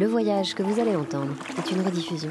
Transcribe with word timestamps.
Le 0.00 0.06
voyage 0.06 0.54
que 0.54 0.62
vous 0.62 0.80
allez 0.80 0.96
entendre 0.96 1.34
est 1.58 1.70
une 1.72 1.82
rediffusion. 1.82 2.30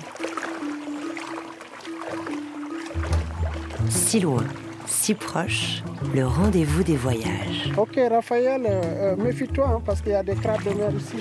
Si 3.90 4.20
loin, 4.20 4.44
si 4.88 5.14
proche, 5.14 5.84
le 6.16 6.26
rendez-vous 6.26 6.82
des 6.82 6.96
voyages. 6.96 7.72
Ok, 7.78 8.00
Raphaël, 8.10 8.66
euh, 8.68 9.14
euh, 9.14 9.16
méfie-toi 9.18 9.68
hein, 9.68 9.82
parce 9.86 10.02
qu'il 10.02 10.14
y 10.14 10.16
a 10.16 10.24
des 10.24 10.34
crabes 10.34 10.64
de 10.64 10.72
mer 10.72 10.90
ici. 10.96 11.18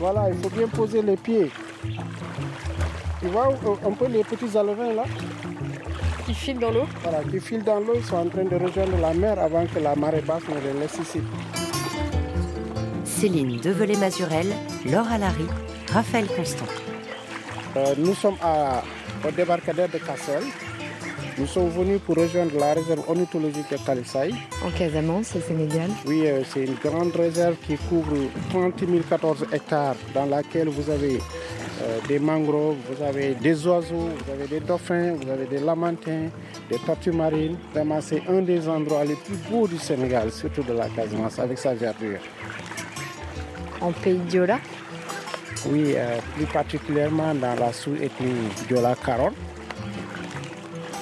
Voilà, 0.00 0.30
il 0.30 0.36
faut 0.42 0.50
bien 0.50 0.66
poser 0.66 1.00
les 1.00 1.16
pieds. 1.16 1.48
Tu 3.20 3.28
vois 3.28 3.50
euh, 3.50 3.88
un 3.88 3.92
peu 3.92 4.08
les 4.08 4.24
petits 4.24 4.58
alevins 4.58 4.94
là 4.94 5.04
Qui 6.26 6.34
filent 6.34 6.58
dans 6.58 6.72
l'eau 6.72 6.88
Voilà, 7.04 7.22
qui 7.22 7.38
filent 7.38 7.62
dans 7.62 7.78
l'eau, 7.78 7.92
ils 7.94 8.04
sont 8.04 8.16
en 8.16 8.26
train 8.26 8.42
de 8.42 8.56
rejoindre 8.56 8.98
la 9.00 9.14
mer 9.14 9.38
avant 9.38 9.64
que 9.64 9.78
la 9.78 9.94
marée 9.94 10.22
basse 10.22 10.42
ne 10.48 10.72
les 10.72 10.80
laisse 10.80 10.98
ici. 11.00 11.20
Céline 13.24 13.58
Develay-Mazurel, 13.58 14.48
Laure 14.84 15.08
Alary, 15.10 15.46
Raphaël 15.90 16.26
Constant. 16.36 16.66
Euh, 17.74 17.94
nous 17.96 18.12
sommes 18.12 18.36
à, 18.42 18.82
au 19.26 19.30
débarcadère 19.30 19.88
de 19.88 19.96
Cassel. 19.96 20.42
Nous 21.38 21.46
sommes 21.46 21.70
venus 21.70 22.00
pour 22.04 22.16
rejoindre 22.16 22.58
la 22.60 22.74
réserve 22.74 23.02
ornithologique 23.08 23.70
de 23.70 23.78
Kalissaï. 23.78 24.34
En 24.62 24.70
Casamance, 24.72 25.34
au 25.36 25.40
Sénégal. 25.40 25.88
Oui, 26.04 26.26
euh, 26.26 26.42
c'est 26.52 26.64
une 26.66 26.74
grande 26.74 27.16
réserve 27.16 27.54
qui 27.66 27.76
couvre 27.88 28.14
30 28.50 28.74
014 29.08 29.46
hectares 29.54 29.96
dans 30.14 30.26
laquelle 30.26 30.68
vous 30.68 30.90
avez 30.90 31.18
euh, 31.82 31.98
des 32.06 32.18
mangroves, 32.18 32.76
vous 32.90 33.02
avez 33.02 33.34
des 33.36 33.66
oiseaux, 33.66 34.10
vous 34.22 34.32
avez 34.32 34.48
des 34.48 34.60
dauphins, 34.60 35.14
vous 35.14 35.30
avez 35.30 35.46
des 35.46 35.60
lamantins, 35.60 36.28
des 36.70 36.78
tortues 36.84 37.12
marines. 37.12 37.56
Vraiment, 37.72 38.02
c'est 38.02 38.22
un 38.28 38.42
des 38.42 38.68
endroits 38.68 39.06
les 39.06 39.16
plus 39.16 39.36
beaux 39.50 39.66
du 39.66 39.78
Sénégal, 39.78 40.30
surtout 40.30 40.62
de 40.62 40.74
la 40.74 40.90
Casamance, 40.90 41.38
avec 41.38 41.56
sa 41.56 41.72
verdure. 41.72 42.18
En 43.84 43.92
pays 43.92 44.16
Diola 44.16 44.58
Oui, 45.66 45.92
euh, 45.94 46.18
plus 46.34 46.46
particulièrement 46.46 47.34
dans 47.34 47.54
la 47.54 47.70
sous-ethnie 47.70 48.48
Diola 48.66 48.94
Caron. 49.04 49.30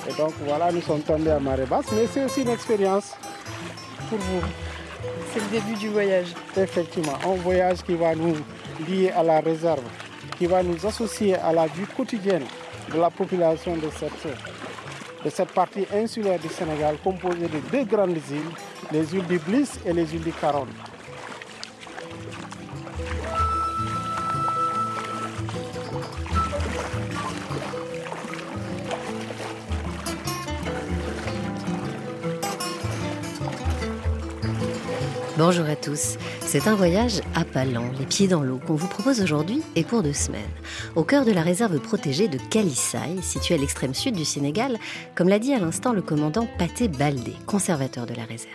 Et 0.08 0.12
donc 0.14 0.32
voilà, 0.44 0.72
nous 0.72 0.80
sommes 0.80 1.02
tombés 1.02 1.30
à 1.30 1.38
marée 1.38 1.64
basse, 1.64 1.86
mais 1.92 2.08
c'est 2.12 2.24
aussi 2.24 2.42
une 2.42 2.48
expérience 2.48 3.12
pour 4.08 4.18
vous. 4.18 4.40
C'est 5.32 5.38
le 5.38 5.60
début 5.60 5.78
du 5.78 5.90
voyage. 5.90 6.34
Effectivement, 6.56 7.12
un 7.24 7.34
voyage 7.36 7.84
qui 7.84 7.94
va 7.94 8.16
nous 8.16 8.34
lier 8.88 9.10
à 9.10 9.22
la 9.22 9.38
réserve, 9.38 9.84
qui 10.36 10.46
va 10.46 10.64
nous 10.64 10.84
associer 10.84 11.36
à 11.36 11.52
la 11.52 11.68
vie 11.68 11.86
quotidienne 11.96 12.44
de 12.92 12.98
la 12.98 13.10
population 13.10 13.76
de 13.76 13.88
cette, 13.96 14.26
de 15.24 15.30
cette 15.30 15.52
partie 15.52 15.86
insulaire 15.94 16.40
du 16.40 16.48
Sénégal, 16.48 16.96
composée 17.04 17.46
de 17.46 17.60
deux 17.70 17.84
grandes 17.84 18.16
îles, 18.16 18.50
les 18.90 19.14
îles 19.14 19.26
du 19.28 19.38
Bliss 19.38 19.78
et 19.86 19.92
les 19.92 20.12
îles 20.16 20.24
du 20.24 20.32
Caron. 20.32 20.66
Bonjour 35.38 35.64
à 35.64 35.76
tous. 35.76 36.18
C'est 36.42 36.68
un 36.68 36.74
voyage 36.74 37.22
à 37.34 37.46
Palan, 37.46 37.84
les 37.98 38.04
pieds 38.04 38.28
dans 38.28 38.42
l'eau, 38.42 38.58
qu'on 38.66 38.74
vous 38.74 38.86
propose 38.86 39.22
aujourd'hui 39.22 39.62
et 39.76 39.82
pour 39.82 40.02
deux 40.02 40.12
semaines. 40.12 40.42
Au 40.94 41.04
cœur 41.04 41.24
de 41.24 41.32
la 41.32 41.40
réserve 41.40 41.78
protégée 41.78 42.28
de 42.28 42.36
Kalissaï, 42.50 43.22
située 43.22 43.54
à 43.54 43.58
l'extrême 43.58 43.94
sud 43.94 44.14
du 44.14 44.26
Sénégal, 44.26 44.78
comme 45.14 45.30
l'a 45.30 45.38
dit 45.38 45.54
à 45.54 45.58
l'instant 45.58 45.94
le 45.94 46.02
commandant 46.02 46.46
Paté 46.58 46.86
Baldé, 46.86 47.32
conservateur 47.46 48.04
de 48.04 48.12
la 48.12 48.24
réserve. 48.24 48.52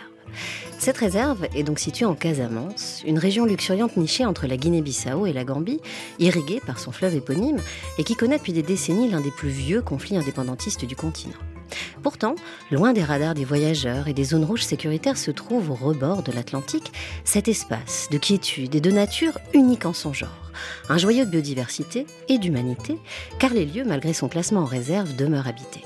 Cette 0.78 0.98
réserve 0.98 1.48
est 1.52 1.64
donc 1.64 1.80
située 1.80 2.04
en 2.04 2.14
Casamance, 2.14 3.02
une 3.04 3.18
région 3.18 3.44
luxuriante 3.44 3.96
nichée 3.96 4.24
entre 4.24 4.46
la 4.46 4.56
Guinée-Bissau 4.56 5.26
et 5.26 5.32
la 5.32 5.42
Gambie, 5.42 5.80
irriguée 6.20 6.60
par 6.64 6.78
son 6.78 6.92
fleuve 6.92 7.16
éponyme 7.16 7.58
et 7.98 8.04
qui 8.04 8.14
connaît 8.14 8.38
depuis 8.38 8.52
des 8.52 8.62
décennies 8.62 9.10
l'un 9.10 9.20
des 9.20 9.32
plus 9.32 9.48
vieux 9.48 9.82
conflits 9.82 10.16
indépendantistes 10.16 10.84
du 10.84 10.94
continent. 10.94 11.34
Pourtant, 12.02 12.34
loin 12.70 12.92
des 12.92 13.02
radars 13.02 13.34
des 13.34 13.44
voyageurs 13.44 14.08
et 14.08 14.14
des 14.14 14.24
zones 14.24 14.44
rouges 14.44 14.64
sécuritaires 14.64 15.16
se 15.18 15.30
trouve 15.30 15.70
au 15.70 15.74
rebord 15.74 16.22
de 16.22 16.32
l'Atlantique 16.32 16.92
cet 17.24 17.48
espace 17.48 18.08
de 18.10 18.18
quiétude 18.18 18.74
et 18.74 18.80
de 18.80 18.90
nature 18.90 19.38
unique 19.54 19.86
en 19.86 19.92
son 19.92 20.12
genre. 20.12 20.52
Un 20.88 20.98
joyau 20.98 21.24
de 21.24 21.30
biodiversité 21.30 22.06
et 22.28 22.38
d'humanité, 22.38 22.98
car 23.38 23.52
les 23.52 23.66
lieux, 23.66 23.84
malgré 23.84 24.12
son 24.12 24.28
classement 24.28 24.60
en 24.60 24.66
réserve, 24.66 25.16
demeurent 25.16 25.48
habités. 25.48 25.84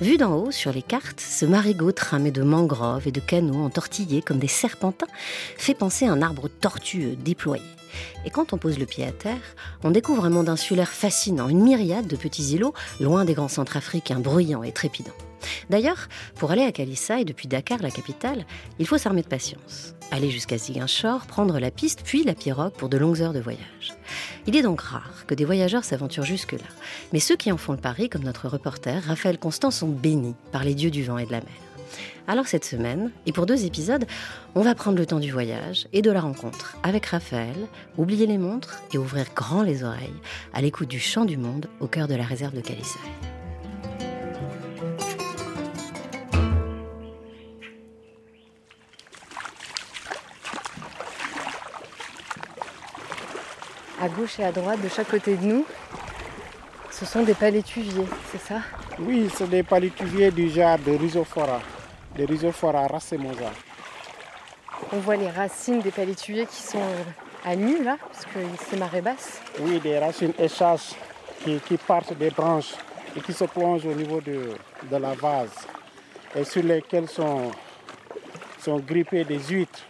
Vu 0.00 0.16
d'en 0.16 0.34
haut 0.36 0.50
sur 0.50 0.72
les 0.72 0.82
cartes, 0.82 1.20
ce 1.20 1.46
marigot 1.46 1.92
tramé 1.92 2.30
de 2.30 2.42
mangroves 2.42 3.08
et 3.08 3.12
de 3.12 3.20
canaux 3.20 3.64
entortillés 3.64 4.22
comme 4.22 4.38
des 4.38 4.46
serpentins 4.46 5.06
fait 5.56 5.74
penser 5.74 6.06
à 6.06 6.12
un 6.12 6.22
arbre 6.22 6.48
tortueux 6.48 7.16
déployé. 7.16 7.62
Et 8.24 8.30
quand 8.30 8.52
on 8.52 8.58
pose 8.58 8.78
le 8.78 8.86
pied 8.86 9.04
à 9.04 9.12
terre, 9.12 9.56
on 9.84 9.90
découvre 9.90 10.24
un 10.24 10.30
monde 10.30 10.48
insulaire 10.48 10.90
fascinant, 10.90 11.48
une 11.48 11.62
myriade 11.62 12.06
de 12.06 12.16
petits 12.16 12.54
îlots 12.54 12.74
loin 13.00 13.24
des 13.24 13.34
grands 13.34 13.48
centres 13.48 13.76
africains, 13.76 14.20
bruyants 14.20 14.62
et 14.62 14.72
trépidants. 14.72 15.12
D'ailleurs, 15.70 16.08
pour 16.36 16.50
aller 16.50 16.64
à 16.64 16.72
Kalissa 16.72 17.20
et 17.20 17.24
depuis 17.24 17.48
Dakar, 17.48 17.78
la 17.80 17.90
capitale, 17.90 18.46
il 18.78 18.86
faut 18.86 18.98
s'armer 18.98 19.22
de 19.22 19.28
patience. 19.28 19.94
Aller 20.10 20.30
jusqu'à 20.30 20.58
Ziguinchor, 20.58 21.26
prendre 21.26 21.58
la 21.58 21.70
piste, 21.70 22.02
puis 22.04 22.24
la 22.24 22.34
pirogue 22.34 22.72
pour 22.72 22.88
de 22.88 22.96
longues 22.96 23.22
heures 23.22 23.32
de 23.32 23.40
voyage. 23.40 23.94
Il 24.46 24.56
est 24.56 24.62
donc 24.62 24.80
rare 24.80 25.24
que 25.26 25.34
des 25.34 25.44
voyageurs 25.44 25.84
s'aventurent 25.84 26.24
jusque-là. 26.24 26.66
Mais 27.12 27.20
ceux 27.20 27.36
qui 27.36 27.50
en 27.50 27.56
font 27.56 27.72
le 27.72 27.78
pari, 27.78 28.08
comme 28.08 28.22
notre 28.22 28.48
reporter, 28.48 29.02
Raphaël 29.02 29.38
Constant, 29.38 29.70
sont 29.70 29.88
bénis 29.88 30.36
par 30.52 30.64
les 30.64 30.74
dieux 30.74 30.90
du 30.90 31.02
vent 31.02 31.18
et 31.18 31.26
de 31.26 31.32
la 31.32 31.40
mer. 31.40 31.65
Alors 32.28 32.46
cette 32.46 32.64
semaine, 32.64 33.10
et 33.26 33.32
pour 33.32 33.46
deux 33.46 33.64
épisodes, 33.64 34.04
on 34.54 34.62
va 34.62 34.74
prendre 34.74 34.98
le 34.98 35.06
temps 35.06 35.20
du 35.20 35.30
voyage 35.30 35.86
et 35.92 36.02
de 36.02 36.10
la 36.10 36.20
rencontre 36.20 36.76
avec 36.82 37.06
Raphaël, 37.06 37.56
oublier 37.96 38.26
les 38.26 38.38
montres 38.38 38.80
et 38.92 38.98
ouvrir 38.98 39.26
grand 39.34 39.62
les 39.62 39.84
oreilles 39.84 40.20
à 40.52 40.60
l'écoute 40.60 40.88
du 40.88 41.00
chant 41.00 41.24
du 41.24 41.36
monde 41.36 41.68
au 41.80 41.86
cœur 41.86 42.08
de 42.08 42.14
la 42.14 42.24
réserve 42.24 42.54
de 42.54 42.60
Calissaï. 42.60 43.00
À 53.98 54.08
gauche 54.08 54.38
et 54.38 54.44
à 54.44 54.52
droite, 54.52 54.80
de 54.82 54.88
chaque 54.88 55.08
côté 55.08 55.36
de 55.36 55.44
nous, 55.44 55.66
ce 56.92 57.04
sont 57.04 57.24
des 57.24 57.34
palétuviers, 57.34 58.06
c'est 58.30 58.40
ça? 58.40 58.60
Oui, 58.98 59.28
c'est 59.34 59.48
des 59.48 59.62
palétuviers 59.62 60.30
du 60.30 60.48
genre 60.48 60.78
de 60.78 60.92
Rhizophora, 60.92 61.60
racemosa. 62.24 63.50
On 64.92 64.98
voit 64.98 65.16
les 65.16 65.30
racines 65.30 65.80
des 65.80 65.90
palétuviers 65.90 66.46
qui 66.46 66.62
sont 66.62 66.78
à 67.44 67.56
nu 67.56 67.82
là, 67.82 67.96
parce 68.00 68.24
que 68.24 68.40
c'est 68.68 68.78
marée 68.78 69.00
basse. 69.00 69.40
Oui, 69.60 69.80
des 69.80 69.98
racines 69.98 70.32
échasses 70.38 70.94
qui, 71.42 71.58
qui, 71.60 71.76
partent 71.76 72.16
des 72.16 72.30
branches 72.30 72.74
et 73.16 73.20
qui 73.20 73.32
se 73.32 73.44
plongent 73.44 73.86
au 73.86 73.94
niveau 73.94 74.20
de, 74.20 74.54
de 74.90 74.96
la 74.96 75.14
vase 75.14 75.66
et 76.34 76.44
sur 76.44 76.62
lesquelles 76.62 77.08
sont, 77.08 77.50
sont 78.60 78.78
grippées 78.78 79.24
des 79.24 79.38
huîtres. 79.38 79.80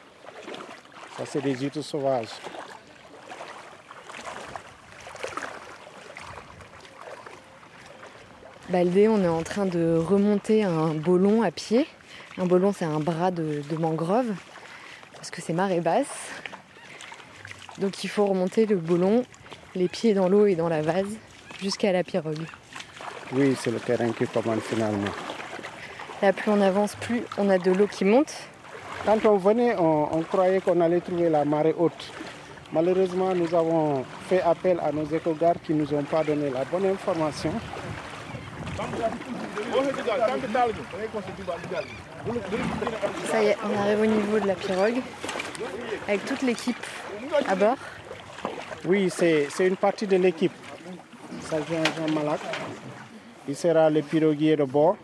Ça, 1.16 1.25
c'est 1.26 1.41
des 1.41 1.54
huîtres 1.54 1.82
sauvages. 1.82 2.28
Baldé, 8.69 9.09
on 9.09 9.22
est 9.22 9.28
en 9.28 9.42
train 9.42 9.65
de 9.65 9.97
remonter 9.97 10.65
un 10.65 10.88
bolon 10.88 11.42
à 11.42 11.50
pied. 11.50 11.86
Un 12.38 12.47
bolon, 12.47 12.72
c'est 12.72 12.84
un 12.84 13.00
bras 13.00 13.30
de, 13.30 13.62
de, 13.69 13.76
mangrove, 13.76 14.32
parce 15.14 15.30
que 15.30 15.41
c'est 15.41 15.54
marée 15.54 15.80
basse. 15.80 16.30
Donc 17.78 18.04
il 18.04 18.08
faut 18.08 18.26
remonter 18.26 18.66
le 18.66 18.76
bolon, 18.76 19.24
les 19.74 19.88
pieds 19.88 20.12
dans 20.12 20.28
l'eau 20.28 20.47
et 20.47 20.54
dans 20.54 20.69
la 20.69 20.82
vase, 20.82 21.16
jusqu'à 21.60 21.92
la 21.92 22.04
pirogue. 22.04 22.47
Oui, 23.32 23.56
c'est 23.58 23.70
le 23.70 23.80
terrain 23.80 24.10
qui 24.12 24.26
commande 24.26 24.60
finalement. 24.60 25.10
Là, 26.20 26.32
plus 26.32 26.50
on 26.50 26.60
avance, 26.60 26.94
plus 26.97 27.22
on 27.38 27.48
a 27.48 27.58
de 27.58 27.72
l'eau 27.72 27.86
qui 27.86 28.04
monte. 28.04 28.32
Quand 29.04 29.24
on 29.24 29.36
venait, 29.36 29.74
on, 29.76 30.16
on 30.16 30.22
croyait 30.22 30.60
qu'on 30.60 30.80
allait 30.80 31.00
trouver 31.00 31.30
la 31.30 31.44
marée 31.44 31.74
haute. 31.78 32.12
Malheureusement, 32.72 33.34
nous 33.34 33.54
avons 33.54 34.04
fait 34.28 34.42
appel 34.42 34.78
à 34.83 34.92
nos 34.92 35.04
éco-gardes 35.04 35.59
qui 35.65 35.72
ne 35.72 35.83
nous 35.83 35.94
ont 35.94 36.03
pas 36.03 36.24
donné 36.24 36.50
la 36.50 36.65
bonne 36.65 36.86
information. 36.86 37.53
Ça 43.30 43.42
y 43.42 43.46
est, 43.46 43.56
on 43.64 43.78
arrive 43.78 44.00
au 44.00 44.06
niveau 44.06 44.40
de 44.40 44.46
la 44.46 44.54
pirogue 44.54 45.00
avec 46.08 46.24
toute 46.24 46.42
l'équipe 46.42 46.76
à 47.46 47.54
bord. 47.54 47.76
Oui, 48.84 49.10
c'est 49.10 49.48
une 49.60 49.76
partie 49.76 50.06
de 50.06 50.16
l'équipe. 50.16 50.52
Ça 51.42 51.58
vient 51.60 51.82
Jean 51.96 52.12
Malak. 52.12 52.40
Il 53.48 53.54
sera 53.54 53.88
le 53.90 54.02
piroguier 54.02 54.56
de 54.56 54.64
bord, 54.64 54.96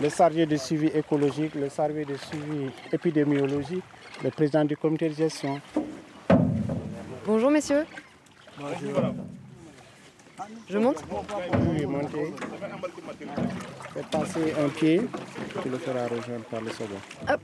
le 0.00 0.08
chargé 0.08 0.46
de 0.46 0.56
suivi 0.56 0.86
écologique, 0.86 1.54
le 1.54 1.68
chargé 1.68 2.04
de 2.06 2.16
suivi 2.16 2.70
épidémiologique, 2.90 3.84
le 4.24 4.30
président 4.30 4.64
du 4.64 4.76
comité 4.76 5.10
de 5.10 5.14
gestion. 5.14 5.60
Bonjour 7.26 7.50
messieurs. 7.50 7.84
Je 10.68 10.78
monte 10.78 11.04
Oui, 11.10 11.86
montez. 11.86 12.34
Faites 13.94 14.06
passer 14.06 14.54
un 14.58 14.68
pied, 14.68 15.02
tu 15.62 15.68
le 15.68 15.78
feras 15.78 16.06
rejoindre 16.06 16.44
par 16.44 16.60
le 16.60 16.70
second. 16.70 17.00
Hop. 17.28 17.40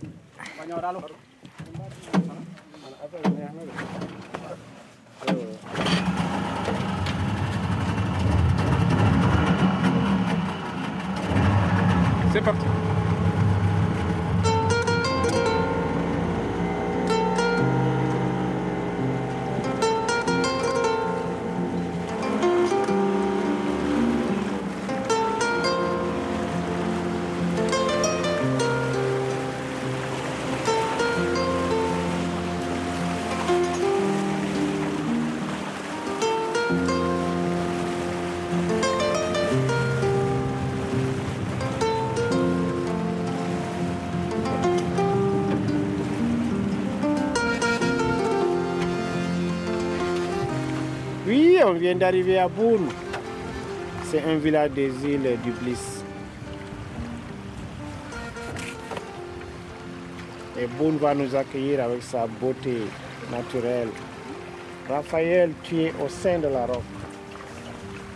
C'est 12.32 12.40
parti. 12.40 12.83
On 51.74 51.78
vient 51.78 51.96
d'arriver 51.96 52.38
à 52.38 52.46
Boune. 52.46 52.88
C'est 54.04 54.22
un 54.22 54.36
village 54.36 54.70
des 54.70 54.92
îles 55.04 55.36
du 55.42 55.50
Bliss. 55.50 56.04
Et 60.60 60.66
Boune 60.78 60.98
va 60.98 61.14
nous 61.14 61.34
accueillir 61.34 61.82
avec 61.82 62.02
sa 62.02 62.26
beauté 62.26 62.76
naturelle. 63.32 63.88
Raphaël, 64.88 65.50
tu 65.64 65.80
es 65.80 65.92
au 66.04 66.08
sein 66.08 66.38
de 66.38 66.46
la 66.46 66.66
Roque. 66.66 66.82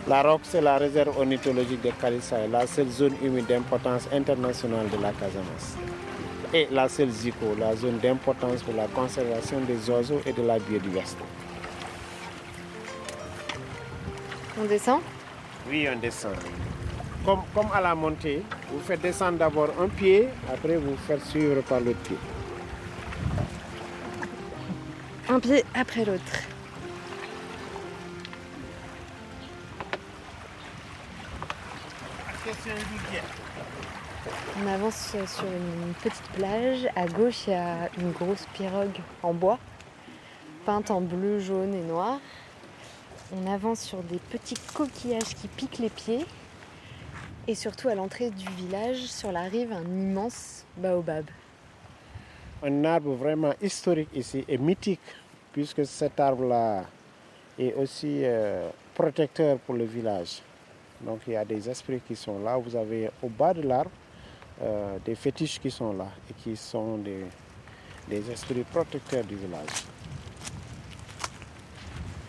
La 0.07 0.21
Roque, 0.21 0.41
c'est 0.43 0.61
la 0.61 0.77
réserve 0.77 1.17
ornithologique 1.17 1.81
de 1.81 1.91
Kalissa, 2.01 2.37
la 2.49 2.65
seule 2.65 2.89
zone 2.89 3.15
humide 3.21 3.47
d'importance 3.47 4.07
internationale 4.13 4.87
de 4.89 5.01
la 5.01 5.11
Casamance. 5.11 5.75
Et 6.53 6.67
la 6.71 6.87
seule 6.87 7.09
ZICO, 7.09 7.55
la 7.59 7.75
zone 7.75 7.97
d'importance 7.97 8.63
pour 8.63 8.75
la 8.75 8.87
conservation 8.87 9.59
des 9.67 9.89
oiseaux 9.89 10.21
et 10.25 10.31
de 10.31 10.43
la 10.43 10.59
biodiversité. 10.59 11.23
On 14.61 14.65
descend 14.65 14.99
Oui, 15.69 15.87
on 15.89 15.97
descend. 15.99 16.35
Comme, 17.25 17.43
comme 17.55 17.71
à 17.73 17.79
la 17.79 17.95
montée, 17.95 18.43
vous 18.69 18.79
faites 18.81 18.99
descendre 18.99 19.37
d'abord 19.37 19.69
un 19.79 19.87
pied, 19.87 20.27
après 20.51 20.75
vous 20.75 20.97
faites 21.07 21.23
suivre 21.23 21.61
par 21.61 21.79
l'autre 21.79 21.99
pied. 21.99 22.17
Un 25.29 25.39
pied 25.39 25.63
après 25.73 26.03
l'autre. 26.03 26.39
On 34.61 34.67
avance 34.67 35.15
sur 35.25 35.45
une 35.45 35.93
petite 36.03 36.29
plage. 36.33 36.89
À 36.97 37.05
gauche, 37.07 37.47
il 37.47 37.51
y 37.51 37.53
a 37.53 37.89
une 37.97 38.11
grosse 38.11 38.45
pirogue 38.53 38.99
en 39.23 39.33
bois, 39.33 39.57
peinte 40.65 40.91
en 40.91 40.99
bleu, 40.99 41.39
jaune 41.39 41.73
et 41.73 41.83
noir. 41.83 42.19
On 43.31 43.45
avance 43.45 43.81
sur 43.81 44.01
des 44.03 44.17
petits 44.17 44.55
coquillages 44.73 45.35
qui 45.35 45.47
piquent 45.47 45.77
les 45.77 45.89
pieds. 45.89 46.25
Et 47.47 47.55
surtout 47.55 47.87
à 47.87 47.95
l'entrée 47.95 48.31
du 48.31 48.47
village, 48.57 48.97
sur 48.97 49.31
la 49.31 49.43
rive, 49.43 49.71
un 49.71 49.83
immense 49.83 50.65
baobab. 50.77 51.25
Un 52.63 52.83
arbre 52.85 53.13
vraiment 53.13 53.53
historique 53.61 54.09
ici 54.13 54.43
et 54.47 54.57
mythique, 54.57 54.99
puisque 55.53 55.85
cet 55.85 56.19
arbre-là 56.19 56.85
est 57.57 57.73
aussi 57.75 58.21
euh, 58.23 58.69
protecteur 58.95 59.57
pour 59.59 59.75
le 59.75 59.85
village. 59.85 60.41
Donc 61.01 61.21
il 61.27 61.33
y 61.33 61.35
a 61.35 61.45
des 61.45 61.69
esprits 61.69 62.01
qui 62.07 62.15
sont 62.15 62.39
là. 62.39 62.57
Vous 62.57 62.75
avez 62.75 63.09
au 63.23 63.29
bas 63.29 63.53
de 63.53 63.61
l'arbre 63.61 63.91
euh, 64.61 64.97
des 65.05 65.15
fétiches 65.15 65.59
qui 65.59 65.71
sont 65.71 65.93
là 65.93 66.07
et 66.29 66.33
qui 66.33 66.57
sont 66.57 66.97
des, 66.97 67.25
des 68.09 68.29
esprits 68.31 68.63
protecteurs 68.63 69.23
du 69.23 69.35
village. 69.35 69.69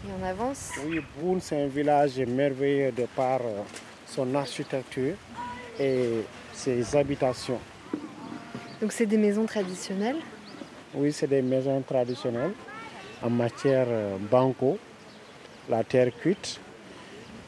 Et 0.04 0.08
on 0.18 0.24
avance. 0.24 0.70
Oui, 0.86 1.00
Boune, 1.18 1.40
c'est 1.40 1.62
un 1.62 1.66
village 1.66 2.18
merveilleux 2.18 2.92
de 2.92 3.04
par 3.14 3.40
euh, 3.42 3.62
son 4.06 4.34
architecture 4.34 5.14
et 5.78 6.24
ses 6.52 6.96
habitations. 6.96 7.58
Donc 8.80 8.92
c'est 8.92 9.06
des 9.06 9.18
maisons 9.18 9.44
traditionnelles. 9.44 10.16
Oui, 10.94 11.12
c'est 11.12 11.26
des 11.26 11.42
maisons 11.42 11.82
traditionnelles 11.82 12.54
en 13.22 13.30
matière 13.30 13.86
euh, 13.88 14.16
banco, 14.30 14.78
la 15.68 15.84
terre 15.84 16.10
cuite 16.18 16.58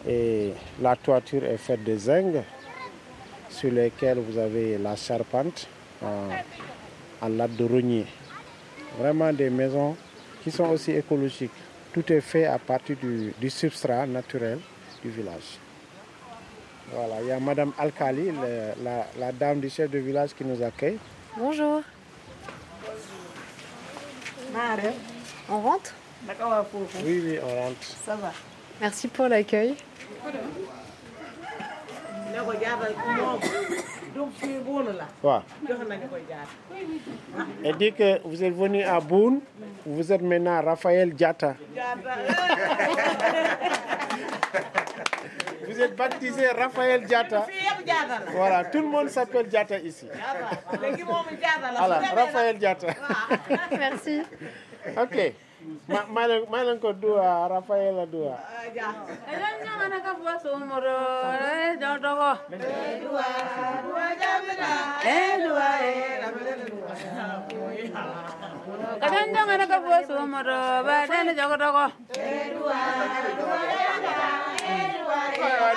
et 0.06 0.52
la 0.81 0.96
toiture 0.96 1.44
est 1.44 1.56
faite 1.56 1.82
de 1.84 1.96
zinc 1.96 2.34
sur 3.49 3.70
lesquels 3.70 4.19
vous 4.19 4.38
avez 4.38 4.76
la 4.78 4.96
charpente 4.96 5.69
en, 6.02 6.28
en 7.20 7.28
latte 7.28 7.56
de 7.56 7.64
rognier. 7.64 8.06
Vraiment 8.99 9.32
des 9.32 9.49
maisons 9.49 9.96
qui 10.43 10.50
sont 10.50 10.69
aussi 10.69 10.90
écologiques. 10.90 11.50
Tout 11.93 12.11
est 12.12 12.21
fait 12.21 12.47
à 12.47 12.59
partir 12.59 12.97
du, 12.97 13.33
du 13.39 13.50
substrat 13.50 14.06
naturel 14.06 14.59
du 15.03 15.11
village. 15.11 15.59
Voilà, 16.93 17.21
il 17.23 17.27
y 17.29 17.33
a 17.33 17.39
Madame 17.41 17.73
Alkali, 17.79 18.31
le- 18.31 18.83
la, 18.83 19.06
la 19.19 19.33
dame 19.33 19.61
du 19.61 19.69
chef 19.71 19.91
de 19.91 19.99
village 19.99 20.35
qui 20.35 20.44
nous 20.44 20.62
accueille. 20.62 20.99
Bonjour. 21.37 21.83
On 25.49 25.61
rentre? 25.61 25.94
Oui, 27.05 27.23
oui, 27.25 27.39
on 27.43 27.62
rentre. 27.62 27.77
Ça 28.05 28.17
va. 28.17 28.33
Merci 28.81 29.09
pour 29.09 29.29
l'accueil. 29.29 29.75
ne 32.33 32.41
ko 32.41 32.53
Voilà. 35.23 35.43
Elle 37.64 37.76
dit 37.76 37.93
que 37.93 38.20
vous 38.26 38.43
êtes 38.44 38.55
venu 38.55 38.82
à 38.82 39.00
Boune, 39.00 39.41
vous 39.87 40.12
êtes 40.12 40.23
maintenant 40.23 40.61
Raphaël 40.62 41.12
Diatta. 41.14 41.55
Vous 45.67 45.81
êtes 45.81 45.97
baptisé 45.97 46.49
Raphaël 46.49 47.03
la. 47.06 47.47
Voilà, 48.32 48.64
tout 48.67 48.81
le 48.82 48.88
monde 48.88 49.09
s'appelle 49.09 49.47
Diatta 49.49 49.79
ici. 49.79 50.06
Jaata 55.62 56.23
léegi 56.26 56.47
moom 56.47 56.52
jaata 56.52 56.52
la 56.52 56.52
Voilà, 56.52 56.52
Raphaël 56.52 56.52
Diatta. 56.52 56.52
Merci. 56.52 56.52
Ok. 56.52 56.52
Ma, 56.52 56.52
ma, 56.52 56.52
ma 56.52 56.59
leen 56.64 56.78
ko 56.81 56.92
duwa 56.92 57.49
Raphaël 57.49 57.99
a 57.99 58.07
duwa. 58.07 58.37
kajanjongana 69.00 69.64
ka 69.71 69.76
bo 69.85 69.90
sumoro 70.07 70.59
ba 70.87 70.95
dene 71.11 71.33
jogotogo 71.38 71.85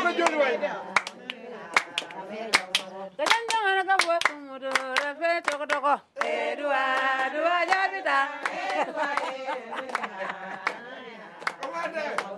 No 0.04 0.10
jooɗi 0.18 0.38
way. 0.42 0.56
Kencang 3.16 3.64
anak 3.64 3.96
buat 4.04 4.22
kumudu 4.28 4.68
refe 5.00 5.40
toko 5.48 5.64
Eh 6.20 6.52
Dua 6.60 6.84
dua 7.32 7.56
jadi 7.64 8.00
tak. 8.04 8.28
ada? 11.80 12.35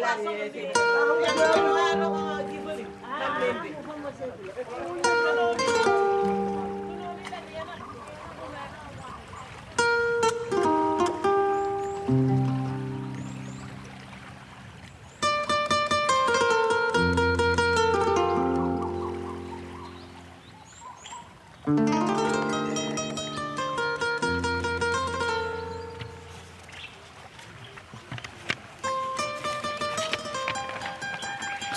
salary. 0.00 0.54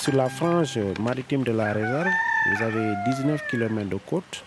Sur 0.08 0.16
la 0.16 0.30
frange 0.30 0.80
maritime 1.02 1.44
de 1.44 1.52
la 1.52 1.74
réserve, 1.74 2.08
vous 2.50 2.64
avez 2.64 2.94
19 3.08 3.46
km 3.52 3.90
de 3.90 3.98
côte 3.98 4.46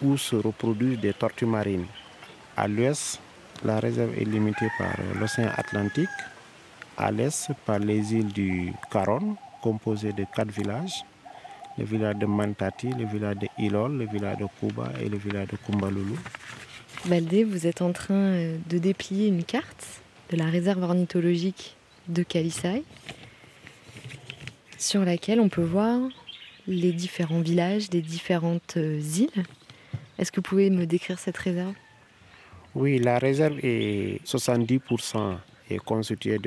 où 0.00 0.16
se 0.16 0.36
reproduisent 0.36 1.00
des 1.00 1.12
tortues 1.12 1.44
marines. 1.44 1.86
À 2.56 2.68
l'ouest, 2.68 3.18
la 3.64 3.80
réserve 3.80 4.12
est 4.16 4.24
limitée 4.24 4.68
par 4.78 4.94
l'océan 5.18 5.48
Atlantique. 5.56 6.08
À 6.96 7.10
l'est, 7.10 7.50
par 7.66 7.80
les 7.80 8.14
îles 8.14 8.32
du 8.32 8.72
Caron, 8.92 9.34
composées 9.60 10.12
de 10.12 10.24
quatre 10.36 10.52
villages. 10.52 11.02
Le 11.76 11.84
village 11.84 12.14
de 12.18 12.26
Mantati, 12.26 12.90
le 12.90 13.04
village 13.06 13.38
de 13.38 13.48
Ilol, 13.58 13.98
le 13.98 14.06
village 14.06 14.36
de 14.36 14.46
Kuba 14.60 14.92
et 15.00 15.08
le 15.08 15.16
village 15.18 15.48
de 15.48 15.56
Kumbalulu. 15.56 16.14
Baldé, 17.06 17.42
vous 17.42 17.66
êtes 17.66 17.82
en 17.82 17.90
train 17.90 18.14
euh, 18.14 18.56
de 18.70 18.78
déplier 18.78 19.26
une 19.26 19.42
carte 19.42 19.84
de 20.30 20.36
la 20.36 20.44
réserve 20.44 20.84
ornithologique 20.84 21.74
de 22.06 22.22
Kalisai, 22.22 22.84
sur 24.82 25.04
laquelle 25.04 25.38
on 25.40 25.48
peut 25.48 25.62
voir 25.62 26.00
les 26.66 26.92
différents 26.92 27.40
villages 27.40 27.88
des 27.88 28.02
différentes 28.02 28.76
euh, 28.76 29.00
îles. 29.00 29.44
Est-ce 30.18 30.32
que 30.32 30.36
vous 30.36 30.42
pouvez 30.42 30.70
me 30.70 30.86
décrire 30.86 31.18
cette 31.18 31.36
réserve? 31.36 31.74
Oui, 32.74 32.98
la 32.98 33.18
réserve 33.18 33.58
est 33.62 34.24
70% 34.24 35.36
est 35.70 35.78
constituée 35.78 36.38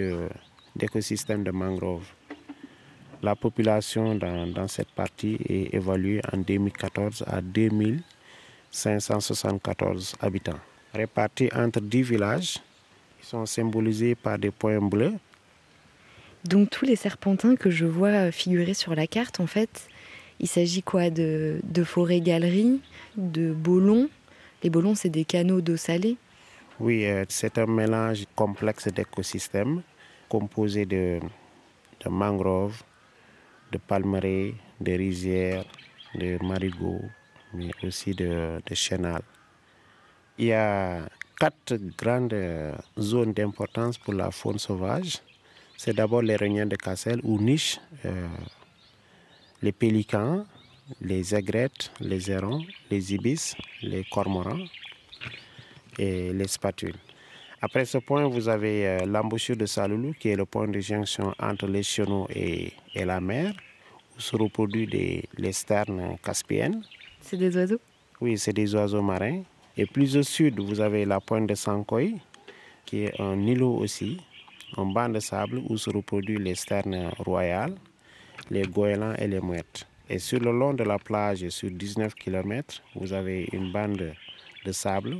d'écosystèmes 0.75 1.43
de, 1.43 1.51
mangroves. 1.51 2.07
La 3.23 3.35
population 3.35 4.15
dans, 4.15 4.47
dans 4.47 4.67
cette 4.67 4.91
partie 4.91 5.37
est 5.47 5.73
évaluée 5.73 6.19
en 6.31 6.37
2014 6.37 7.23
à 7.27 7.41
2574 7.41 10.15
habitants, 10.19 10.59
répartis 10.93 11.49
entre 11.55 11.79
10 11.79 12.01
villages. 12.01 12.57
Ils 13.21 13.25
sont 13.25 13.45
symbolisés 13.45 14.15
par 14.15 14.37
des 14.37 14.51
points 14.51 14.81
bleus. 14.81 15.13
Donc 16.45 16.69
tous 16.69 16.85
les 16.85 16.95
serpentins 16.95 17.55
que 17.55 17.71
je 17.71 17.85
vois 17.85 18.31
figurer 18.31 18.75
sur 18.75 18.93
la 18.93 19.07
carte, 19.07 19.39
en 19.39 19.47
fait, 19.47 19.87
il 20.39 20.47
s'agit 20.47 20.83
quoi 20.83 21.09
de, 21.09 21.59
forêts-galeries, 21.83 22.81
de 23.17 23.51
bolons? 23.51 24.09
Les 24.61 24.69
bolons, 24.69 24.93
c'est 24.93 25.09
des 25.09 25.25
canaux 25.25 25.61
d'eau 25.61 25.75
salée. 25.75 26.17
Oui, 26.79 27.05
euh, 27.05 27.25
c'est 27.29 27.57
un 27.57 27.65
mélange 27.65 28.25
complexe 28.35 28.87
d'écosystèmes 28.89 29.81
composé 30.29 30.85
de, 30.85 31.19
mangroves, 32.09 32.83
de 33.71 33.77
palmeraies, 33.77 34.53
de 34.81 34.91
rizières, 34.91 35.65
de 36.13 36.37
marigots, 36.43 37.05
mais 37.53 37.71
aussi 37.83 38.13
de, 38.13 38.59
de. 38.65 39.21
Il 40.37 40.45
y 40.45 40.53
a 40.53 41.07
quatre 41.39 41.75
grandes 41.97 42.33
euh, 42.33 42.73
zones 42.99 43.33
d'importance 43.33 43.97
pour 43.97 44.13
la 44.13 44.31
faune 44.31 44.59
sauvage. 44.59 45.21
C'est 45.77 45.94
d'abord 45.94 46.22
les 46.22 46.36
réunions 46.36 46.65
de 46.65 46.75
Cassel 46.75 47.20
où 47.24 47.39
nichent 47.39 47.79
euh, 48.05 48.27
les 49.62 49.72
pélicans, 49.72 50.46
les 51.01 51.36
aigrettes, 51.36 51.91
les 52.00 52.32
hérons, 52.32 52.62
les 52.89 53.13
ibis, 53.13 53.55
les 53.82 54.03
cormorans 54.03 54.65
et 55.98 56.32
les 56.34 56.48
spatules. 56.48 56.96
Après 57.62 57.86
ce 57.86 57.98
point, 57.98 58.27
vous 58.27 58.48
avez 58.48 58.88
euh, 58.88 59.05
l'embouchure 59.05 59.58
de 59.58 59.65
Saloulou, 59.65 60.13
qui 60.20 60.29
est 60.29 60.36
le 60.36 60.46
point 60.46 60.67
de 60.67 60.79
jonction 60.79 61.34
entre 61.39 61.67
les 61.67 61.84
chenaux 61.84 62.27
et, 62.29 62.74
et 62.94 63.05
la 63.05 63.20
mer, 63.20 63.53
où 64.15 64.20
se 64.20 64.36
reproduisent 64.36 64.89
des, 64.89 65.24
les 65.38 65.51
sternes 65.51 66.17
caspiennes. 66.24 66.84
C'est 67.22 67.38
des 67.38 67.55
oiseaux? 67.58 67.79
Oui, 68.22 68.38
c'est 68.38 68.53
des 68.53 68.75
oiseaux 68.75 69.01
marins. 69.01 69.41
Et 69.75 69.86
plus 69.86 70.15
au 70.15 70.24
sud, 70.24 70.60
vous 70.60 70.79
avez 70.79 71.05
la 71.05 71.20
pointe 71.20 71.48
de 71.48 71.55
Sankoy, 71.55 72.15
qui 72.86 73.03
est 73.05 73.20
un 73.20 73.39
îlot 73.41 73.75
aussi, 73.77 74.22
un 74.77 74.86
banc 74.86 75.10
de 75.10 75.20
sable 75.20 75.62
où 75.70 75.77
se 75.77 75.89
reproduisent 75.89 76.39
les 76.39 76.55
sternes 76.55 77.10
royales, 77.20 77.75
les 78.50 78.63
goélands 78.63 79.15
et 79.17 79.27
les 79.27 79.39
mouettes. 79.39 79.88
Et 80.10 80.20
sur 80.20 80.39
le 80.39 80.51
long 80.51 80.74
de 80.74 80.84
la 80.84 81.00
plage, 81.00 81.48
sur 81.50 81.72
19 81.72 82.13
km, 82.15 82.82
vous 82.96 83.13
avez 83.13 83.48
une 83.53 83.72
bande 83.72 84.13
de 84.65 84.72
sable 84.72 85.17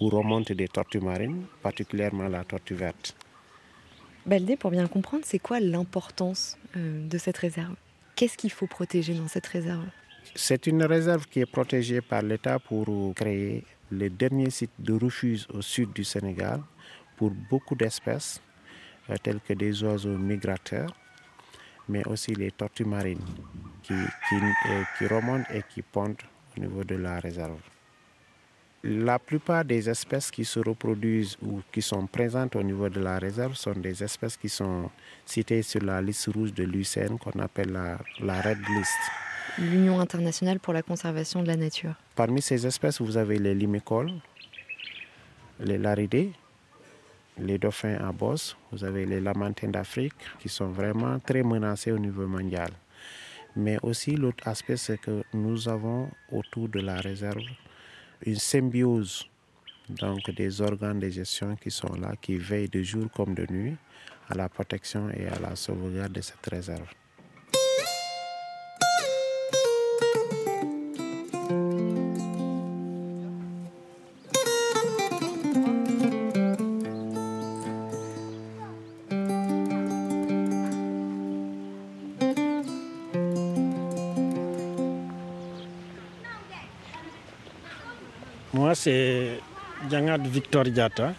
où 0.00 0.08
remontent 0.08 0.54
des 0.54 0.68
tortues 0.68 1.00
marines, 1.00 1.44
particulièrement 1.62 2.28
la 2.28 2.44
tortue 2.44 2.74
verte. 2.74 3.16
Baldé, 4.26 4.56
pour 4.56 4.70
bien 4.70 4.86
comprendre, 4.86 5.24
c'est 5.26 5.38
quoi 5.38 5.60
l'importance 5.60 6.56
euh, 6.76 7.08
de 7.08 7.18
cette 7.18 7.38
réserve? 7.38 7.74
Qu'est-ce 8.16 8.36
qu'il 8.36 8.52
faut 8.52 8.66
protéger 8.66 9.14
dans 9.14 9.28
cette 9.28 9.46
réserve? 9.46 9.86
C'est 10.34 10.66
une 10.66 10.84
réserve 10.84 11.26
qui 11.26 11.40
est 11.40 11.46
protégée 11.50 12.00
par 12.00 12.22
l'État 12.22 12.58
pour 12.58 13.14
créer 13.14 13.64
le 13.90 14.08
dernier 14.10 14.50
site 14.50 14.70
de 14.78 14.92
refuge 14.92 15.46
au 15.52 15.62
sud 15.62 15.92
du 15.92 16.04
Sénégal 16.04 16.60
pour 17.16 17.30
beaucoup 17.50 17.74
d'espèces, 17.74 18.40
euh, 19.10 19.16
telles 19.22 19.40
que 19.40 19.52
des 19.54 19.82
oiseaux 19.82 20.16
migrateurs, 20.16 20.94
mais 21.88 22.06
aussi 22.06 22.34
les 22.34 22.52
tortues 22.52 22.84
marines 22.84 23.24
qui, 23.82 23.94
qui, 23.94 24.34
euh, 24.36 24.82
qui 24.96 25.06
remontent 25.06 25.48
et 25.52 25.62
qui 25.68 25.82
pondent 25.82 26.22
au 26.56 26.60
niveau 26.60 26.84
de 26.84 26.94
la 26.96 27.18
réserve. 27.20 27.58
La 28.82 29.18
plupart 29.18 29.64
des 29.64 29.90
espèces 29.90 30.30
qui 30.30 30.44
se 30.44 30.58
reproduisent 30.58 31.36
ou 31.42 31.60
qui 31.70 31.82
sont 31.82 32.06
présentes 32.06 32.56
au 32.56 32.62
niveau 32.62 32.88
de 32.88 33.00
la 33.00 33.18
réserve 33.18 33.54
sont 33.54 33.72
des 33.72 34.02
espèces 34.02 34.38
qui 34.38 34.48
sont 34.48 34.90
citées 35.26 35.62
sur 35.62 35.82
la 35.82 36.00
liste 36.00 36.28
rouge 36.32 36.54
de 36.54 36.64
l'UCN 36.64 37.18
qu'on 37.18 37.38
appelle 37.40 37.72
la, 37.72 37.98
la 38.20 38.40
Red 38.40 38.58
List. 38.58 38.98
L'Union 39.58 40.00
internationale 40.00 40.60
pour 40.60 40.72
la 40.72 40.82
conservation 40.82 41.42
de 41.42 41.48
la 41.48 41.56
nature. 41.56 41.94
Parmi 42.14 42.40
ces 42.40 42.66
espèces, 42.66 43.02
vous 43.02 43.18
avez 43.18 43.38
les 43.38 43.54
limicoles, 43.54 44.12
les 45.58 45.76
laridés, 45.76 46.32
les 47.40 47.58
dauphins 47.58 47.96
à 47.96 48.12
bosse, 48.12 48.56
vous 48.70 48.84
avez 48.84 49.06
les 49.06 49.20
lamantins 49.20 49.68
d'Afrique 49.68 50.14
qui 50.38 50.48
sont 50.48 50.68
vraiment 50.68 51.18
très 51.18 51.42
menacés 51.42 51.92
au 51.92 51.98
niveau 51.98 52.26
mondial. 52.26 52.70
Mais 53.56 53.78
aussi 53.82 54.12
l'autre 54.12 54.46
aspect, 54.46 54.76
c'est 54.76 54.98
que 54.98 55.24
nous 55.34 55.68
avons 55.68 56.08
autour 56.30 56.68
de 56.68 56.80
la 56.80 56.96
réserve 57.00 57.42
une 58.24 58.36
symbiose 58.36 59.26
donc 59.88 60.30
des 60.30 60.60
organes 60.60 61.00
de 61.00 61.08
gestion 61.08 61.56
qui 61.56 61.70
sont 61.70 61.94
là, 61.94 62.12
qui 62.20 62.36
veillent 62.36 62.68
de 62.68 62.82
jour 62.82 63.10
comme 63.10 63.34
de 63.34 63.46
nuit 63.50 63.76
à 64.28 64.34
la 64.34 64.48
protection 64.48 65.10
et 65.10 65.26
à 65.26 65.38
la 65.40 65.56
sauvegarde 65.56 66.12
de 66.12 66.20
cette 66.20 66.46
réserve. 66.46 66.86
Moi, 88.60 88.74
c'est 88.74 89.40
Djangad 89.88 90.26
Victor 90.26 90.64
Diata. 90.64 91.14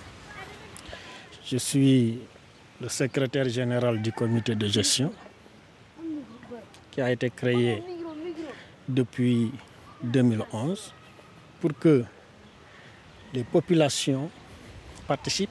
Je 1.43 1.57
suis 1.57 2.19
le 2.79 2.87
secrétaire 2.87 3.49
général 3.49 3.99
du 3.99 4.11
comité 4.11 4.53
de 4.53 4.67
gestion 4.67 5.11
qui 6.91 7.01
a 7.01 7.11
été 7.11 7.31
créé 7.31 7.81
depuis 8.87 9.51
2011 10.03 10.93
pour 11.59 11.71
que 11.79 12.03
les 13.33 13.43
populations 13.43 14.29
participent 15.07 15.49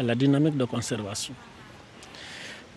à 0.00 0.04
la 0.04 0.14
dynamique 0.14 0.56
de 0.56 0.64
conservation. 0.64 1.34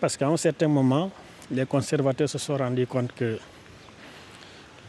Parce 0.02 0.18
qu'à 0.18 0.28
un 0.28 0.36
certain 0.36 0.68
moment, 0.68 1.10
les 1.50 1.64
conservateurs 1.64 2.28
se 2.28 2.36
sont 2.36 2.58
rendus 2.58 2.86
compte 2.86 3.10
que 3.14 3.38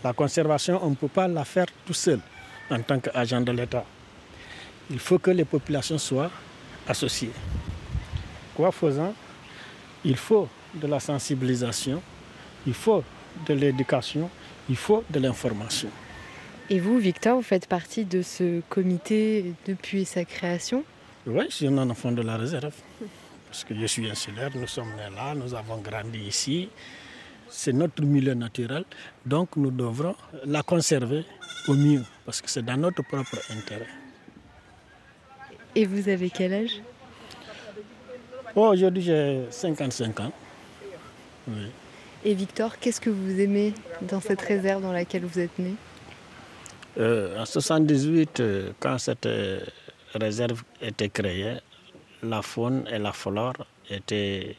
la 0.04 0.12
conservation, 0.12 0.78
on 0.84 0.90
ne 0.90 0.96
peut 0.96 1.08
pas 1.08 1.30
la 1.30 1.46
faire 1.46 1.68
tout 1.86 1.94
seul 1.94 2.20
en 2.70 2.82
tant 2.82 3.00
qu'agent 3.00 3.42
de 3.42 3.52
l'État. 3.52 3.86
Il 4.90 5.00
faut 5.00 5.20
que 5.20 5.32
les 5.32 5.46
populations 5.46 5.98
soient 5.98 6.32
associées. 6.88 7.32
Quoi 8.56 8.72
faisant, 8.72 9.14
il 10.04 10.18
faut 10.18 10.48
de 10.74 10.88
la 10.88 11.00
sensibilisation, 11.00 12.02
il 12.66 12.74
faut 12.74 13.04
de 13.48 13.54
l'éducation, 13.54 14.30
il 14.70 14.76
faut 14.76 15.04
de 15.10 15.20
l'information. 15.20 15.90
Et 16.70 16.80
vous, 16.80 17.00
Victor, 17.00 17.38
vous 17.38 17.42
faites 17.42 17.68
partie 17.68 18.06
de 18.06 18.22
ce 18.22 18.62
comité 18.70 19.54
depuis 19.66 20.06
sa 20.06 20.24
création? 20.26 20.84
Oui, 21.26 21.46
je 21.50 21.56
suis 21.56 21.68
un 21.68 21.78
enfant 21.90 22.12
de 22.12 22.22
la 22.22 22.38
réserve. 22.38 22.74
Parce 23.48 23.64
que 23.64 23.74
je 23.74 23.86
suis 23.88 24.10
insulaire, 24.10 24.52
nous 24.54 24.68
sommes 24.68 24.92
nés 24.96 25.16
là, 25.16 25.34
nous 25.34 25.56
avons 25.56 25.78
grandi 25.78 26.20
ici. 26.20 26.70
C'est 27.50 27.74
notre 27.74 28.04
milieu 28.04 28.34
naturel, 28.34 28.86
donc 29.26 29.56
nous 29.56 29.72
devrons 29.72 30.16
la 30.46 30.62
conserver 30.64 31.26
au 31.68 31.74
mieux, 31.74 32.04
parce 32.26 32.42
que 32.42 32.50
c'est 32.50 32.64
dans 32.64 32.78
notre 32.78 33.04
propre 33.04 33.38
intérêt. 33.50 33.88
Et 35.76 35.86
vous 35.86 36.10
avez 36.10 36.30
quel 36.30 36.54
âge? 36.54 36.82
Oh, 38.56 38.68
Aujourd'hui, 38.70 39.04
j'ai 39.04 39.46
55 39.50 40.20
ans. 40.20 40.32
Oui. 41.48 41.72
Et 42.26 42.34
Victor, 42.34 42.78
qu'est-ce 42.80 43.00
que 43.00 43.10
vous 43.10 43.40
aimez 43.40 43.74
dans 44.02 44.20
cette 44.20 44.42
réserve 44.42 44.82
dans 44.82 44.92
laquelle 44.92 45.24
vous 45.24 45.40
êtes 45.40 45.58
né? 45.58 45.74
Euh, 46.98 47.40
en 47.40 47.46
78, 47.46 48.40
euh, 48.40 48.72
quand 48.80 48.98
cette 48.98 49.26
euh, 49.26 49.62
réserve 50.14 50.64
était 50.82 51.10
créée, 51.10 51.58
la 52.24 52.42
faune 52.42 52.86
et 52.92 52.98
la 52.98 53.14
flore 53.14 53.54
étaient 53.90 54.58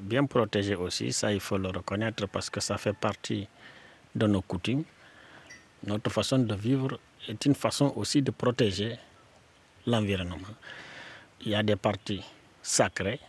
bien 0.00 0.26
protégée 0.26 0.74
aussi, 0.74 1.12
ça 1.12 1.32
il 1.32 1.40
faut 1.40 1.58
le 1.58 1.68
reconnaître 1.68 2.26
parce 2.26 2.50
que 2.50 2.60
ça 2.60 2.76
fait 2.78 2.92
partie 2.92 3.46
de 4.14 4.26
nos 4.26 4.42
coutumes. 4.42 4.84
Notre 5.86 6.10
façon 6.10 6.38
de 6.38 6.54
vivre 6.54 6.98
est 7.28 7.44
une 7.46 7.54
façon 7.54 7.92
aussi 7.96 8.20
de 8.22 8.30
protéger 8.30 8.98
l'environnement. 9.86 10.36
Il 11.42 11.52
y 11.52 11.54
a 11.54 11.62
des 11.62 11.76
parties 11.76 12.22
sacrées 12.62 13.20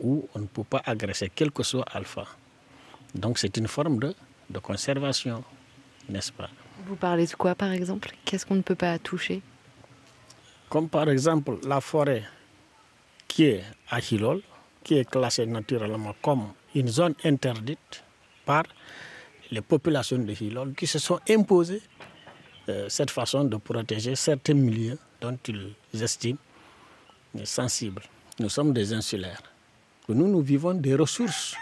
où 0.00 0.28
on 0.34 0.40
ne 0.40 0.46
peut 0.46 0.64
pas 0.64 0.82
agresser 0.84 1.30
quel 1.34 1.50
que 1.50 1.62
soit 1.62 1.84
alpha. 1.92 2.26
Donc 3.14 3.38
c'est 3.38 3.56
une 3.56 3.68
forme 3.68 3.98
de, 3.98 4.14
de 4.50 4.58
conservation, 4.58 5.42
n'est-ce 6.08 6.32
pas? 6.32 6.50
Vous 6.86 6.96
parlez 6.96 7.26
de 7.26 7.34
quoi 7.34 7.54
par 7.54 7.72
exemple? 7.72 8.10
Qu'est-ce 8.24 8.44
qu'on 8.44 8.56
ne 8.56 8.62
peut 8.62 8.74
pas 8.74 8.98
toucher? 8.98 9.40
Comme 10.68 10.88
par 10.88 11.08
exemple 11.08 11.58
la 11.66 11.80
forêt 11.80 12.24
qui 13.26 13.44
est 13.44 13.64
à 13.88 14.00
Hilol, 14.00 14.42
qui 14.84 14.98
est 14.98 15.10
classée 15.10 15.46
naturellement 15.46 16.14
comme 16.22 16.52
une 16.74 16.88
zone 16.88 17.14
interdite 17.24 18.04
par 18.44 18.64
les 19.50 19.62
populations 19.62 20.18
de 20.18 20.32
Hilol 20.32 20.74
qui 20.74 20.86
se 20.86 20.98
sont 20.98 21.18
imposées 21.28 21.82
euh, 22.68 22.88
cette 22.88 23.10
façon 23.10 23.44
de 23.44 23.56
protéger 23.56 24.14
certains 24.14 24.54
milieux 24.54 24.98
dont 25.20 25.36
ils 25.48 26.02
estiment 26.02 26.38
sensibles. 27.44 28.02
Nous 28.38 28.48
sommes 28.48 28.72
des 28.72 28.92
insulaires. 28.92 29.42
Nous, 30.08 30.28
nous 30.28 30.40
vivons 30.40 30.74
des 30.74 30.94
ressources, 30.94 31.54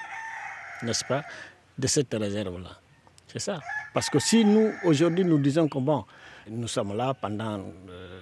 n'est-ce 0.82 1.04
pas, 1.04 1.22
de 1.78 1.86
cette 1.86 2.12
réserve-là. 2.12 2.70
C'est 3.28 3.38
ça. 3.38 3.60
Parce 3.94 4.10
que 4.10 4.18
si 4.18 4.44
nous, 4.44 4.72
aujourd'hui, 4.84 5.24
nous 5.24 5.38
disons 5.38 5.68
que 5.68 5.78
nous 6.48 6.68
sommes 6.68 6.96
là 6.96 7.14
pendant 7.14 7.60
euh, 7.88 8.20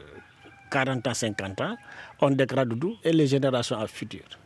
40 0.70 1.06
ans, 1.06 1.14
50 1.14 1.60
ans, 1.60 1.76
on 2.20 2.30
dégrade 2.30 2.78
tout 2.78 2.96
et 3.02 3.12
les 3.12 3.26
générations 3.26 3.84
futures. 3.86 4.38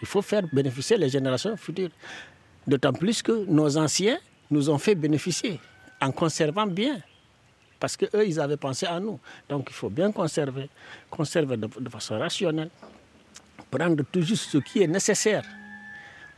Il 0.00 0.06
faut 0.06 0.22
faire 0.22 0.42
bénéficier 0.52 0.96
les 0.96 1.08
générations 1.08 1.56
futures. 1.56 1.90
D'autant 2.66 2.92
plus 2.92 3.22
que 3.22 3.44
nos 3.46 3.76
anciens 3.76 4.18
nous 4.50 4.68
ont 4.70 4.78
fait 4.78 4.94
bénéficier 4.94 5.60
en 6.00 6.10
conservant 6.12 6.66
bien. 6.66 7.00
Parce 7.78 7.96
qu'eux, 7.96 8.26
ils 8.26 8.40
avaient 8.40 8.56
pensé 8.56 8.86
à 8.86 8.98
nous. 9.00 9.18
Donc 9.48 9.66
il 9.70 9.74
faut 9.74 9.90
bien 9.90 10.10
conserver, 10.12 10.68
conserver 11.10 11.56
de, 11.56 11.66
de 11.78 11.88
façon 11.88 12.18
rationnelle, 12.18 12.70
prendre 13.70 14.02
tout 14.10 14.22
juste 14.22 14.50
ce 14.50 14.58
qui 14.58 14.82
est 14.82 14.86
nécessaire 14.86 15.44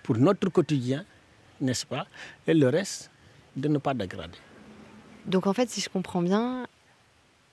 pour 0.02 0.16
notre 0.16 0.48
quotidien, 0.48 1.04
n'est-ce 1.60 1.86
pas 1.86 2.06
Et 2.46 2.54
le 2.54 2.68
reste, 2.68 3.10
de 3.54 3.68
ne 3.68 3.78
pas 3.78 3.94
dégrader. 3.94 4.38
Donc 5.26 5.46
en 5.46 5.52
fait, 5.52 5.68
si 5.68 5.80
je 5.80 5.88
comprends 5.88 6.22
bien, 6.22 6.66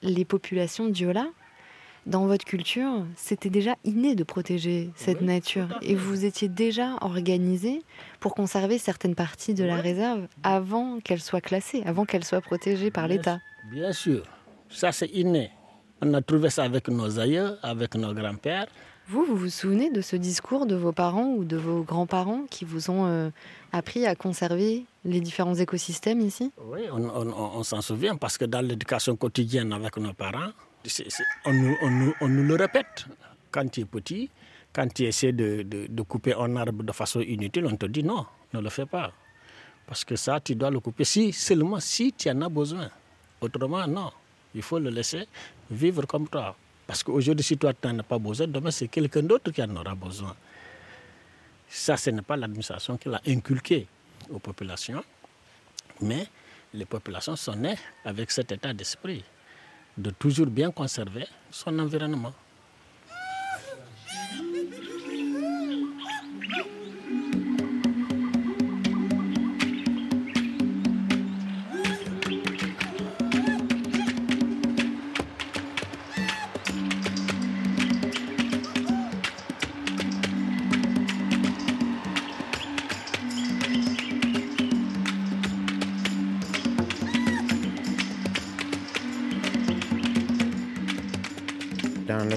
les 0.02 0.26
populations 0.26 0.88
Diola, 0.88 1.28
dans 2.06 2.28
votre 2.28 2.46
culture, 2.46 3.06
c'était 3.16 3.50
déjà 3.50 3.76
inné 3.84 4.16
de 4.16 4.24
protéger 4.24 4.92
cette 4.96 5.22
Oui, 5.22 5.26
nature. 5.26 5.68
Et 5.82 5.96
vous 5.96 6.24
étiez 6.26 6.48
déjà 6.48 6.98
organisé 7.02 7.82
pour 8.20 8.36
conserver 8.36 8.78
certaines 8.78 9.16
parties 9.16 9.54
de 9.54 9.64
la 9.64 9.78
réserve 9.78 10.28
avant 10.44 11.00
qu'elle 11.00 11.22
soit 11.22 11.42
classée, 11.42 11.82
avant 11.86 12.06
qu'elle 12.06 12.24
soit 12.24 12.42
protégée 12.42 12.92
par 12.92 13.08
l'État. 13.08 13.40
Bien 13.72 13.92
sûr, 13.92 14.24
ça 14.70 14.92
c'est 14.92 15.08
inné. 15.08 15.50
On 16.02 16.14
a 16.14 16.22
trouvé 16.22 16.50
ça 16.50 16.64
avec 16.64 16.88
nos 16.90 17.20
aïeux, 17.20 17.58
avec 17.64 17.96
nos 17.96 18.14
grands-pères. 18.14 18.68
Vous, 19.08 19.24
vous 19.24 19.36
vous 19.36 19.50
souvenez 19.50 19.92
de 19.92 20.02
ce 20.02 20.16
discours 20.16 20.66
de 20.66 20.76
vos 20.76 20.92
parents 20.92 21.28
ou 21.38 21.44
de 21.46 21.58
vos 21.58 21.84
grands-parents 21.84 22.46
qui 22.50 22.66
vous 22.66 22.90
ont 22.90 23.06
euh, 23.06 23.30
appris 23.72 24.06
à 24.08 24.16
conserver 24.16 24.86
les 25.06 25.22
différents 25.22 25.54
écosystèmes 25.54 26.22
ici? 26.22 26.52
Oui, 26.68 26.82
on, 26.92 27.04
on- 27.04 27.28
on- 27.30 27.52
on 27.60 27.64
s'en 27.64 27.82
souvient 27.82 28.16
parce 28.16 28.38
que 28.40 28.46
dans 28.46 28.62
l'éducation 28.62 29.16
quotidienne 29.16 29.72
avec 29.74 29.98
nos 29.98 30.14
parents, 30.14 30.50
on, 31.46 31.54
nous, 31.54 31.76
on 31.82 31.90
nous- 31.90 32.14
on 32.22 32.28
nous 32.28 32.44
le 32.44 32.56
répète. 32.56 33.06
Quand 33.52 33.68
tu 33.72 33.82
es 33.82 33.86
petit, 33.86 34.30
quand 34.74 34.88
tu 34.94 35.04
essaies 35.04 35.32
de, 35.32 35.64
de- 35.64 35.88
de 35.88 36.02
couper 36.04 36.34
un 36.34 36.56
arbre 36.58 36.84
de 36.84 36.92
façon 36.92 37.22
inutile, 37.22 37.66
on 37.66 37.76
te 37.76 37.86
dit 37.86 38.04
non, 38.04 38.26
ne 38.54 38.60
le 38.60 38.70
fais 38.70 38.86
pas. 38.86 39.12
Parce 39.88 40.04
que 40.04 40.16
ça, 40.16 40.40
tu 40.40 40.56
dois 40.56 40.72
le 40.72 40.80
couper 40.80 41.04
si, 41.06 41.32
seulement 41.32 41.80
si 41.80 42.12
tu 42.14 42.30
en 42.30 42.42
as 42.42 42.50
besoin. 42.50 42.90
Autrement, 43.42 43.86
non. 43.88 44.12
Il 44.54 44.62
faut 44.62 44.80
le 44.80 44.90
laisser 44.90 45.28
vivre 45.70 46.06
comme 46.08 46.28
toi. 46.28 46.56
Parce 46.88 47.04
qu'aujourd'hui, 47.04 47.44
si 47.44 47.58
toi, 47.58 47.74
tu 47.74 47.88
n'en 47.88 48.00
as 48.00 48.04
pas 48.04 48.18
besoin, 48.20 48.48
demain, 48.48 48.72
c'est 48.72 48.88
quelqu'un 48.88 49.22
d'autre 49.24 49.52
qui 49.52 49.62
en 49.62 49.76
aura 49.76 49.94
besoin. 49.96 50.36
Ça, 51.68 51.98
ce 51.98 52.10
n'est 52.10 52.22
pas 52.22 52.38
l'administration 52.38 52.98
qui 52.98 53.10
l'a 53.10 53.22
inculqué 53.28 53.88
aux 54.30 54.40
populations, 54.40 55.04
mais 56.02 56.28
les 56.74 56.86
populations 56.86 57.36
sont 57.36 57.56
nées 57.56 57.76
avec 58.06 58.32
cet 58.32 58.52
état 58.52 58.74
d'esprit 58.74 59.24
de 59.98 60.10
toujours 60.12 60.48
bien 60.48 60.72
conserver 60.72 61.28
son 61.52 61.80
environnement. 61.80 62.34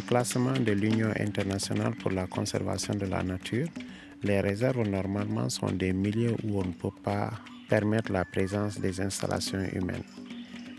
Classement 0.08 0.54
de 0.58 0.72
l'Union 0.72 1.10
internationale 1.20 1.94
pour 1.96 2.10
la 2.12 2.26
conservation 2.26 2.94
de 2.94 3.04
la 3.04 3.22
nature, 3.22 3.68
les 4.22 4.40
réserves 4.40 4.88
normalement 4.88 5.50
sont 5.50 5.70
des 5.70 5.92
milieux 5.92 6.34
où 6.44 6.60
on 6.60 6.64
ne 6.64 6.72
peut 6.72 6.96
pas 7.04 7.30
permettre 7.68 8.10
la 8.10 8.24
présence 8.24 8.80
des 8.80 9.02
installations 9.02 9.60
humaines. 9.74 10.02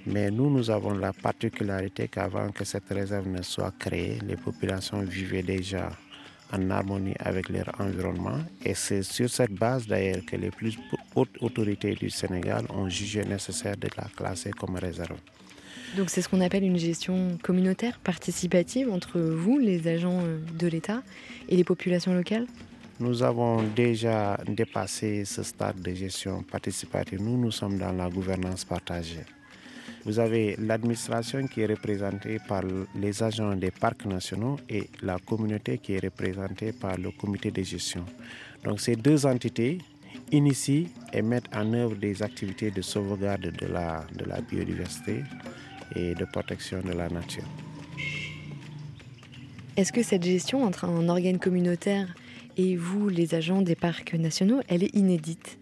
Mais 0.08 0.32
nous, 0.32 0.50
nous 0.50 0.72
avons 0.72 0.96
la 0.98 1.14
particularité 1.14 2.08
qu'avant 2.08 2.50
que 2.50 2.64
cette 2.66 2.90
réserve 2.90 3.28
ne 3.28 3.44
soit 3.44 3.72
créée, 3.78 4.18
les 4.26 4.36
populations 4.36 5.02
vivaient 5.02 5.44
déjà 5.44 5.92
en 6.52 6.68
harmonie 6.72 7.14
avec 7.20 7.50
leur 7.50 7.70
environnement. 7.80 8.40
Et 8.66 8.74
c'est 8.74 9.04
sur 9.04 9.30
cette 9.30 9.54
base 9.54 9.86
d'ailleurs 9.86 10.26
que 10.26 10.38
les 10.38 10.50
plus 10.50 10.76
hautes 11.16 11.38
autorités 11.40 11.94
du 11.94 12.10
Sénégal 12.10 12.66
ont 12.72 12.90
jugé 12.90 13.24
nécessaire 13.24 13.78
de 13.78 13.90
la 13.96 14.08
classer 14.18 14.50
comme 14.50 14.78
réserve. 14.78 15.20
Donc 15.98 16.10
c'est 16.10 16.22
ce 16.22 16.30
qu'on 16.30 16.42
appelle 16.42 16.64
une 16.64 16.78
gestion 16.78 17.38
communautaire, 17.42 18.00
participative 18.00 18.92
entre 18.92 19.20
vous, 19.20 19.58
les 19.58 19.88
agents 19.88 20.20
euh, 20.22 20.38
de 20.58 20.68
l'État, 20.68 21.02
et 21.48 21.56
les 21.56 21.64
populations 21.64 22.14
locales? 22.14 22.46
Nous 23.00 23.24
avons 23.24 23.64
déjà 23.76 24.38
dépassé 24.46 25.24
ce 25.26 25.42
stade 25.42 25.82
de 25.82 25.94
gestion 25.94 26.44
participative. 26.44 27.22
Nous, 27.22 27.38
nous 27.38 27.52
sommes 27.52 27.78
dans 27.78 27.94
la 27.94 28.10
gouvernance 28.10 28.66
partagée. 28.66 29.24
Vous 30.06 30.20
avez 30.20 30.56
l'administration 30.58 31.48
qui 31.48 31.62
est 31.62 31.66
représentée 31.66 32.40
par 32.48 32.64
les 32.96 33.24
agents 33.24 33.56
des 33.56 33.72
parcs 33.72 34.06
nationaux 34.06 34.58
et 34.70 34.90
la 35.02 35.18
communauté 35.20 35.78
qui 35.78 35.94
est 35.94 36.04
représentée 36.04 36.72
par 36.72 36.98
le 36.98 37.12
comité 37.12 37.52
de 37.52 37.64
gestion. 37.64 38.06
Donc 38.64 38.80
ces 38.80 38.96
deux 38.96 39.26
entités 39.26 39.80
initient 40.32 40.88
et 41.14 41.22
mettent 41.22 41.54
en 41.56 41.74
œuvre 41.74 41.96
des 41.96 42.22
activités 42.22 42.72
de 42.72 42.82
sauvegarde 42.82 43.52
de 43.52 43.66
la, 43.68 44.06
de 44.18 44.26
la 44.26 44.42
biodiversité 44.42 45.24
et 45.96 46.16
de 46.16 46.26
protection 46.26 46.82
de 46.82 46.92
la 46.92 47.10
nature. 47.10 47.44
Est-ce 49.78 49.94
que 49.94 50.04
cette 50.04 50.24
gestion 50.24 50.64
entre 50.64 50.86
un 50.86 51.08
organe 51.08 51.40
communautaire 51.40 52.14
et 52.58 52.76
vous, 52.76 53.08
les 53.08 53.34
agents 53.36 53.62
des 53.62 53.76
parcs 53.76 54.14
nationaux, 54.14 54.60
elle 54.68 54.84
est 54.84 54.94
inédite? 54.96 55.58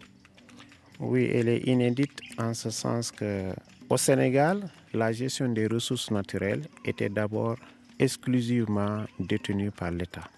Oui, 1.00 1.30
elle 1.32 1.50
est 1.50 1.68
inédite 1.68 2.20
en 2.40 2.54
ce 2.54 2.72
sens 2.72 3.12
que 3.12 3.54
au 3.90 3.98
Sénégal, 3.98 4.70
la 4.94 5.12
gestion 5.12 5.48
des 5.50 5.68
ressources 5.68 6.10
naturelles 6.12 6.64
était 6.84 7.10
d'abord 7.10 7.56
exclusivement 8.00 9.06
détenue 9.20 9.72
par 9.72 9.92
l'État. 9.92 10.30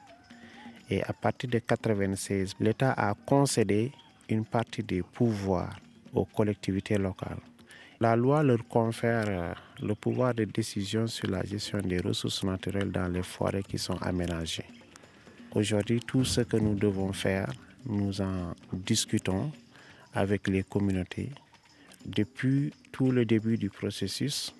Et 0.89 1.01
à 1.03 1.13
partir 1.13 1.49
de 1.49 1.57
1996, 1.57 2.55
l'État 2.59 2.91
a 2.91 3.13
concédé 3.13 3.91
une 4.27 4.45
partie 4.45 4.83
des 4.83 5.01
pouvoirs 5.01 5.79
aux 6.13 6.25
collectivités 6.25 6.97
locales. 6.97 7.39
La 8.01 8.15
loi 8.15 8.43
leur 8.43 8.65
confère 8.67 9.25
euh, 9.27 9.53
le 9.85 9.93
pouvoir 9.93 10.33
de 10.33 10.45
décision 10.45 11.05
sur 11.07 11.29
la 11.29 11.43
gestion 11.43 11.79
des 11.79 11.99
ressources 11.99 12.45
naturelles 12.45 12.91
dans 12.91 13.09
les 13.09 13.23
forêts 13.23 13.63
qui 13.63 13.77
sont 13.77 13.97
aménagées. 14.01 14.65
Aujourd'hui, 15.53 15.99
tout 15.99 16.23
ce 16.23 16.41
que 16.41 16.55
nous 16.55 16.75
devons 16.75 17.11
faire, 17.11 17.51
nous 17.85 18.21
en 18.21 18.53
discutons 18.71 19.51
avec 20.13 20.47
les 20.47 20.63
communautés 20.63 21.29
depuis 22.05 22.71
tout 22.93 23.11
le 23.11 23.25
début 23.25 23.57
du 23.57 23.69
processus 23.69 24.55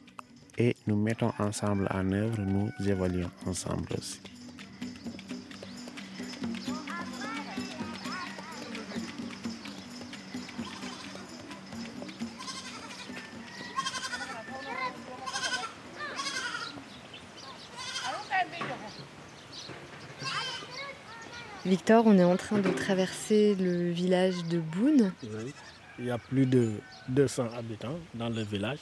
et 0.58 0.76
nous 0.88 0.98
mettons 0.98 1.32
ensemble 1.40 1.88
en 1.92 2.12
œuvre, 2.12 2.42
nous 2.42 2.70
évaluons 2.86 3.32
ensemble 3.46 3.88
aussi. 3.98 4.20
Victor, 21.70 22.04
on 22.08 22.18
est 22.18 22.24
en 22.24 22.36
train 22.36 22.58
de 22.58 22.70
traverser 22.72 23.54
le 23.54 23.92
village 23.92 24.44
de 24.50 24.58
Boone. 24.58 25.14
Oui. 25.24 25.54
Il 26.00 26.06
y 26.06 26.10
a 26.10 26.18
plus 26.18 26.48
de 26.48 26.72
200 27.10 27.50
habitants 27.56 28.00
dans 28.16 28.30
le 28.30 28.42
village. 28.42 28.80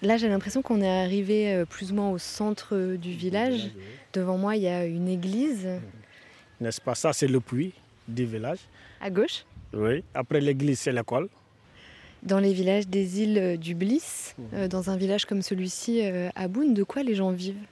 Là, 0.00 0.16
j'ai 0.16 0.26
l'impression 0.26 0.62
qu'on 0.62 0.80
est 0.80 0.88
arrivé 1.02 1.52
euh, 1.52 1.66
plus 1.66 1.92
ou 1.92 1.96
moins 1.96 2.08
au 2.08 2.16
centre 2.16 2.96
du 2.96 3.12
village. 3.12 3.64
oui. 3.76 3.82
Devant 4.14 4.38
moi, 4.38 4.56
il 4.56 4.62
y 4.62 4.68
a 4.68 4.86
une 4.86 5.06
église 5.08 5.68
N'est-ce 6.62 6.80
pas? 6.80 6.94
Ça, 6.94 7.12
c'est 7.12 7.26
le 7.28 7.40
puits 7.40 7.74
du 8.08 8.24
village. 8.24 8.60
à 9.02 9.10
gauche. 9.10 9.44
Oui. 9.74 10.02
Après 10.14 10.40
l'église, 10.40 10.78
c'est 10.80 10.92
l'école. 10.92 11.28
Dans 12.22 12.38
les 12.38 12.54
villages 12.54 12.88
des 12.88 13.20
îles 13.20 13.58
du 13.58 13.74
Bliss, 13.74 14.34
euh, 14.54 14.66
dans 14.66 14.88
un 14.88 14.96
village 14.96 15.26
comme 15.26 15.42
celui-ci 15.42 16.00
euh, 16.02 16.30
à 16.34 16.48
Boone, 16.48 16.72
de 16.72 16.84
quoi 16.84 17.02
les 17.02 17.14
gens 17.14 17.32
vivent? 17.32 17.66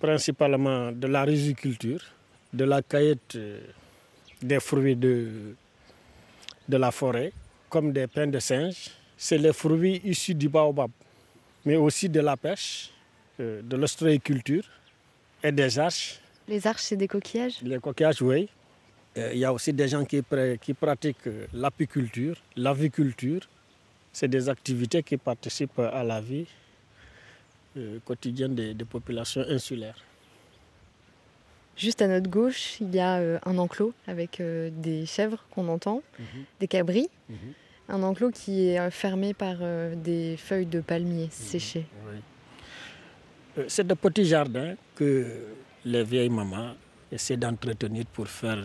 Principalement 0.00 0.92
de 0.92 1.06
la 1.06 1.22
riziculture, 1.24 2.00
de 2.56 2.64
la 2.64 2.80
cueillette 2.82 3.34
euh, 3.36 3.60
des 4.42 4.60
fruits 4.60 4.96
de, 4.96 5.54
de 6.68 6.76
la 6.76 6.90
forêt, 6.90 7.32
comme 7.68 7.92
des 7.92 8.06
pains 8.06 8.26
de 8.26 8.38
singe. 8.38 8.90
C'est 9.16 9.38
les 9.38 9.52
fruits 9.52 10.00
issus 10.04 10.34
du 10.34 10.48
baobab, 10.48 10.90
mais 11.64 11.76
aussi 11.76 12.08
de 12.08 12.20
la 12.20 12.36
pêche, 12.36 12.90
euh, 13.40 13.62
de 13.62 13.76
l'ostréiculture 13.76 14.64
et 15.42 15.52
des 15.52 15.78
arches. 15.78 16.20
Les 16.48 16.66
arches, 16.66 16.82
c'est 16.82 16.96
des 16.96 17.08
coquillages? 17.08 17.60
Les 17.62 17.78
coquillages, 17.78 18.22
oui. 18.22 18.48
Euh, 19.16 19.30
Il 19.32 19.38
y 19.38 19.44
a 19.44 19.52
aussi 19.52 19.72
des 19.72 19.88
gens 19.88 20.04
qui, 20.04 20.20
pra- 20.20 20.58
qui 20.58 20.74
pratiquent 20.74 21.28
l'apiculture, 21.52 22.36
l'aviculture. 22.56 23.42
C'est 24.12 24.28
des 24.28 24.48
activités 24.48 25.02
qui 25.02 25.16
participent 25.16 25.78
à 25.78 26.02
la 26.02 26.20
vie 26.20 26.46
quotidienne 28.06 28.54
des, 28.54 28.72
des 28.72 28.86
populations 28.86 29.44
insulaires. 29.48 30.00
Juste 31.76 32.00
à 32.02 32.08
notre 32.08 32.30
gauche, 32.30 32.80
il 32.80 32.94
y 32.94 32.98
a 33.00 33.18
euh, 33.18 33.38
un 33.44 33.58
enclos 33.58 33.92
avec 34.06 34.40
euh, 34.40 34.70
des 34.72 35.04
chèvres 35.06 35.44
qu'on 35.50 35.68
entend, 35.68 36.02
des 36.60 36.68
cabris. 36.68 37.08
Mhm. 37.28 37.36
Un 37.88 38.02
enclos 38.02 38.30
qui 38.32 38.68
est 38.68 38.80
euh, 38.80 38.90
fermé 38.90 39.32
par 39.34 39.56
euh, 39.60 39.94
des 39.94 40.36
feuilles 40.36 40.66
de 40.66 40.80
palmier 40.80 41.28
séchées. 41.30 41.86
Oui. 42.08 42.16
Euh, 43.58 43.64
C'est 43.68 43.86
de 43.86 43.94
petits 43.94 44.24
jardins 44.24 44.74
que 44.94 45.26
les 45.84 46.02
vieilles 46.02 46.30
mamans 46.30 46.74
essaient 47.12 47.36
d'entretenir 47.36 48.04
pour 48.06 48.26
faire 48.26 48.58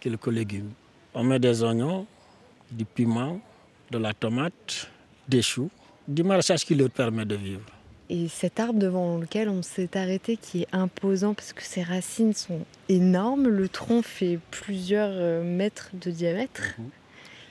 quelques 0.00 0.28
légumes. 0.28 0.70
On 1.12 1.22
met 1.24 1.38
des 1.38 1.62
oignons, 1.62 2.06
du 2.70 2.84
piment, 2.86 3.38
de 3.90 3.98
la 3.98 4.14
tomate, 4.14 4.90
des 5.28 5.42
choux, 5.42 5.70
du 6.08 6.22
maraîchage 6.22 6.64
qui 6.64 6.74
leur 6.74 6.90
permet 6.90 7.24
de 7.26 7.34
vivre. 7.34 7.66
Et 8.10 8.28
cet 8.28 8.60
arbre 8.60 8.78
devant 8.78 9.18
lequel 9.18 9.48
on 9.48 9.62
s'est 9.62 9.96
arrêté, 9.96 10.36
qui 10.36 10.62
est 10.62 10.68
imposant 10.72 11.32
parce 11.32 11.52
que 11.52 11.62
ses 11.62 11.82
racines 11.82 12.34
sont 12.34 12.60
énormes, 12.88 13.48
le 13.48 13.68
tronc 13.68 14.02
fait 14.02 14.38
plusieurs 14.50 15.10
euh, 15.12 15.42
mètres 15.42 15.90
de 15.94 16.10
diamètre. 16.10 16.74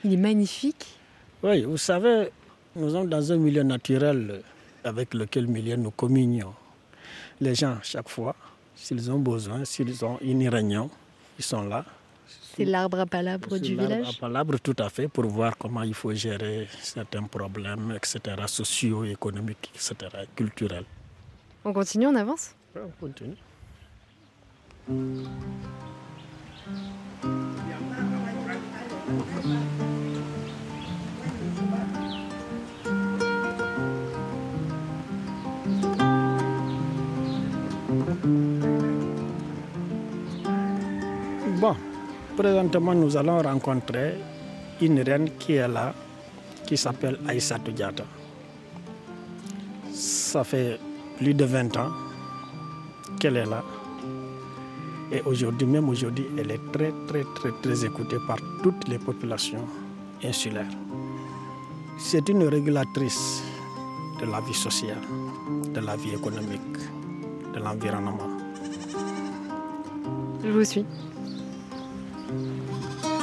Il 0.04 0.12
est 0.12 0.18
magnifique. 0.18 0.96
Oui, 1.42 1.62
vous 1.62 1.76
savez, 1.76 2.28
nous 2.76 2.90
sommes 2.90 3.08
dans 3.08 3.32
un 3.32 3.36
milieu 3.36 3.64
naturel 3.64 4.42
avec 4.84 5.14
lequel 5.14 5.46
milieu 5.48 5.76
nous 5.76 5.90
communions. 5.90 6.54
Les 7.40 7.54
gens, 7.54 7.78
chaque 7.82 8.08
fois, 8.08 8.36
s'ils 8.76 9.10
ont 9.10 9.18
besoin, 9.18 9.64
s'ils 9.64 10.04
ont 10.04 10.18
une 10.20 10.48
réunion, 10.48 10.88
ils 11.38 11.44
sont 11.44 11.62
là. 11.62 11.84
C'est 12.56 12.64
l'arbre 12.64 13.00
à 13.00 13.06
palabre 13.06 13.48
Sur 13.48 13.60
du 13.60 13.74
l'arbre 13.74 13.94
village. 13.94 14.16
à 14.16 14.20
palabre, 14.20 14.58
tout 14.60 14.76
à 14.78 14.88
fait, 14.88 15.08
pour 15.08 15.24
voir 15.26 15.56
comment 15.58 15.82
il 15.82 15.94
faut 15.94 16.12
gérer 16.14 16.68
certains 16.80 17.24
problèmes, 17.24 17.92
etc., 17.96 18.18
sociaux, 18.46 19.04
économiques, 19.04 19.70
etc., 19.74 19.94
culturels. 20.36 20.84
On 21.64 21.72
continue, 21.72 22.06
on 22.06 22.14
avance 22.14 22.54
On 22.76 22.88
continue. 23.00 23.36
Bon, 41.60 41.76
présentement, 42.36 42.94
nous 42.94 43.16
allons 43.16 43.40
rencontrer 43.40 44.14
une 44.80 45.00
reine 45.00 45.30
qui 45.38 45.54
est 45.54 45.68
là, 45.68 45.94
qui 46.66 46.76
s'appelle 46.76 47.18
Aïssatou 47.26 47.72
Diatta. 47.72 48.04
Ça 49.92 50.44
fait 50.44 50.78
plus 51.16 51.34
de 51.34 51.44
20 51.44 51.76
ans 51.76 51.90
qu'elle 53.20 53.36
est 53.36 53.46
là. 53.46 53.62
Et 55.12 55.22
aujourd'hui, 55.22 55.66
même 55.66 55.88
aujourd'hui, 55.88 56.26
elle 56.38 56.50
est 56.50 56.72
très, 56.72 56.92
très, 57.06 57.24
très, 57.34 57.52
très 57.62 57.84
écoutée 57.84 58.16
par 58.26 58.38
toutes 58.62 58.88
les 58.88 58.98
populations 58.98 59.64
insulaires. 60.24 60.74
C'est 61.98 62.28
une 62.28 62.48
régulatrice 62.48 63.42
de 64.20 64.26
la 64.30 64.40
vie 64.40 64.54
sociale, 64.54 64.98
de 65.72 65.80
la 65.80 65.96
vie 65.96 66.14
économique, 66.14 66.78
de 67.54 67.60
l'environnement. 67.60 68.18
Je 70.42 70.48
vous 70.48 70.64
suis. 70.64 70.84
Thank 72.26 73.04
you. 73.04 73.13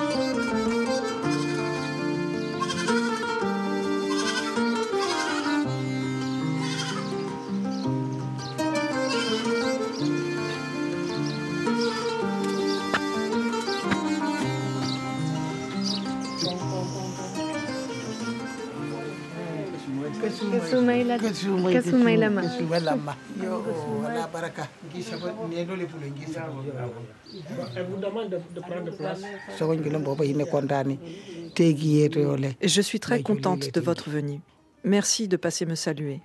Je 32.62 32.82
suis 32.82 33.00
très 33.00 33.22
contente 33.22 33.74
de 33.74 33.80
votre 33.82 34.10
venue. 34.10 34.40
Merci 34.84 35.28
de 35.28 35.38
passer 35.38 35.66
me 35.66 35.76
saluer. 35.76 36.20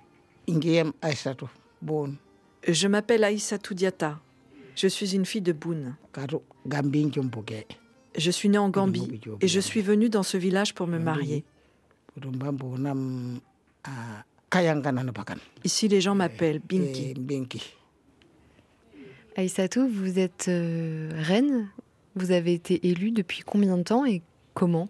Je 2.67 2.87
m'appelle 2.87 3.23
Aïssatou 3.23 3.73
Diatta. 3.73 4.19
Je 4.75 4.87
suis 4.87 5.15
une 5.15 5.25
fille 5.25 5.41
de 5.41 5.55
jomboge. 5.61 5.93
Je 8.17 8.31
suis 8.31 8.49
née 8.49 8.57
en 8.57 8.69
Gambie 8.69 9.21
et 9.41 9.47
je 9.47 9.59
suis 9.59 9.81
venue 9.81 10.09
dans 10.09 10.23
ce 10.23 10.37
village 10.37 10.73
pour 10.73 10.87
me 10.87 10.97
marier. 10.97 11.43
Ah. 13.87 14.23
Ici, 15.63 15.87
les 15.87 16.01
gens 16.01 16.15
m'appellent 16.15 16.61
Eh, 16.63 16.67
Binky. 16.67 17.13
Binki. 17.15 17.73
Aïssatou, 19.35 19.87
vous 19.87 20.19
êtes 20.19 20.45
euh, 20.47 21.09
reine? 21.15 21.69
Vous 22.15 22.31
avez 22.31 22.53
été 22.53 22.87
élue 22.87 23.11
depuis 23.11 23.41
combien 23.45 23.77
de 23.77 23.83
temps 23.83 24.05
et 24.05 24.21
comment? 24.53 24.89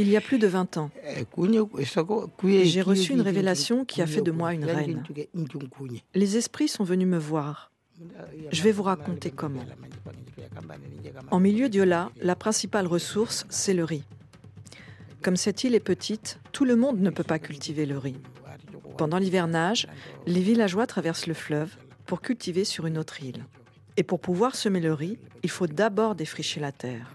Il 0.00 0.08
y 0.08 0.16
a 0.16 0.20
plus 0.20 0.38
de 0.38 0.46
20 0.46 0.76
ans, 0.76 0.90
Eh. 1.04 2.64
J'ai 2.64 2.82
reçu 2.82 3.12
une 3.12 3.20
révélation 3.20 3.84
qui 3.84 4.02
a 4.02 4.06
fait 4.06 4.20
de 4.22 4.30
moi 4.30 4.54
une 4.54 4.64
reine. 4.64 5.02
les 6.14 6.36
esprits 6.36 6.68
sont 6.68 6.84
venus 6.84 7.06
me 7.08 7.18
voir. 7.18 7.70
Je 8.50 8.62
vais 8.62 8.72
vous 8.72 8.82
raconter 8.82 9.30
comment. 9.30 9.64
En 11.30 11.40
milieu 11.40 11.68
d'Yola, 11.68 12.10
la 12.20 12.36
principale 12.36 12.86
ressource, 12.86 13.46
c'est 13.48 13.74
le 13.74 13.84
riz. 13.84 14.04
Comme 15.22 15.36
cette 15.36 15.64
île 15.64 15.74
est 15.74 15.80
petite, 15.80 16.38
tout 16.52 16.64
le 16.64 16.76
monde 16.76 17.00
ne 17.00 17.10
peut 17.10 17.24
pas 17.24 17.38
cultiver 17.38 17.86
le 17.86 17.98
riz. 17.98 18.16
Pendant 18.96 19.18
l'hivernage, 19.18 19.88
les 20.26 20.40
villageois 20.40 20.86
traversent 20.86 21.26
le 21.26 21.34
fleuve 21.34 21.74
pour 22.06 22.20
cultiver 22.20 22.64
sur 22.64 22.86
une 22.86 22.98
autre 22.98 23.22
île. 23.22 23.44
Et 23.96 24.02
pour 24.02 24.20
pouvoir 24.20 24.54
semer 24.54 24.80
le 24.80 24.92
riz, 24.92 25.18
il 25.42 25.50
faut 25.50 25.66
d'abord 25.66 26.14
défricher 26.14 26.60
la 26.60 26.72
terre. 26.72 27.14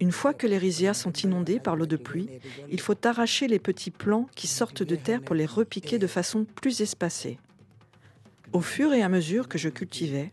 Une 0.00 0.12
fois 0.12 0.32
que 0.32 0.46
les 0.46 0.58
rizières 0.58 0.94
sont 0.94 1.12
inondées 1.12 1.58
par 1.58 1.74
l'eau 1.74 1.86
de 1.86 1.96
pluie, 1.96 2.28
il 2.70 2.80
faut 2.80 3.06
arracher 3.06 3.48
les 3.48 3.58
petits 3.58 3.90
plants 3.90 4.28
qui 4.36 4.46
sortent 4.46 4.82
de 4.82 4.96
terre 4.96 5.22
pour 5.22 5.34
les 5.34 5.46
repiquer 5.46 5.98
de 5.98 6.06
façon 6.06 6.44
plus 6.44 6.80
espacée. 6.82 7.38
Au 8.52 8.60
fur 8.60 8.92
et 8.92 9.02
à 9.02 9.08
mesure 9.08 9.48
que 9.48 9.58
je 9.58 9.68
cultivais, 9.68 10.32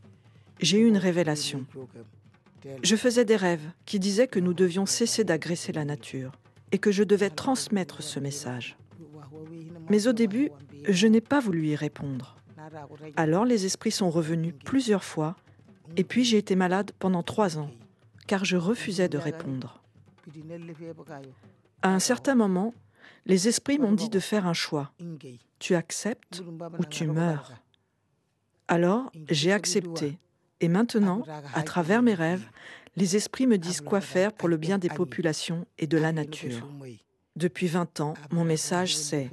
j'ai 0.60 0.80
eu 0.80 0.88
une 0.88 0.98
révélation. 0.98 1.66
Je 2.82 2.96
faisais 2.96 3.26
des 3.26 3.36
rêves 3.36 3.70
qui 3.86 4.00
disaient 4.00 4.28
que 4.28 4.40
nous 4.40 4.54
devions 4.54 4.86
cesser 4.86 5.24
d'agresser 5.24 5.72
la 5.72 5.86
nature 5.86 6.32
et 6.72 6.80
que 6.80 6.92
je 6.92 7.04
devais 7.04 7.30
transmettre 7.30 8.02
ce 8.02 8.20
message. 8.20 8.78
Mais 9.90 10.08
au 10.08 10.14
début, 10.14 10.50
je 10.88 11.08
n'ai 11.08 11.22
pas 11.22 11.40
voulu 11.40 11.68
y 11.68 11.76
répondre. 11.76 12.38
Alors 13.16 13.46
les 13.46 13.66
esprits 13.66 13.92
sont 13.92 14.10
revenus 14.10 14.54
plusieurs 14.64 15.04
fois 15.04 15.36
et 15.98 16.04
puis 16.04 16.24
j'ai 16.24 16.38
été 16.38 16.56
malade 16.56 16.92
pendant 16.98 17.22
trois 17.22 17.58
ans 17.58 17.70
car 18.28 18.44
je 18.44 18.58
refusais 18.58 19.10
de 19.10 19.18
répondre. 19.18 19.82
À 21.84 21.94
un 21.94 22.00
certain 22.00 22.34
moment, 22.34 22.74
les 23.28 23.48
esprits 23.48 23.78
m'ont 23.78 23.92
dit 23.92 24.10
de 24.10 24.20
faire 24.20 24.48
un 24.48 24.54
choix. 24.54 24.92
Tu 25.60 25.76
acceptes 25.76 26.44
ou 26.80 26.86
tu 26.86 27.08
meurs. 27.08 27.54
Alors, 28.68 29.12
j'ai 29.30 29.52
accepté. 29.52 30.18
Et 30.62 30.68
maintenant, 30.68 31.24
à 31.54 31.64
travers 31.64 32.02
mes 32.02 32.14
rêves, 32.14 32.48
les 32.96 33.16
esprits 33.16 33.48
me 33.48 33.58
disent 33.58 33.82
quoi 33.82 34.02
faire 34.02 34.32
pour 34.34 34.48
le 34.48 34.58
bien 34.58 34.78
des 34.78 34.90
populations 34.90 35.66
et 35.78 35.88
de 35.88 35.98
la 35.98 36.12
nature. 36.12 36.68
Depuis 37.36 37.68
20 37.68 38.00
ans, 38.00 38.14
mon 38.32 38.46
message 38.46 38.96
c'est 38.96 39.30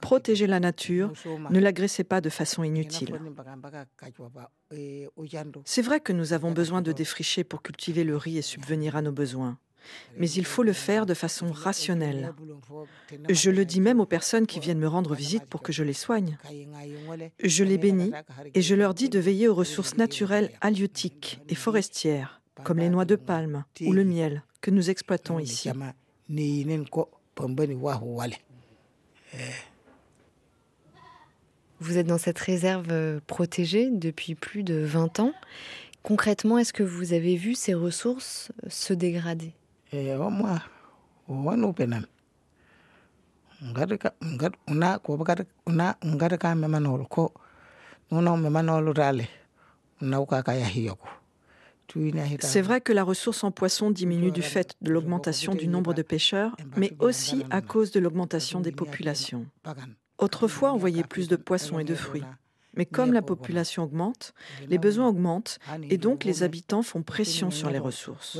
protéger 0.00 0.46
la 0.46 0.60
nature, 0.60 1.12
ne 1.50 1.58
l'agressez 1.60 2.02
pas 2.02 2.22
de 2.22 2.30
façon 2.30 2.64
inutile. 2.64 3.20
C'est 5.66 5.82
vrai 5.82 6.00
que 6.00 6.14
nous 6.14 6.32
avons 6.32 6.52
besoin 6.52 6.80
de 6.80 6.92
défricher 6.92 7.44
pour 7.44 7.62
cultiver 7.62 8.02
le 8.02 8.16
riz 8.16 8.38
et 8.38 8.42
subvenir 8.42 8.96
à 8.96 9.02
nos 9.02 9.12
besoins. 9.12 9.58
Mais 10.16 10.30
il 10.30 10.44
faut 10.44 10.62
le 10.62 10.72
faire 10.72 11.06
de 11.06 11.14
façon 11.14 11.50
rationnelle. 11.50 12.32
Je 13.28 13.50
le 13.50 13.64
dis 13.64 13.80
même 13.80 14.00
aux 14.00 14.06
personnes 14.06 14.46
qui 14.46 14.60
viennent 14.60 14.78
me 14.78 14.88
rendre 14.88 15.14
visite 15.14 15.44
pour 15.46 15.62
que 15.62 15.72
je 15.72 15.82
les 15.82 15.92
soigne. 15.92 16.38
Je 17.42 17.64
les 17.64 17.78
bénis 17.78 18.12
et 18.54 18.62
je 18.62 18.74
leur 18.74 18.94
dis 18.94 19.08
de 19.08 19.18
veiller 19.18 19.48
aux 19.48 19.54
ressources 19.54 19.96
naturelles 19.96 20.50
halieutiques 20.60 21.40
et 21.48 21.54
forestières, 21.54 22.40
comme 22.62 22.78
les 22.78 22.88
noix 22.88 23.04
de 23.04 23.16
palme 23.16 23.64
ou 23.80 23.92
le 23.92 24.04
miel 24.04 24.42
que 24.60 24.70
nous 24.70 24.90
exploitons 24.90 25.38
ici. 25.38 25.70
Vous 31.80 31.98
êtes 31.98 32.06
dans 32.06 32.18
cette 32.18 32.38
réserve 32.38 32.86
euh, 32.90 33.20
protégée 33.26 33.90
depuis 33.90 34.34
plus 34.34 34.62
de 34.62 34.76
20 34.76 35.20
ans. 35.20 35.32
Concrètement, 36.02 36.58
est-ce 36.58 36.72
que 36.72 36.82
vous 36.82 37.12
avez 37.12 37.36
vu 37.36 37.54
ces 37.54 37.74
ressources 37.74 38.52
se 38.68 38.94
dégrader? 38.94 39.52
C'est 52.40 52.62
vrai 52.62 52.80
que 52.80 52.92
la 52.92 53.02
ressource 53.04 53.44
en 53.44 53.50
poisson 53.50 53.90
diminue 53.90 54.30
du 54.32 54.42
fait 54.42 54.74
de 54.80 54.90
l'augmentation 54.90 55.54
du 55.54 55.68
nombre 55.68 55.94
de 55.94 56.02
pêcheurs, 56.02 56.56
mais 56.76 56.92
aussi 56.98 57.44
à 57.50 57.60
cause 57.60 57.90
de 57.90 58.00
l'augmentation 58.00 58.60
des 58.60 58.72
populations. 58.72 59.46
Autrefois, 60.18 60.72
on 60.72 60.76
voyait 60.76 61.04
plus 61.04 61.28
de 61.28 61.36
poissons 61.36 61.78
et 61.78 61.84
de 61.84 61.94
fruits. 61.94 62.24
Mais 62.76 62.86
comme 62.86 63.12
la 63.12 63.22
population 63.22 63.84
augmente, 63.84 64.34
les 64.68 64.78
besoins 64.78 65.08
augmentent 65.08 65.58
et 65.90 65.98
donc 65.98 66.24
les 66.24 66.42
habitants 66.42 66.82
font 66.82 67.02
pression 67.02 67.50
sur 67.50 67.70
les 67.70 67.78
ressources. 67.78 68.38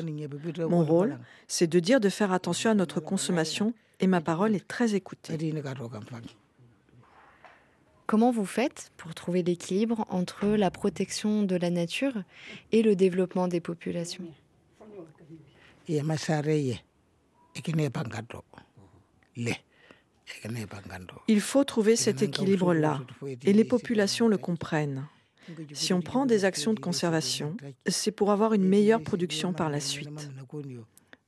Mon 0.59 0.85
rôle, 0.85 1.19
c'est 1.49 1.67
de 1.67 1.81
dire 1.81 2.01
de 2.01 2.09
faire 2.09 2.33
attention 2.33 2.71
à 2.71 2.75
notre 2.75 3.01
consommation 3.01 3.75
et 4.01 4.07
ma 4.07 4.21
parole 4.21 4.55
est 4.55 4.67
très 4.67 4.95
écoutée. 4.95 5.55
Comment 8.07 8.31
vous 8.31 8.45
faites 8.45 8.93
pour 8.99 9.15
trouver 9.15 9.43
l'équilibre 9.43 10.05
entre 10.11 10.47
la 10.47 10.71
protection 10.71 11.43
de 11.43 11.57
la 11.57 11.71
nature 11.71 12.23
et 12.71 12.83
le 12.83 12.97
développement 12.97 13.49
des 13.49 13.61
populations? 13.61 14.25
Il 21.29 21.41
faut 21.41 21.65
trouver 21.65 21.97
cet 21.97 22.23
équilibre-là 22.23 23.03
et 23.45 23.53
les 23.53 23.65
populations 23.65 24.29
le 24.29 24.39
comprennent. 24.39 25.07
Si 25.73 25.93
on 25.93 26.01
prend 26.01 26.27
des 26.27 26.45
actions 26.45 26.73
de 26.73 26.81
conservation, 26.81 27.57
c'est 27.87 28.11
pour 28.11 28.31
avoir 28.31 28.55
une 28.55 28.67
meilleure 28.67 29.03
production 29.03 29.53
par 29.53 29.69
la 29.69 29.81
suite. 29.81 30.31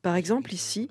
Par 0.02 0.16
exemple, 0.16 0.54
ici, 0.54 0.88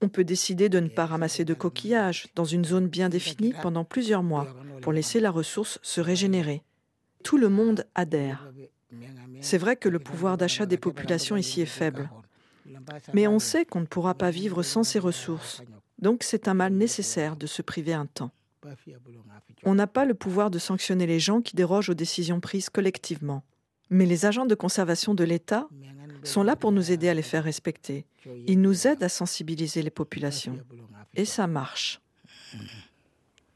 on 0.00 0.08
peut 0.08 0.24
décider 0.24 0.68
de 0.68 0.80
ne 0.80 0.88
pas 0.88 1.06
ramasser 1.06 1.44
de 1.44 1.54
coquillages 1.54 2.26
dans 2.34 2.44
une 2.44 2.64
zone 2.64 2.88
bien 2.88 3.08
définie 3.08 3.54
pendant 3.62 3.84
plusieurs 3.84 4.22
mois 4.22 4.48
pour 4.82 4.92
laisser 4.92 5.20
la 5.20 5.30
ressource 5.30 5.78
se 5.82 6.00
régénérer. 6.00 6.62
Tout 7.22 7.38
le 7.38 7.48
monde 7.48 7.86
adhère. 7.94 8.52
C'est 9.40 9.58
vrai 9.58 9.76
que 9.76 9.88
le 9.88 9.98
pouvoir 9.98 10.36
d'achat 10.36 10.66
des 10.66 10.76
populations 10.76 11.36
ici 11.36 11.60
est 11.60 11.66
faible. 11.66 12.10
Mais 13.12 13.26
on 13.26 13.38
sait 13.38 13.64
qu'on 13.64 13.80
ne 13.80 13.86
pourra 13.86 14.14
pas 14.14 14.30
vivre 14.30 14.62
sans 14.62 14.82
ces 14.82 14.98
ressources. 14.98 15.62
Donc 15.98 16.22
c'est 16.22 16.48
un 16.48 16.54
mal 16.54 16.72
nécessaire 16.72 17.36
de 17.36 17.46
se 17.46 17.62
priver 17.62 17.94
un 17.94 18.06
temps. 18.06 18.30
On 19.64 19.74
n'a 19.74 19.86
pas 19.86 20.04
le 20.04 20.14
pouvoir 20.14 20.50
de 20.50 20.58
sanctionner 20.58 21.06
les 21.06 21.20
gens 21.20 21.40
qui 21.40 21.54
dérogent 21.56 21.90
aux 21.90 21.94
décisions 21.94 22.40
prises 22.40 22.70
collectivement. 22.70 23.42
Mais 23.90 24.06
les 24.06 24.26
agents 24.26 24.46
de 24.46 24.54
conservation 24.54 25.14
de 25.14 25.24
l'État 25.24 25.68
sont 26.22 26.42
là 26.42 26.56
pour 26.56 26.72
nous 26.72 26.90
aider 26.90 27.08
à 27.08 27.14
les 27.14 27.22
faire 27.22 27.44
respecter. 27.44 28.06
Ils 28.46 28.60
nous 28.60 28.86
aident 28.86 29.02
à 29.02 29.08
sensibiliser 29.08 29.82
les 29.82 29.90
populations. 29.90 30.58
Et 31.14 31.24
ça 31.24 31.46
marche. 31.46 32.00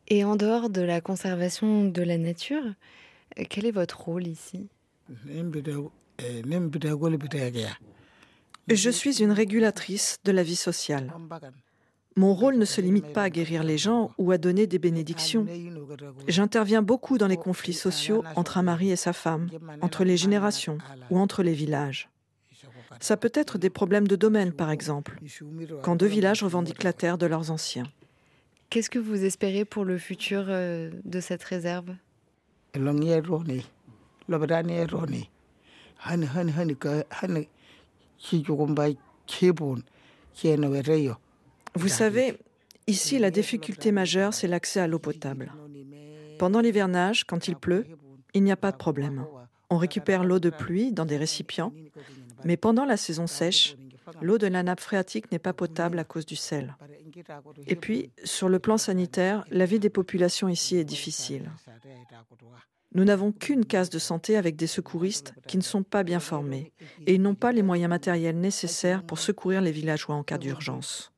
Et 0.09 0.25
en 0.25 0.37
dehors 0.37 0.71
de 0.71 0.81
la 0.81 1.01
conservation 1.01 1.85
de 1.87 2.03
la 2.03 2.19
nature, 2.19 2.65
quel 3.49 3.67
est 3.67 3.71
votre 3.71 4.01
rôle 4.01 4.27
ici? 4.27 4.69
Je 8.69 8.91
suis 8.91 9.23
une 9.23 9.33
régulatrice 9.33 10.19
de 10.25 10.33
la 10.33 10.43
vie 10.43 10.57
sociale. 10.57 11.13
Mon 12.19 12.35
rôle 12.35 12.57
ne 12.59 12.65
se 12.65 12.81
limite 12.81 13.13
pas 13.13 13.23
à 13.23 13.31
guérir 13.31 13.63
les 13.63 13.79
gens 13.79 14.11
ou 14.19 14.33
à 14.33 14.39
donner 14.39 14.67
des 14.67 14.81
bénédictions. 14.81 15.47
J'interviens 16.27 16.83
beaucoup 16.83 17.17
dans 17.17 17.29
les 17.29 17.37
conflits 17.37 17.73
sociaux 17.73 18.25
entre 18.35 18.59
un 18.59 18.65
mari 18.65 18.91
et 18.91 18.97
sa 18.97 19.13
femme, 19.13 19.49
entre 19.83 20.03
les 20.03 20.17
générations 20.17 20.79
ou 21.11 21.19
entre 21.19 21.45
les 21.45 21.53
villages. 21.53 22.09
Ça 22.99 23.17
peut 23.17 23.31
être 23.35 23.57
des 23.57 23.71
problèmes 23.71 24.09
de 24.09 24.17
domaine, 24.17 24.53
par 24.53 24.73
exemple, 24.73 25.21
quand 25.83 25.95
deux 25.95 26.09
villages 26.09 26.43
revendiquent 26.43 26.83
la 26.83 26.93
terre 26.93 27.19
de 27.19 27.27
leurs 27.27 27.53
anciens. 27.53 27.87
Qu'est-ce 28.69 28.91
que 28.91 28.99
vous 28.99 29.25
espérez 29.25 29.65
pour 29.65 29.85
le 29.85 29.97
futur 29.97 30.47
euh, 30.49 30.91
de 31.05 31.21
cette 31.21 31.45
réserve? 31.45 31.95
Vous 41.75 41.89
savez, 41.89 42.39
ici, 42.87 43.19
la 43.19 43.31
difficulté 43.31 43.93
majeure, 43.93 44.35
c'est 44.35 44.49
l'accès 44.49 44.81
à 44.81 44.87
l'eau 44.87 44.99
potable. 44.99 45.53
Pendant 46.39 46.61
l'hivernage, 46.61 47.25
quand 47.25 47.49
il 47.49 47.57
pleut, 47.57 47.85
il 48.35 48.45
n'y 48.45 48.53
a 48.53 48.57
pas 48.57 48.73
de 48.73 48.77
problème. 48.77 49.27
On 49.71 49.77
récupère 49.77 50.25
l'eau 50.25 50.39
de 50.39 50.51
pluie 50.51 50.93
dans 50.93 51.05
des 51.05 51.17
récipients, 51.17 51.73
mais 52.45 52.57
pendant 52.57 52.85
la 52.85 52.97
saison 52.97 53.27
sèche, 53.27 53.77
l'eau 54.23 54.39
de 54.39 54.47
la 54.47 54.63
nappe 54.63 54.81
phréatique 54.81 55.31
n'est 55.33 55.39
pas 55.39 55.53
potable 55.53 55.99
à 55.99 56.05
cause 56.05 56.27
du 56.27 56.37
sel. 56.37 56.77
Et 57.67 57.77
puis, 57.77 58.11
sur 58.25 58.49
le 58.49 58.59
plan 58.59 58.79
sanitaire, 58.79 59.45
la 59.51 59.67
vie 59.67 59.81
des 59.81 59.91
populations 59.91 60.49
ici 60.49 60.77
est 60.77 60.85
difficile. 60.85 61.51
Nous 62.95 63.05
n'avons 63.05 63.33
qu'une 63.33 63.67
case 63.67 63.91
de 63.91 63.99
santé 63.99 64.37
avec 64.37 64.57
des 64.57 64.67
secouristes 64.67 65.35
qui 65.47 65.59
ne 65.59 65.63
sont 65.63 65.83
pas 65.83 66.05
bien 66.05 66.21
formés 66.21 66.73
et 67.07 67.15
ils 67.15 67.23
n'ont 67.23 67.35
pas 67.35 67.53
les 67.53 67.63
moyens 67.63 67.91
matériels 67.91 68.39
nécessaires 68.39 69.03
pour 69.03 69.19
secourir 69.19 69.61
les 69.61 69.73
villageois 69.73 70.15
en 70.15 70.23
cas 70.23 70.39
d'urgence. 70.39 71.13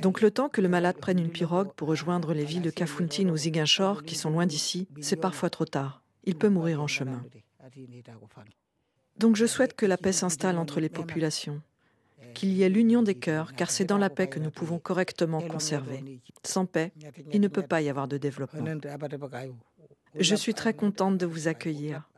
Donc 0.00 0.20
le 0.20 0.30
temps 0.30 0.48
que 0.48 0.60
le 0.60 0.68
malade 0.68 0.98
prenne 0.98 1.18
une 1.18 1.30
pirogue 1.30 1.72
pour 1.74 1.88
rejoindre 1.88 2.34
les 2.34 2.44
villes 2.44 2.62
de 2.62 2.70
Kafountine 2.70 3.30
ou 3.30 3.36
Ziguinchor, 3.36 4.02
qui 4.02 4.14
sont 4.16 4.30
loin 4.30 4.46
d'ici, 4.46 4.88
c'est 5.00 5.16
parfois 5.16 5.50
trop 5.50 5.64
tard. 5.64 6.02
Il 6.24 6.36
peut 6.36 6.48
mourir 6.48 6.82
en 6.82 6.86
chemin. 6.86 7.24
Donc 9.18 9.36
je 9.36 9.46
souhaite 9.46 9.74
que 9.74 9.86
la 9.86 9.96
paix 9.96 10.12
s'installe 10.12 10.58
entre 10.58 10.80
les 10.80 10.88
populations, 10.88 11.62
qu'il 12.34 12.52
y 12.52 12.62
ait 12.62 12.68
l'union 12.68 13.02
des 13.02 13.14
cœurs, 13.14 13.54
car 13.54 13.70
c'est 13.70 13.84
dans 13.84 13.98
la 13.98 14.10
paix 14.10 14.26
que 14.26 14.40
nous 14.40 14.50
pouvons 14.50 14.78
correctement 14.78 15.40
conserver. 15.40 16.20
Sans 16.42 16.66
paix, 16.66 16.92
il 17.32 17.40
ne 17.40 17.48
peut 17.48 17.62
pas 17.62 17.80
y 17.80 17.88
avoir 17.88 18.08
de 18.08 18.18
développement. 18.18 18.64
Je 20.18 20.34
suis 20.34 20.54
très 20.54 20.74
contente 20.74 21.18
de 21.18 21.26
vous 21.26 21.48
accueillir. 21.48 22.08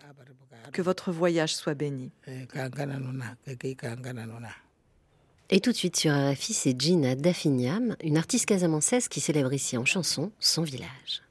Que 0.72 0.82
votre 0.82 1.12
voyage 1.12 1.54
soit 1.54 1.74
béni. 1.74 2.10
Et 5.48 5.60
tout 5.60 5.70
de 5.70 5.76
suite 5.76 5.96
sur 5.96 6.12
RFI, 6.12 6.52
c'est 6.52 6.80
Gina 6.80 7.14
Daffiniam, 7.14 7.94
une 8.02 8.16
artiste 8.16 8.46
casamançaise 8.46 9.06
qui 9.08 9.20
célèbre 9.20 9.52
ici 9.52 9.76
en 9.76 9.84
chanson 9.84 10.32
son 10.40 10.62
village. 10.62 11.22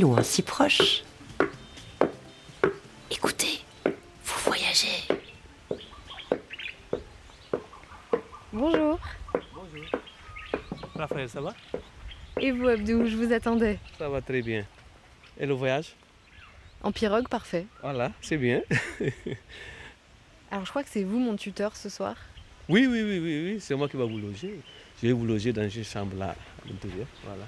Si 0.00 0.06
loin, 0.06 0.22
si 0.22 0.40
proche. 0.40 1.02
Écoutez, 3.10 3.60
vous 3.84 4.40
voyagez. 4.46 5.06
Bonjour. 8.50 8.98
Raphaël, 10.94 11.28
ça 11.28 11.42
va? 11.42 11.54
Et 12.40 12.50
vous, 12.50 12.66
Abdou, 12.66 13.04
je 13.04 13.14
vous 13.14 13.30
attendais. 13.30 13.78
Ça 13.98 14.08
va 14.08 14.22
très 14.22 14.40
bien. 14.40 14.64
Et 15.38 15.44
le 15.44 15.52
voyage? 15.52 15.94
En 16.82 16.92
pirogue, 16.92 17.28
parfait. 17.28 17.66
Voilà, 17.82 18.10
c'est 18.22 18.38
bien. 18.38 18.62
Alors, 20.50 20.64
je 20.64 20.70
crois 20.70 20.82
que 20.82 20.88
c'est 20.90 21.04
vous 21.04 21.18
mon 21.18 21.36
tuteur 21.36 21.76
ce 21.76 21.90
soir. 21.90 22.16
Oui, 22.70 22.86
oui, 22.86 23.02
oui, 23.02 23.18
oui, 23.18 23.42
oui, 23.44 23.60
c'est 23.60 23.74
moi 23.74 23.86
qui 23.86 23.98
vais 23.98 24.08
vous 24.08 24.16
loger. 24.16 24.60
Je 25.02 25.08
vais 25.08 25.12
vous 25.12 25.26
loger 25.26 25.52
dans 25.52 25.68
une 25.68 25.84
chambre 25.84 26.16
là, 26.16 26.30
à 26.30 26.68
l'intérieur. 26.68 27.06
Voilà. 27.22 27.44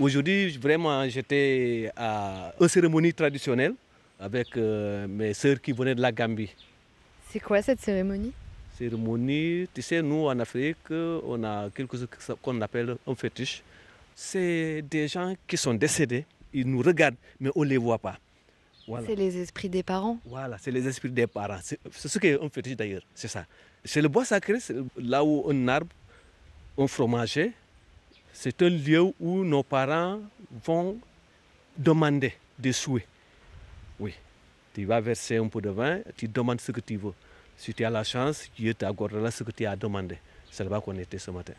Aujourd'hui, 0.00 0.56
vraiment, 0.56 1.06
j'étais 1.10 1.90
à 1.94 2.54
une 2.58 2.68
cérémonie 2.68 3.12
traditionnelle 3.12 3.74
avec 4.18 4.56
euh, 4.56 5.06
mes 5.06 5.34
sœurs 5.34 5.60
qui 5.60 5.72
venaient 5.72 5.94
de 5.94 6.00
la 6.00 6.10
Gambie. 6.10 6.48
C'est 7.28 7.38
quoi 7.38 7.60
cette 7.60 7.82
cérémonie? 7.82 8.32
Cérémonie, 8.78 9.68
tu 9.74 9.82
sais, 9.82 10.00
nous 10.00 10.24
en 10.24 10.38
Afrique, 10.38 10.90
on 10.90 11.44
a 11.44 11.68
quelque 11.68 11.98
chose 11.98 12.08
qu'on 12.40 12.58
appelle 12.62 12.96
un 13.06 13.14
fétiche. 13.14 13.62
C'est 14.14 14.80
des 14.90 15.06
gens 15.06 15.34
qui 15.46 15.58
sont 15.58 15.74
décédés, 15.74 16.24
ils 16.54 16.66
nous 16.66 16.80
regardent, 16.80 17.18
mais 17.38 17.50
on 17.54 17.62
ne 17.62 17.68
les 17.68 17.76
voit 17.76 17.98
pas. 17.98 18.18
Voilà. 18.88 19.06
C'est 19.06 19.16
les 19.16 19.36
esprits 19.36 19.68
des 19.68 19.82
parents? 19.82 20.18
Voilà, 20.24 20.56
c'est 20.58 20.70
les 20.70 20.88
esprits 20.88 21.10
des 21.10 21.26
parents. 21.26 21.60
C'est 21.62 21.78
ce 22.08 22.18
qu'est 22.18 22.42
un 22.42 22.48
fétiche 22.48 22.76
d'ailleurs, 22.76 23.02
c'est 23.14 23.28
ça. 23.28 23.44
C'est 23.84 24.00
le 24.00 24.08
bois 24.08 24.24
sacré, 24.24 24.54
là 24.96 25.22
où 25.22 25.44
un 25.50 25.68
arbre, 25.68 25.92
un 26.78 26.86
fromager, 26.86 27.52
c'est 28.42 28.62
un 28.62 28.70
lieu 28.70 29.02
où 29.20 29.44
nos 29.44 29.62
parents 29.62 30.18
vont 30.64 30.98
demander 31.76 32.32
des 32.58 32.72
souhaits. 32.72 33.06
Oui, 33.98 34.14
tu 34.72 34.86
vas 34.86 34.98
verser 34.98 35.36
un 35.36 35.46
peu 35.46 35.60
de 35.60 35.68
vin, 35.68 35.98
tu 36.16 36.26
demandes 36.26 36.58
ce 36.58 36.72
que 36.72 36.80
tu 36.80 36.96
veux. 36.96 37.12
Si 37.58 37.74
tu 37.74 37.84
as 37.84 37.90
la 37.90 38.02
chance, 38.02 38.50
Dieu 38.56 38.72
t'accordera 38.72 39.30
ce 39.30 39.44
que 39.44 39.50
tu 39.50 39.66
as 39.66 39.76
demandé. 39.76 40.16
C'est 40.50 40.64
là-bas 40.64 40.80
qu'on 40.80 40.96
était 40.96 41.18
ce 41.18 41.30
matin. 41.30 41.52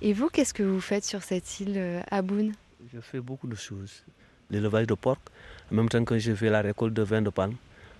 Et 0.00 0.12
vous, 0.12 0.28
qu'est-ce 0.28 0.54
que 0.54 0.62
vous 0.62 0.80
faites 0.80 1.04
sur 1.04 1.24
cette 1.24 1.58
île 1.58 1.74
euh, 1.76 2.00
à 2.08 2.22
Boune 2.22 2.52
Je 2.94 3.00
fais 3.00 3.18
beaucoup 3.18 3.48
de 3.48 3.56
choses. 3.56 4.04
L'élevage 4.50 4.86
de 4.86 4.94
porc, 4.94 5.18
en 5.72 5.74
même 5.74 5.88
temps 5.88 6.04
que 6.04 6.16
je 6.16 6.32
fais 6.32 6.48
la 6.48 6.60
récolte 6.60 6.94
de 6.94 7.02
vin 7.02 7.22
de 7.22 7.30
palme. 7.30 7.56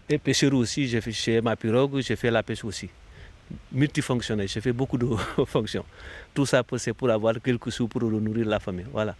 Et 0.08 0.18
pêcheur 0.18 0.54
aussi, 0.54 0.86
j'ai 0.86 1.00
fait 1.00 1.10
chez 1.10 1.40
ma 1.40 1.56
pirogue, 1.56 1.98
j'ai 1.98 2.14
fait 2.14 2.30
la 2.30 2.44
pêche 2.44 2.64
aussi. 2.64 2.90
Multifonctionnel, 3.72 4.48
j'ai 4.48 4.60
fait 4.60 4.72
beaucoup 4.72 4.98
de 4.98 5.06
fonctions. 5.46 5.84
Tout 6.34 6.46
ça, 6.46 6.62
c'est 6.76 6.92
pour 6.92 7.10
avoir 7.10 7.34
quelques 7.42 7.72
sous 7.72 7.88
pour 7.88 8.02
nourrir 8.02 8.46
la 8.46 8.60
famille. 8.60 8.86
Voilà. 8.92 9.16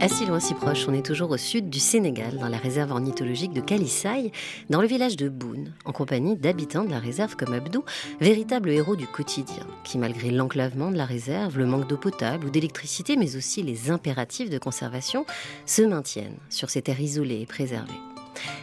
À 0.00 0.08
si 0.08 0.26
loin, 0.26 0.38
si 0.38 0.54
proche, 0.54 0.86
on 0.86 0.94
est 0.94 1.04
toujours 1.04 1.32
au 1.32 1.36
sud 1.36 1.70
du 1.70 1.80
Sénégal, 1.80 2.38
dans 2.38 2.48
la 2.48 2.56
réserve 2.56 2.92
ornithologique 2.92 3.52
de 3.52 3.60
Kalissaï, 3.60 4.30
dans 4.70 4.80
le 4.80 4.86
village 4.86 5.16
de 5.16 5.28
Boune, 5.28 5.72
en 5.84 5.90
compagnie 5.90 6.36
d'habitants 6.36 6.84
de 6.84 6.90
la 6.90 7.00
réserve 7.00 7.34
comme 7.34 7.52
Abdou, 7.52 7.84
véritable 8.20 8.70
héros 8.70 8.94
du 8.94 9.08
quotidien, 9.08 9.66
qui 9.82 9.98
malgré 9.98 10.30
l'enclavement 10.30 10.92
de 10.92 10.96
la 10.96 11.04
réserve, 11.04 11.58
le 11.58 11.66
manque 11.66 11.88
d'eau 11.88 11.96
potable 11.96 12.46
ou 12.46 12.50
d'électricité, 12.50 13.16
mais 13.16 13.34
aussi 13.34 13.64
les 13.64 13.90
impératifs 13.90 14.50
de 14.50 14.58
conservation, 14.58 15.26
se 15.66 15.82
maintiennent 15.82 16.38
sur 16.48 16.70
ces 16.70 16.80
terres 16.82 17.00
isolées 17.00 17.40
et 17.40 17.46
préservées. 17.46 17.90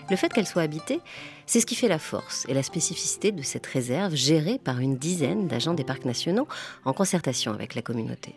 Le 0.10 0.16
fait 0.16 0.32
qu'elle 0.32 0.48
soit 0.48 0.62
habitée, 0.62 1.02
c'est 1.48 1.60
ce 1.60 1.66
qui 1.66 1.76
fait 1.76 1.90
la 1.90 2.00
force 2.00 2.46
et 2.48 2.54
la 2.54 2.64
spécificité 2.64 3.34
de 3.34 3.42
cette 3.42 3.66
réserve 3.66 4.16
gérée 4.16 4.58
par 4.58 4.80
une 4.80 4.96
dizaine 4.96 5.50
d'agents 5.50 5.74
des 5.74 5.84
parcs 5.84 6.06
nationaux 6.06 6.48
en 6.86 6.94
concertation 6.94 7.52
avec 7.52 7.76
la 7.76 7.82
communauté. 7.82 8.36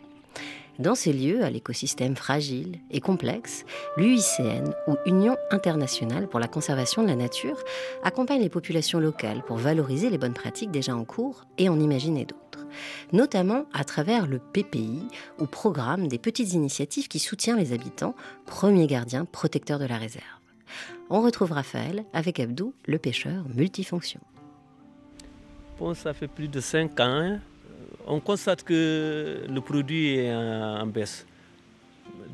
Dans 0.78 0.94
ces 0.94 1.12
lieux 1.12 1.42
à 1.42 1.50
l'écosystème 1.50 2.14
fragile 2.14 2.78
et 2.92 3.00
complexe, 3.00 3.64
l'UICN, 3.96 4.72
ou 4.86 4.94
Union 5.06 5.36
internationale 5.50 6.28
pour 6.28 6.38
la 6.38 6.46
conservation 6.46 7.02
de 7.02 7.08
la 7.08 7.16
nature, 7.16 7.58
accompagne 8.04 8.42
les 8.42 8.48
populations 8.48 9.00
locales 9.00 9.42
pour 9.44 9.56
valoriser 9.56 10.08
les 10.08 10.18
bonnes 10.18 10.34
pratiques 10.34 10.70
déjà 10.70 10.94
en 10.94 11.04
cours 11.04 11.46
et 11.58 11.68
en 11.68 11.80
imaginer 11.80 12.24
d'autres, 12.24 12.64
notamment 13.12 13.64
à 13.72 13.82
travers 13.82 14.28
le 14.28 14.38
PPI, 14.38 15.08
ou 15.40 15.46
Programme 15.46 16.06
des 16.06 16.18
petites 16.18 16.52
initiatives 16.52 17.08
qui 17.08 17.18
soutient 17.18 17.56
les 17.56 17.72
habitants, 17.72 18.14
premier 18.46 18.86
gardien 18.86 19.24
protecteur 19.24 19.80
de 19.80 19.86
la 19.86 19.98
réserve. 19.98 20.24
On 21.10 21.22
retrouve 21.22 21.50
Raphaël 21.50 22.04
avec 22.12 22.38
Abdou, 22.38 22.72
le 22.86 22.98
pêcheur 22.98 23.42
multifonction. 23.52 24.20
Bon, 25.80 25.92
ça 25.94 26.14
fait 26.14 26.28
plus 26.28 26.46
de 26.46 26.60
5 26.60 27.00
ans. 27.00 27.04
hein. 27.04 27.40
On 28.10 28.20
constate 28.20 28.62
que 28.64 29.44
le 29.48 29.60
produit 29.60 30.16
est 30.16 30.34
en, 30.34 30.80
en 30.80 30.86
baisse. 30.86 31.26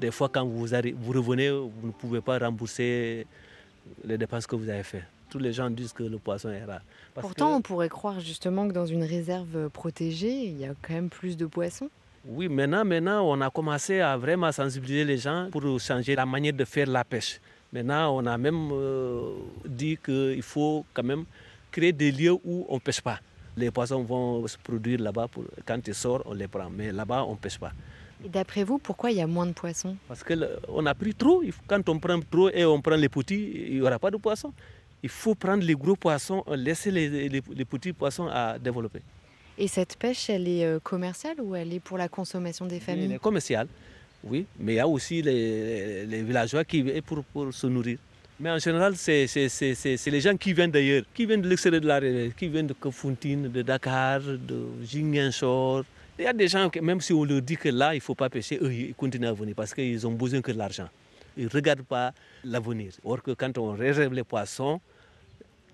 Des 0.00 0.10
fois, 0.12 0.28
quand 0.28 0.44
vous, 0.46 0.62
revenez, 0.62 1.50
vous 1.50 1.86
ne 1.88 1.90
pouvez 1.92 2.20
pas 2.20 2.38
rembourser 2.38 3.26
les 4.04 4.16
dépenses 4.16 4.46
que 4.46 4.54
vous 4.54 4.68
avez 4.68 4.84
faites. 4.84 5.02
Tous 5.28 5.38
les 5.40 5.52
gens 5.52 5.68
disent 5.68 5.92
que 5.92 6.04
le 6.04 6.18
poisson 6.18 6.50
est 6.50 6.64
rare. 6.64 6.80
Parce 7.12 7.26
Pourtant, 7.26 7.50
que- 7.50 7.54
on 7.56 7.60
pourrait 7.62 7.88
croire 7.88 8.20
justement 8.20 8.68
que 8.68 8.72
dans 8.72 8.86
une 8.86 9.02
réserve 9.02 9.68
protégée, 9.70 10.32
il 10.44 10.58
y 10.60 10.64
a 10.64 10.74
quand 10.80 10.94
même 10.94 11.08
plus 11.10 11.36
de 11.36 11.46
poissons. 11.46 11.90
Oui, 12.26 12.48
maintenant, 12.48 12.84
maintenant, 12.84 13.28
on 13.28 13.40
a 13.40 13.50
commencé 13.50 14.00
à 14.00 14.16
vraiment 14.16 14.50
sensibiliser 14.52 15.04
les 15.04 15.18
gens 15.18 15.48
pour 15.50 15.62
changer 15.80 16.14
la 16.14 16.24
manière 16.24 16.52
de 16.54 16.64
faire 16.64 16.86
la 16.86 17.04
pêche. 17.04 17.40
Maintenant, 17.72 18.16
on 18.16 18.24
a 18.26 18.38
même 18.38 18.70
euh, 18.72 19.32
dit 19.66 19.98
qu'il 20.02 20.40
faut 20.42 20.86
quand 20.94 21.02
même 21.02 21.24
créer 21.72 21.92
des 21.92 22.12
lieux 22.12 22.32
où 22.44 22.64
on 22.68 22.76
ne 22.76 22.80
pêche 22.80 23.00
pas. 23.00 23.18
Les 23.56 23.70
poissons 23.70 24.02
vont 24.02 24.46
se 24.46 24.58
produire 24.58 25.00
là-bas. 25.00 25.28
Quand 25.64 25.86
ils 25.86 25.94
sortent, 25.94 26.24
on 26.26 26.34
les 26.34 26.48
prend. 26.48 26.68
Mais 26.70 26.90
là-bas, 26.92 27.24
on 27.24 27.32
ne 27.32 27.36
pêche 27.36 27.58
pas. 27.58 27.72
Et 28.24 28.28
d'après 28.28 28.64
vous, 28.64 28.78
pourquoi 28.78 29.10
il 29.10 29.18
y 29.18 29.20
a 29.20 29.26
moins 29.26 29.46
de 29.46 29.52
poissons? 29.52 29.96
Parce 30.08 30.24
qu'on 30.24 30.86
a 30.86 30.94
pris 30.94 31.14
trop. 31.14 31.42
Quand 31.66 31.88
on 31.88 31.98
prend 31.98 32.18
trop 32.20 32.48
et 32.50 32.64
on 32.64 32.80
prend 32.80 32.96
les 32.96 33.08
petits, 33.08 33.52
il 33.68 33.74
n'y 33.74 33.80
aura 33.80 33.98
pas 33.98 34.10
de 34.10 34.16
poissons. 34.16 34.52
Il 35.02 35.08
faut 35.10 35.34
prendre 35.34 35.62
les 35.62 35.74
gros 35.74 35.96
poissons, 35.96 36.42
laisser 36.56 36.90
les, 36.90 37.28
les- 37.28 37.42
les 37.54 37.64
petits 37.64 37.92
poissons 37.92 38.26
à 38.28 38.58
développer. 38.58 39.02
Et 39.58 39.68
cette 39.68 39.96
pêche, 39.96 40.30
elle 40.30 40.48
est 40.48 40.64
euh, 40.64 40.80
commerciale 40.80 41.36
ou 41.40 41.54
elle 41.54 41.72
est 41.74 41.80
pour 41.80 41.98
la 41.98 42.08
consommation 42.08 42.66
des 42.66 42.76
Elle 42.76 42.80
familles? 42.82 43.12
est 43.12 43.18
commerciale, 43.18 43.68
oui, 44.24 44.46
mais 44.58 44.72
il 44.72 44.76
y 44.76 44.80
a 44.80 44.88
aussi 44.88 45.20
les, 45.22 46.06
les 46.06 46.22
villageois 46.22 46.64
qui 46.64 46.82
viennent 46.82 47.02
pour, 47.02 47.22
pour 47.24 47.52
se 47.54 47.66
nourrir. 47.68 47.98
Mais 48.40 48.50
en 48.50 48.58
général, 48.58 48.96
c'est 48.96 49.26
les 50.06 50.20
gens 50.20 50.36
qui 50.36 50.52
viennent 50.52 50.70
d'ailleurs, 50.70 51.04
qui 51.14 51.24
viennent 51.24 51.40
de 51.42 51.48
l'extérieur 51.48 51.80
de 51.80 51.86
la 51.86 51.98
région, 52.00 52.32
qui 52.36 52.48
viennent 52.48 52.66
de 52.66 52.72
Kafountine, 52.74 53.48
de 53.48 53.62
Dakar, 53.62 54.20
de 54.20 54.66
Ziguinchor. 54.84 55.84
Il 56.18 56.24
y 56.24 56.26
a 56.26 56.32
des 56.32 56.48
gens, 56.48 56.68
que 56.68 56.80
même 56.80 57.00
si 57.00 57.12
on 57.12 57.24
leur 57.24 57.40
dit 57.42 57.56
que 57.56 57.68
là, 57.68 57.94
il 57.94 57.98
ne 57.98 58.02
faut 58.02 58.14
pas 58.16 58.28
pêcher, 58.28 58.58
eux, 58.60 58.72
ils 58.72 58.94
continuent 58.94 59.26
à 59.28 59.32
venir 59.32 59.54
parce 59.54 59.72
qu'ils 59.72 60.04
ont 60.06 60.12
besoin 60.12 60.40
que 60.40 60.50
de 60.52 60.58
l'argent. 60.58 60.88
Ils 61.36 61.44
ne 61.44 61.48
regardent 61.48 61.82
pas 61.82 62.12
l'avenir. 62.44 62.92
Or 63.04 63.22
que 63.22 63.32
quand 63.32 63.56
on 63.58 63.72
réserve 63.72 64.12
les 64.14 64.24
poissons, 64.24 64.80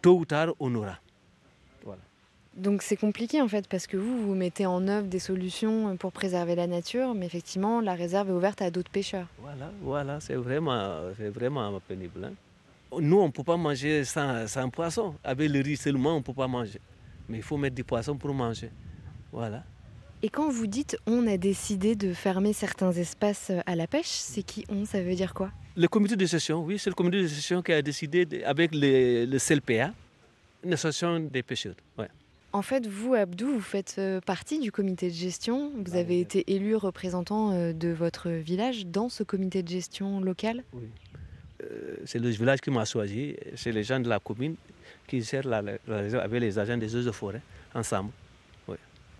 tôt 0.02 0.18
ou 0.18 0.24
tard, 0.24 0.48
on 0.58 0.74
aura. 0.74 0.98
Voilà. 1.82 2.00
Donc 2.54 2.82
c'est 2.82 2.96
compliqué 2.96 3.40
en 3.40 3.48
fait 3.48 3.68
parce 3.68 3.86
que 3.86 3.96
vous, 3.96 4.22
vous 4.26 4.34
mettez 4.34 4.66
en 4.66 4.86
œuvre 4.88 5.06
des 5.06 5.18
solutions 5.18 5.96
pour 5.96 6.12
préserver 6.12 6.54
la 6.56 6.66
nature, 6.66 7.14
mais 7.14 7.26
effectivement, 7.26 7.80
la 7.80 7.94
réserve 7.94 8.28
est 8.30 8.32
ouverte 8.34 8.60
à 8.62 8.70
d'autres 8.70 8.90
pêcheurs. 8.90 9.26
Voilà, 9.38 9.70
voilà, 9.82 10.20
c'est 10.20 10.34
vraiment, 10.34 11.00
vraiment 11.18 11.80
pénible. 11.80 12.24
hein. 12.24 12.32
Nous, 12.98 13.18
on 13.18 13.26
ne 13.26 13.30
peut 13.32 13.44
pas 13.44 13.56
manger 13.56 14.04
sans, 14.04 14.46
sans 14.48 14.68
poisson. 14.70 15.14
Avec 15.22 15.50
le 15.50 15.60
riz 15.60 15.76
seulement, 15.76 16.14
on 16.14 16.18
ne 16.18 16.22
peut 16.24 16.34
pas 16.34 16.48
manger. 16.48 16.80
Mais 17.28 17.38
il 17.38 17.42
faut 17.42 17.56
mettre 17.56 17.76
du 17.76 17.84
poisson 17.84 18.16
pour 18.16 18.34
manger. 18.34 18.70
Voilà. 19.32 19.64
Et 20.22 20.28
quand 20.28 20.50
vous 20.50 20.66
dites 20.66 20.98
on 21.06 21.26
a 21.26 21.36
décidé 21.38 21.94
de 21.94 22.12
fermer 22.12 22.52
certains 22.52 22.92
espaces 22.92 23.52
à 23.64 23.74
la 23.76 23.86
pêche, 23.86 24.08
c'est 24.08 24.42
qui 24.42 24.64
on? 24.68 24.84
Ça 24.84 25.00
veut 25.02 25.14
dire 25.14 25.32
quoi? 25.32 25.50
Le 25.76 25.86
comité 25.88 26.16
de 26.16 26.26
gestion, 26.26 26.62
oui, 26.64 26.78
c'est 26.78 26.90
le 26.90 26.94
comité 26.94 27.22
de 27.22 27.26
gestion 27.26 27.62
qui 27.62 27.72
a 27.72 27.80
décidé, 27.80 28.26
de- 28.26 28.42
avec 28.44 28.74
le, 28.74 29.24
le 29.24 29.38
CLPA, 29.38 29.92
une 30.64 30.72
association 30.74 31.20
des 31.20 31.42
pêcheurs. 31.42 31.76
Ouais. 31.96 32.08
En 32.52 32.60
fait, 32.62 32.86
vous, 32.86 33.14
Abdou, 33.14 33.46
vous 33.54 33.60
faites 33.60 33.94
euh, 33.98 34.20
partie 34.20 34.58
du 34.58 34.72
comité 34.72 35.08
de 35.08 35.14
gestion. 35.14 35.70
Vous 35.82 35.94
avez 35.94 36.18
été 36.20 36.52
élu 36.52 36.74
représentant 36.74 37.52
euh, 37.52 37.72
de 37.72 37.88
votre 37.88 38.28
village 38.28 38.86
dans 38.86 39.08
ce 39.08 39.22
comité 39.22 39.62
de 39.62 39.68
gestion 39.68 40.20
local? 40.20 40.64
Euh, 40.74 40.78
C'est 42.06 42.18
le 42.18 42.28
village 42.30 42.60
qui 42.60 42.70
m'a 42.70 42.84
choisi, 42.84 43.36
c'est 43.56 43.72
les 43.72 43.82
gens 43.84 44.00
de 44.00 44.08
la 44.08 44.18
commune 44.18 44.56
qui 45.06 45.22
gèrent 45.22 45.46
la, 45.46 45.62
réserve 45.86 46.22
avec 46.22 46.40
les 46.40 46.58
agents 46.58 46.76
des 46.76 46.94
eaux 46.94 47.02
de 47.02 47.10
forêt 47.10 47.42
ensemble. 47.74 48.10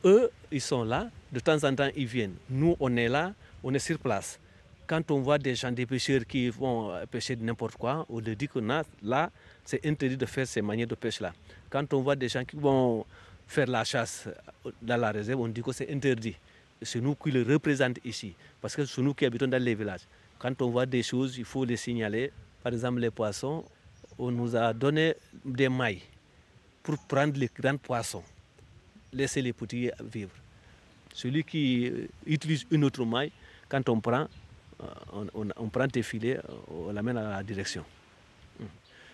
Eux, 0.04 0.30
ils 0.50 0.60
sont 0.60 0.84
là, 0.84 1.10
de 1.30 1.40
temps 1.40 1.62
en 1.62 1.74
temps, 1.74 1.90
ils 1.94 2.06
viennent. 2.06 2.34
Nous, 2.48 2.74
on 2.80 2.96
est 2.96 3.08
là, 3.08 3.34
on 3.62 3.74
est 3.74 3.78
sur 3.78 3.98
place. 3.98 4.38
Quand 4.86 5.10
on 5.10 5.20
voit 5.20 5.38
des 5.38 5.54
gens, 5.54 5.70
des 5.70 5.84
pêcheurs 5.86 6.22
qui 6.26 6.48
vont 6.48 6.90
euh, 6.90 7.04
pêcher 7.06 7.36
n'importe 7.36 7.76
quoi, 7.76 8.06
on 8.08 8.18
leur 8.18 8.34
dit 8.34 8.48
que 8.48 8.58
là, 9.02 9.30
c'est 9.64 9.84
interdit 9.86 10.16
de 10.16 10.26
faire 10.26 10.46
ces 10.46 10.62
manières 10.62 10.86
de 10.86 10.94
pêche-là. 10.94 11.32
Quand 11.68 11.92
on 11.92 12.00
voit 12.00 12.16
des 12.16 12.28
gens 12.28 12.44
qui 12.44 12.56
vont 12.56 13.04
faire 13.46 13.66
la 13.68 13.84
chasse 13.84 14.26
euh, 14.26 14.70
dans 14.80 14.96
la 14.96 15.12
réserve, 15.12 15.40
on 15.40 15.48
dit 15.48 15.62
que 15.62 15.70
c'est 15.72 15.92
interdit. 15.92 16.34
C'est 16.82 17.00
nous 17.00 17.14
qui 17.14 17.30
le 17.30 17.42
représentons 17.42 18.00
ici, 18.04 18.34
parce 18.60 18.74
que 18.74 18.86
c'est 18.86 19.02
nous 19.02 19.12
qui 19.12 19.26
habitons 19.26 19.46
dans 19.46 19.62
les 19.62 19.74
villages. 19.74 20.06
Quand 20.40 20.60
on 20.62 20.70
voit 20.70 20.86
des 20.86 21.02
choses, 21.02 21.36
il 21.38 21.44
faut 21.44 21.64
les 21.66 21.76
signaler. 21.76 22.32
Par 22.62 22.72
exemple, 22.72 22.98
les 23.00 23.10
poissons, 23.10 23.62
on 24.18 24.30
nous 24.30 24.56
a 24.56 24.72
donné 24.72 25.14
des 25.44 25.68
mailles 25.68 26.00
pour 26.82 26.96
prendre 27.06 27.38
les 27.38 27.48
grands 27.54 27.76
poissons, 27.76 28.24
laisser 29.12 29.42
les 29.42 29.52
petits 29.52 29.90
vivre. 30.02 30.32
Celui 31.14 31.44
qui 31.44 31.88
euh, 31.88 32.06
utilise 32.26 32.64
une 32.70 32.84
autre 32.84 33.04
maille, 33.04 33.30
quand 33.68 33.86
on 33.90 34.00
prend, 34.00 34.26
euh, 34.82 34.86
on, 35.34 35.48
on- 35.56 35.68
prend 35.68 35.86
tes 35.88 36.02
filets, 36.02 36.38
euh, 36.38 36.42
on 36.88 36.92
l'amène 36.92 37.18
à 37.18 37.30
la 37.36 37.42
direction. 37.42 37.84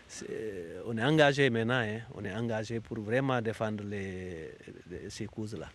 C'est- 0.09 0.77
On 0.87 0.97
est 0.97 1.03
engagé 1.05 1.51
maintenant, 1.51 1.81
hein, 1.81 1.99
on 2.15 2.25
est 2.25 2.33
engagé 2.33 2.79
pour 2.79 3.01
vraiment 3.01 3.43
défendre 3.43 3.83
ces 5.09 5.27
causes-là. 5.27 5.69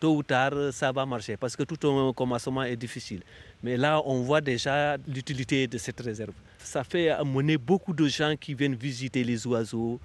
Tôt 0.00 0.16
ou 0.16 0.22
tard, 0.22 0.54
ça 0.72 0.90
va 0.92 1.04
marcher 1.04 1.36
parce 1.36 1.54
que 1.54 1.62
tout 1.62 1.86
un 1.86 2.14
commencement 2.14 2.62
est 2.62 2.76
difficile. 2.76 3.20
Mais 3.62 3.76
là, 3.76 4.00
on 4.06 4.22
voit 4.22 4.40
déjà 4.40 4.96
l'utilité 5.06 5.66
de 5.66 5.76
cette 5.76 6.00
réserve. 6.00 6.32
Ça 6.58 6.82
fait 6.84 7.10
amener 7.10 7.58
beaucoup 7.58 7.92
de 7.92 8.08
gens 8.08 8.34
qui 8.34 8.54
viennent 8.54 8.74
visiter 8.74 9.22
les 9.22 9.46
oiseaux, 9.46 10.00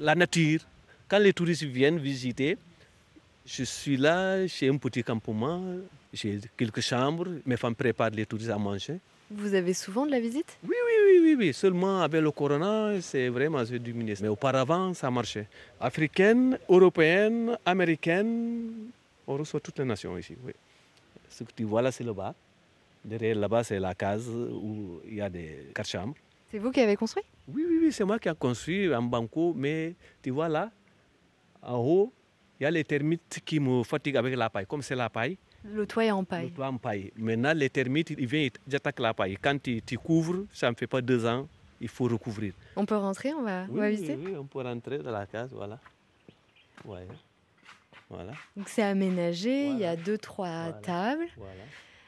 la 0.00 0.16
nature. 0.16 0.60
Quand 1.08 1.18
les 1.18 1.32
touristes 1.32 1.62
viennent 1.62 2.00
visiter, 2.00 2.58
je 3.46 3.62
suis 3.62 3.96
là, 3.96 4.44
j'ai 4.48 4.68
un 4.68 4.76
petit 4.78 5.04
campement, 5.04 5.62
j'ai 6.12 6.40
quelques 6.56 6.80
chambres, 6.80 7.28
mes 7.46 7.56
femmes 7.56 7.76
préparent 7.76 8.10
les 8.10 8.26
touristes 8.26 8.50
à 8.50 8.58
manger. 8.58 8.98
Vous 9.30 9.54
avez 9.54 9.74
souvent 9.74 10.06
de 10.06 10.10
la 10.10 10.18
visite? 10.20 10.58
Oui, 10.64 10.74
oui, 10.86 10.92
oui, 11.06 11.20
oui, 11.22 11.36
oui. 11.38 11.54
Seulement 11.54 12.00
avec 12.00 12.20
le 12.20 12.30
corona, 12.32 13.00
c'est 13.00 13.28
vraiment 13.28 13.62
diminué. 13.62 14.14
Mais 14.20 14.28
auparavant, 14.28 14.94
ça 14.94 15.10
marchait. 15.10 15.46
Africaine, 15.80 16.58
européenne, 16.68 17.56
américaine, 17.64 18.70
on 19.26 19.36
reçoit 19.36 19.60
toutes 19.60 19.78
les 19.78 19.84
nations 19.84 20.16
ici. 20.16 20.36
Oui. 20.44 20.52
Ce 21.28 21.44
que 21.44 21.52
tu 21.54 21.64
vois 21.64 21.82
là, 21.82 21.90
c'est 21.92 22.04
le 22.04 22.12
bar. 22.12 22.34
Derrière 23.04 23.36
là-bas, 23.36 23.62
c'est 23.64 23.78
la 23.78 23.94
case 23.94 24.28
où 24.28 25.00
il 25.06 25.14
y 25.16 25.20
a 25.20 25.28
des 25.30 25.68
quatre 25.74 25.88
chambres. 25.88 26.14
C'est 26.50 26.58
vous 26.58 26.70
qui 26.70 26.80
avez 26.80 26.96
construit? 26.96 27.24
Oui, 27.48 27.64
oui, 27.68 27.78
oui, 27.82 27.92
c'est 27.92 28.04
moi 28.04 28.18
qui 28.18 28.28
ai 28.28 28.34
construit 28.34 28.92
un 28.92 29.02
banco, 29.02 29.52
mais 29.56 29.94
tu 30.22 30.30
vois 30.30 30.48
là, 30.48 30.70
en 31.62 31.78
haut, 31.78 32.12
il 32.58 32.64
y 32.64 32.66
a 32.66 32.70
les 32.70 32.84
termites 32.84 33.40
qui 33.44 33.60
me 33.60 33.82
fatiguent 33.84 34.16
avec 34.16 34.34
la 34.36 34.48
paille. 34.50 34.66
Comme 34.66 34.82
c'est 34.82 34.94
la 34.96 35.08
paille, 35.10 35.36
Le 35.64 35.86
toit 35.86 36.04
est 36.04 36.10
en 36.10 36.24
paille. 36.24 36.46
le 36.48 36.54
toit 36.54 36.68
en 36.68 36.78
paille. 36.78 37.12
Maintenant, 37.16 37.52
les 37.54 37.68
termites, 37.70 38.10
ils 38.10 38.26
viennent, 38.26 38.50
ils 38.66 38.76
attaquent 38.76 39.00
la 39.00 39.12
paille. 39.14 39.36
Quand 39.40 39.60
tu, 39.60 39.82
tu 39.82 39.98
couvres, 39.98 40.44
ça 40.52 40.70
ne 40.70 40.74
fait 40.76 40.86
pas 40.86 41.00
deux 41.02 41.24
ans, 41.26 41.46
il 41.80 41.88
faut 41.88 42.04
recouvrir. 42.04 42.54
On 42.76 42.86
peut 42.86 42.96
rentrer, 42.96 43.32
on 43.34 43.42
va, 43.42 43.66
on 43.68 43.74
Oui, 43.74 43.80
va 43.80 43.90
visiter 43.90 44.16
oui, 44.16 44.34
on 44.36 44.44
peut 44.46 44.62
rentrer 44.62 44.98
dans 44.98 45.10
la 45.10 45.26
case, 45.26 45.50
voilà. 45.52 45.78
Ouais. 46.84 47.06
Voilà, 48.08 48.32
Donc 48.56 48.68
c'est 48.68 48.82
aménagé, 48.82 49.66
il 49.66 49.78
y 49.78 49.84
a 49.84 49.96
deux, 49.96 50.16
trois 50.16 50.46
Voilà. 50.70 50.72
tables. 50.82 51.26
voilà. 51.36 51.52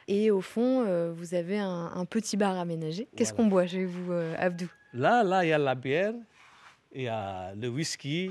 Et 0.07 0.31
au 0.31 0.41
fond, 0.41 0.85
euh, 0.87 1.13
vous 1.13 1.35
avez 1.35 1.59
un, 1.59 1.91
un 1.95 2.05
petit 2.05 2.37
bar 2.37 2.57
aménagé. 2.57 3.09
Qu'est-ce 3.17 3.35
qu'on 3.35 3.47
boit 3.47 3.67
chez 3.67 3.85
vous, 3.85 4.13
euh, 4.13 4.35
Abdou? 4.39 4.69
Là, 4.95 5.23
là, 5.25 5.45
il 5.45 5.49
y 5.49 5.53
a 5.53 5.59
la 5.59 5.75
bière, 5.75 6.15
il 6.95 7.03
y 7.03 7.09
a 7.09 7.53
le 7.55 7.69
whisky, 7.69 8.31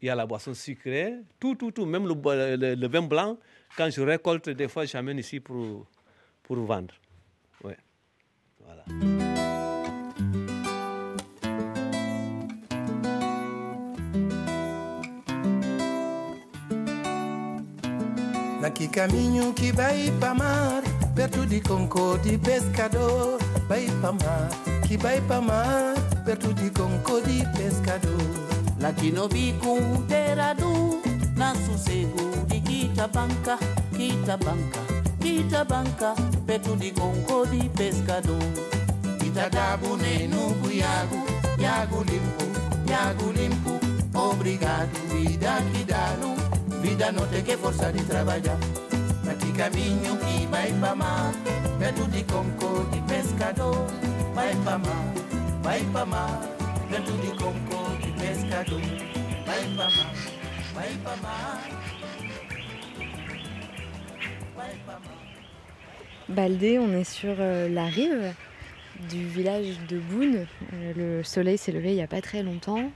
il 0.00 0.06
y 0.06 0.08
a 0.08 0.14
la 0.14 0.24
boisson 0.24 0.54
sucrée, 0.54 1.16
tout, 1.40 1.56
tout, 1.56 1.72
tout. 1.72 1.84
Même 1.84 2.06
le, 2.06 2.14
bo- 2.14 2.32
le- 2.32 2.74
le 2.74 2.88
vin 2.88 3.02
blanc, 3.02 3.36
quand 3.76 3.90
je 3.90 4.00
récolte, 4.00 4.48
des 4.48 4.68
fois, 4.68 4.84
j'amène 4.86 5.18
ici 5.18 5.40
pour, 5.40 5.86
pour 6.44 6.56
vendre. 6.58 6.94
Ouais. 7.64 7.76
Voilà. 8.64 9.29
Naki 18.60 18.88
caminho 18.88 19.54
que 19.54 19.72
vai 19.72 20.12
para 20.20 20.34
mar, 20.34 20.82
perto 21.14 21.46
de 21.46 21.60
Conco 21.62 22.18
de 22.18 22.36
pescador. 22.36 23.38
Vai 23.66 23.86
para 24.02 24.12
mar, 24.12 24.50
que 24.86 24.98
vai 24.98 25.18
para 25.22 25.40
mar, 25.40 25.94
perto 26.26 26.52
de 26.52 26.68
Conco 26.68 27.22
de 27.22 27.42
pescador. 27.56 28.20
Latino 28.78 29.28
bico 29.28 29.78
teradu 30.06 31.00
na 31.36 31.54
sossego 31.54 32.46
de 32.48 32.60
Quitabanca, 32.60 33.58
Quitabanca, 33.96 34.80
Quitabanca, 35.20 36.14
perto 36.46 36.76
de 36.76 36.90
Conco 36.90 37.46
de 37.46 37.66
pescador. 37.70 38.42
Itadabu 39.24 39.96
no 40.28 40.54
cuiago, 40.60 41.24
Iago 41.58 42.04
limpo, 42.04 42.44
Iago 42.86 43.32
limpo. 43.32 43.80
Obrigado, 44.12 44.90
vida 45.08 45.62
que 45.72 45.84
dá 45.84 46.14
no, 46.20 46.29
vida 46.80 47.12
não 47.12 47.26
tem 47.28 47.42
que 47.42 47.56
força 47.56 47.92
de 47.92 48.02
trabalhar. 48.04 48.58
Naki 49.24 49.52
caminho 49.52 50.16
que 50.16 50.46
vai 50.46 50.72
para 50.80 50.94
mar, 50.94 51.32
perto 51.78 52.04
de 52.10 52.24
Conco 52.24 52.84
de 52.90 53.00
pescador. 53.02 53.86
Vai 54.34 54.54
para 54.64 54.78
mar, 54.78 55.14
vai 55.62 55.80
para 55.92 56.06
mar, 56.06 56.40
perto 56.88 57.12
de 57.12 57.30
Conco 57.36 57.96
de 58.02 58.12
pescador. 58.12 58.80
Vai 59.46 59.62
para 59.76 59.90
mar, 59.90 60.14
vai 60.74 60.94
para 61.04 61.16
mar. 61.16 61.60
Baldé, 66.28 66.78
on 66.78 66.92
est 66.92 67.04
sur 67.04 67.34
euh, 67.40 67.68
la 67.68 67.86
rive 67.86 68.34
du 69.08 69.26
village 69.26 69.80
de 69.88 69.98
Boune. 69.98 70.46
Euh, 70.72 70.92
le 70.96 71.24
soleil 71.24 71.58
s'est 71.58 71.72
levé 71.72 71.90
il 71.90 71.96
n'y 71.96 72.02
a 72.02 72.06
pas 72.06 72.20
très 72.20 72.42
longtemps. 72.42 72.92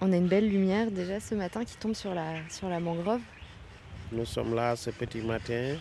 On 0.00 0.12
a 0.12 0.16
une 0.16 0.28
belle 0.28 0.48
lumière 0.48 0.92
déjà 0.92 1.18
ce 1.18 1.34
matin 1.34 1.64
qui 1.64 1.76
tombe 1.76 1.94
sur 1.94 2.14
la, 2.14 2.48
sur 2.48 2.68
la 2.68 2.78
mangrove. 2.78 3.20
Nous 4.12 4.24
sommes 4.24 4.54
là 4.54 4.76
ce 4.76 4.90
petit 4.90 5.20
matin 5.20 5.74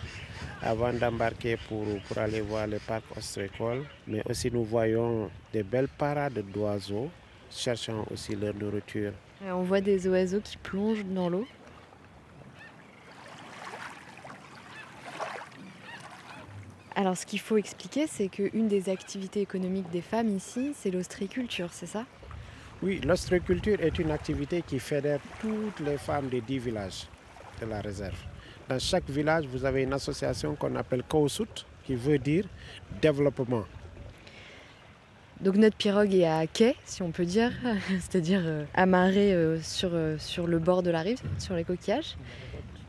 avant 0.62 0.92
d'embarquer 0.92 1.56
pour, 1.70 1.86
pour 2.08 2.18
aller 2.18 2.42
voir 2.42 2.66
le 2.66 2.80
parc 2.80 3.04
ostréicole. 3.16 3.86
Mais 4.08 4.24
aussi 4.28 4.50
nous 4.52 4.64
voyons 4.64 5.30
des 5.54 5.62
belles 5.62 5.88
parades 5.88 6.44
d'oiseaux 6.52 7.10
cherchant 7.52 8.06
aussi 8.12 8.36
leur 8.36 8.56
nourriture. 8.56 9.14
On 9.46 9.62
voit 9.62 9.82
des 9.82 10.08
oiseaux 10.08 10.42
qui 10.42 10.58
plongent 10.58 11.06
dans 11.06 11.30
l'eau. 11.30 11.48
Alors 16.96 17.16
ce 17.16 17.28
qu'il 17.28 17.40
faut 17.40 17.58
expliquer, 17.58 18.08
c'est 18.08 18.28
qu'une 18.28 18.68
des 18.68 18.90
activités 18.90 19.42
économiques 19.42 19.92
des 19.92 20.02
femmes 20.02 20.36
ici, 20.36 20.74
c'est 20.76 20.90
l'ostréiculture, 20.90 21.70
c'est 21.72 21.86
ça? 21.86 22.06
Oui, 22.84 23.02
l'ostréiculture 23.04 23.82
est 23.82 23.98
une 23.98 24.12
activité 24.12 24.62
qui 24.62 24.78
fédère 24.78 25.20
toutes 25.42 25.80
les 25.80 25.98
femmes 25.98 26.30
des 26.30 26.42
dix 26.42 26.60
villages 26.60 27.08
de 27.60 27.66
la 27.66 27.82
réserve. 27.82 28.18
Dans 28.70 28.78
chaque 28.78 29.10
village, 29.10 29.46
vous 29.48 29.66
avez 29.66 29.82
une 29.82 29.94
association 29.94 30.56
qu'on 30.56 30.76
appelle 30.76 31.02
KOSUT, 31.02 31.66
qui 31.86 31.96
veut 31.96 32.20
dire 32.20 32.46
développement. 33.02 33.64
Donc 35.42 35.56
notre 35.56 35.76
pirogue 35.76 36.14
est 36.14 36.28
à 36.28 36.46
quai, 36.46 36.76
si 36.86 37.02
on 37.02 37.10
peut 37.10 37.26
dire, 37.26 37.52
c'est-à-dire 38.00 38.42
euh, 38.44 38.64
amarrée 38.76 39.34
euh, 39.34 39.60
sur, 39.62 39.90
euh, 39.94 40.18
sur 40.20 40.46
le 40.46 40.60
bord 40.60 40.84
de 40.84 40.92
la 40.92 41.02
rive, 41.02 41.22
sur 41.40 41.56
les 41.56 41.64
coquillages. 41.64 42.16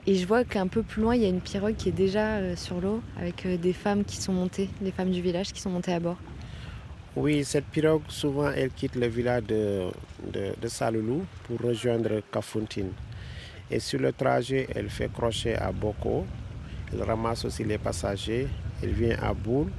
Et 0.06 0.16
je 0.16 0.26
vois 0.26 0.44
qu'un 0.44 0.66
peu 0.66 0.82
plus 0.82 1.02
loin, 1.02 1.14
il 1.14 1.22
y 1.22 1.26
a 1.26 1.28
une 1.28 1.40
pirogue 1.40 1.76
qui 1.76 1.88
est 1.88 1.92
déjà 1.92 2.56
sur 2.56 2.80
l'eau, 2.80 3.02
avec 3.18 3.46
des 3.46 3.72
femmes 3.74 4.04
qui 4.04 4.16
sont 4.16 4.32
montées, 4.32 4.68
des 4.80 4.90
femmes 4.90 5.10
du 5.10 5.20
village 5.20 5.52
qui 5.52 5.60
sont 5.60 5.70
montées 5.70 5.92
à 5.92 6.00
bord. 6.00 6.16
Oui, 7.20 7.44
cette 7.44 7.64
pirogue, 7.64 8.02
souvent, 8.06 8.52
elle 8.52 8.70
quitte 8.70 8.94
le 8.94 9.08
village 9.08 9.42
de, 9.42 9.88
de, 10.32 10.54
de 10.62 10.68
Saloulou 10.68 11.26
pour 11.42 11.58
rejoindre 11.60 12.22
Kafountine. 12.30 12.92
Et 13.68 13.80
sur 13.80 13.98
le 13.98 14.12
trajet, 14.12 14.68
elle 14.72 14.88
fait 14.88 15.10
crochet 15.12 15.56
à 15.56 15.72
Boko. 15.72 16.24
Elle 16.92 17.02
ramasse 17.02 17.44
aussi 17.44 17.64
les 17.64 17.76
passagers. 17.76 18.46
Elle 18.80 18.92
vient 18.92 19.18
à 19.20 19.34
Boune. 19.34 19.72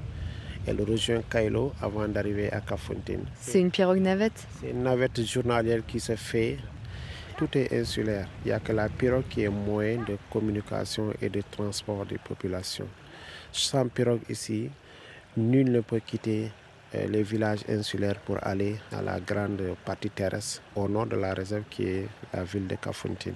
Elle 0.67 0.81
rejoint 0.81 1.21
Kailo 1.29 1.71
avant 1.81 2.09
d'arriver 2.09 2.51
à 2.51 2.59
Kafountine. 2.59 3.23
C'est 3.39 3.61
une 3.61 3.71
pirogue 3.71 4.01
navette? 4.01 4.45
C'est 4.59 4.71
une 4.71 4.83
navette 4.83 5.25
journalière 5.25 5.85
qui 5.87 6.01
se 6.01 6.17
fait. 6.17 6.57
Tout 7.37 7.57
est 7.57 7.71
insulaire. 7.71 8.27
Il 8.43 8.49
n'y 8.49 8.51
a 8.51 8.59
que 8.59 8.73
la 8.73 8.89
pirogue 8.89 9.29
qui 9.29 9.43
est 9.43 9.49
moyen 9.49 10.03
de 10.03 10.17
communication 10.29 11.13
et 11.21 11.29
de 11.29 11.41
transport 11.49 12.05
des 12.05 12.17
populations. 12.17 12.89
Sans 13.53 13.87
pirogue 13.87 14.23
ici, 14.29 14.69
nul 15.37 15.71
ne 15.71 15.79
peut 15.79 16.01
quitter 16.05 16.51
les 16.93 17.23
villages 17.23 17.63
insulaires 17.69 18.19
pour 18.19 18.37
aller 18.41 18.77
à 18.91 19.01
la 19.01 19.19
grande 19.19 19.75
partie 19.85 20.09
terrestre 20.09 20.61
au 20.75 20.87
nord 20.87 21.05
de 21.07 21.15
la 21.15 21.33
réserve 21.33 21.63
qui 21.69 21.83
est 21.83 22.07
la 22.33 22.43
ville 22.43 22.67
de 22.67 22.75
Kafountine. 22.75 23.35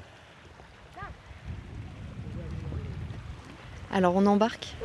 Alors 3.92 4.16
on 4.16 4.26
embarque? 4.26 4.76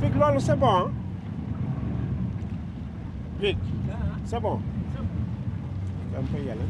Fig 0.00 0.40
c'est 0.40 0.58
bon. 0.58 0.66
hein? 0.68 0.90
Oui, 3.40 3.56
c'est 4.24 4.40
bon. 4.40 4.60
On 6.16 6.22
peut 6.22 6.42
y 6.42 6.50
aller. 6.50 6.60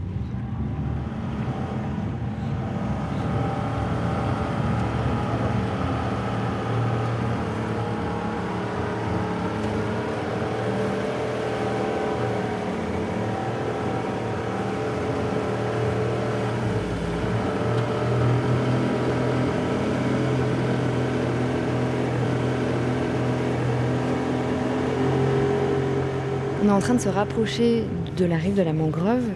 En 26.72 26.80
train 26.80 26.94
de 26.94 27.00
se 27.00 27.08
rapprocher 27.08 27.84
de 28.16 28.24
la 28.24 28.36
rive 28.36 28.54
de 28.54 28.62
la 28.62 28.72
mangrove. 28.72 29.28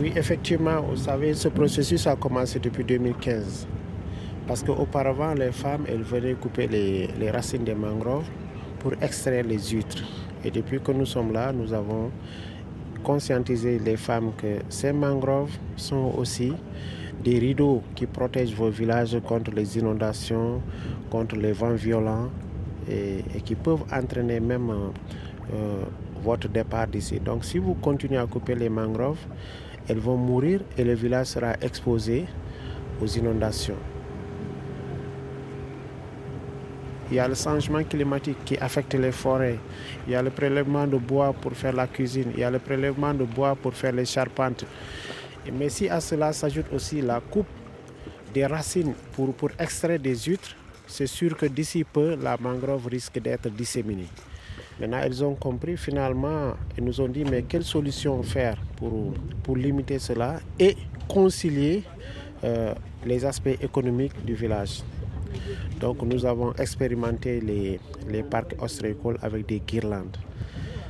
Oui, 0.00 0.12
effectivement, 0.16 0.80
vous 0.80 0.96
savez, 0.96 1.34
ce 1.34 1.48
processus 1.48 2.06
a 2.06 2.16
commencé 2.16 2.58
depuis 2.58 2.82
2015. 2.82 3.66
Parce 4.48 4.64
qu'auparavant, 4.64 5.34
les 5.34 5.52
femmes, 5.52 5.84
elles 5.88 6.02
venaient 6.02 6.34
couper 6.34 6.66
les, 6.66 7.30
racines 7.30 7.62
des 7.62 7.74
mangroves 7.74 8.24
pour 8.80 8.92
extraire 9.00 9.44
les 9.44 9.58
huîtres. 9.58 10.02
Et 10.44 10.50
depuis 10.50 10.80
que 10.80 10.90
nous 10.90 11.06
sommes 11.06 11.32
là, 11.32 11.52
nous 11.52 11.72
avons 11.72 12.10
conscientisé 13.04 13.78
les 13.78 13.96
femmes 13.96 14.32
que 14.36 14.58
ces 14.68 14.92
mangroves 14.92 15.56
sont 15.76 16.12
aussi 16.18 16.52
des 17.22 17.38
rideaux 17.38 17.82
qui 17.94 18.06
protègent 18.06 18.54
vos 18.54 18.70
villages 18.70 19.16
contre 19.24 19.52
les 19.52 19.78
inondations, 19.78 20.60
contre 21.08 21.36
les 21.36 21.52
vents 21.52 21.74
violents 21.74 22.30
et, 22.90 23.18
et 23.36 23.40
qui 23.42 23.54
peuvent 23.54 23.84
entraîner 23.92 24.40
même 24.40 24.72
euh, 25.52 25.84
votre 26.22 26.48
départ 26.48 26.86
d'ici. 26.86 27.18
Donc 27.20 27.44
si 27.44 27.58
vous 27.58 27.74
continuez 27.74 28.18
à 28.18 28.26
couper 28.26 28.54
les 28.54 28.68
mangroves, 28.68 29.18
elles 29.88 29.98
vont 29.98 30.16
mourir 30.16 30.60
et 30.76 30.84
le 30.84 30.94
village 30.94 31.28
sera 31.28 31.54
exposé 31.60 32.26
aux 33.00 33.06
inondations. 33.06 33.76
Il 37.10 37.16
y 37.16 37.18
a 37.18 37.26
le 37.26 37.34
changement 37.34 37.82
climatique 37.82 38.44
qui 38.44 38.56
affecte 38.58 38.94
les 38.94 39.10
forêts. 39.10 39.58
Il 40.06 40.12
y 40.12 40.14
a 40.14 40.22
le 40.22 40.30
prélèvement 40.30 40.86
de 40.86 40.96
bois 40.96 41.32
pour 41.32 41.52
faire 41.54 41.72
la 41.72 41.88
cuisine. 41.88 42.30
Il 42.34 42.40
y 42.40 42.44
a 42.44 42.50
le 42.52 42.60
prélèvement 42.60 43.12
de 43.12 43.24
bois 43.24 43.56
pour 43.56 43.74
faire 43.74 43.92
les 43.92 44.04
charpentes. 44.04 44.64
Mais 45.52 45.68
si 45.70 45.88
à 45.88 46.00
cela 46.00 46.32
s'ajoute 46.32 46.66
aussi 46.72 47.00
la 47.00 47.20
coupe 47.20 47.48
des 48.32 48.46
racines 48.46 48.94
pour, 49.12 49.34
pour 49.34 49.50
extraire 49.58 49.98
des 49.98 50.14
huîtres, 50.14 50.54
c'est 50.86 51.08
sûr 51.08 51.36
que 51.36 51.46
d'ici 51.46 51.82
peu, 51.82 52.14
la 52.14 52.36
mangrove 52.38 52.86
risque 52.86 53.18
d'être 53.20 53.48
disséminée. 53.48 54.06
Maintenant, 54.80 55.02
ils 55.06 55.22
ont 55.22 55.34
compris 55.34 55.76
finalement, 55.76 56.54
ils 56.78 56.84
nous 56.84 57.00
ont 57.02 57.08
dit, 57.08 57.24
mais 57.24 57.42
quelle 57.42 57.64
solution 57.64 58.22
faire 58.22 58.56
pour, 58.76 59.12
pour 59.42 59.56
limiter 59.56 59.98
cela 59.98 60.40
et 60.58 60.74
concilier 61.06 61.82
euh, 62.44 62.74
les 63.04 63.24
aspects 63.26 63.58
économiques 63.60 64.24
du 64.24 64.34
village. 64.34 64.82
Donc 65.80 66.02
nous 66.02 66.24
avons 66.24 66.54
expérimenté 66.54 67.40
les, 67.40 67.78
les 68.08 68.22
parcs 68.22 68.54
ostréicoles 68.58 69.18
avec 69.20 69.46
des 69.46 69.60
guirlandes. 69.60 70.16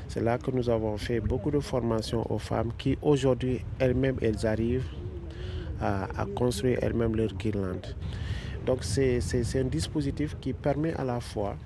C'est 0.09 0.22
là 0.22 0.38
que 0.38 0.51
nous 0.51 0.68
avons 0.70 0.97
fait 0.97 1.20
beaucoup 1.20 1.51
de 1.51 1.61
formations 1.61 2.24
aux 2.32 2.38
femmes 2.38 2.72
qui 2.78 2.97
aujourd'hui 3.03 3.61
elles-mêmes 3.78 4.16
elles 4.20 4.47
arrivent 4.47 4.88
à, 5.80 6.05
à 6.20 6.26
construire 6.26 6.78
elles-mêmes 6.82 7.14
leurs 7.16 7.34
guirlandes. 7.34 7.95
Donc 8.66 8.84
c'est 8.84 9.20
un 9.57 9.64
dispositif 9.64 10.36
qui 10.41 10.53
permet 10.53 10.95
à 10.95 11.05
la 11.05 11.20
fois 11.20 11.57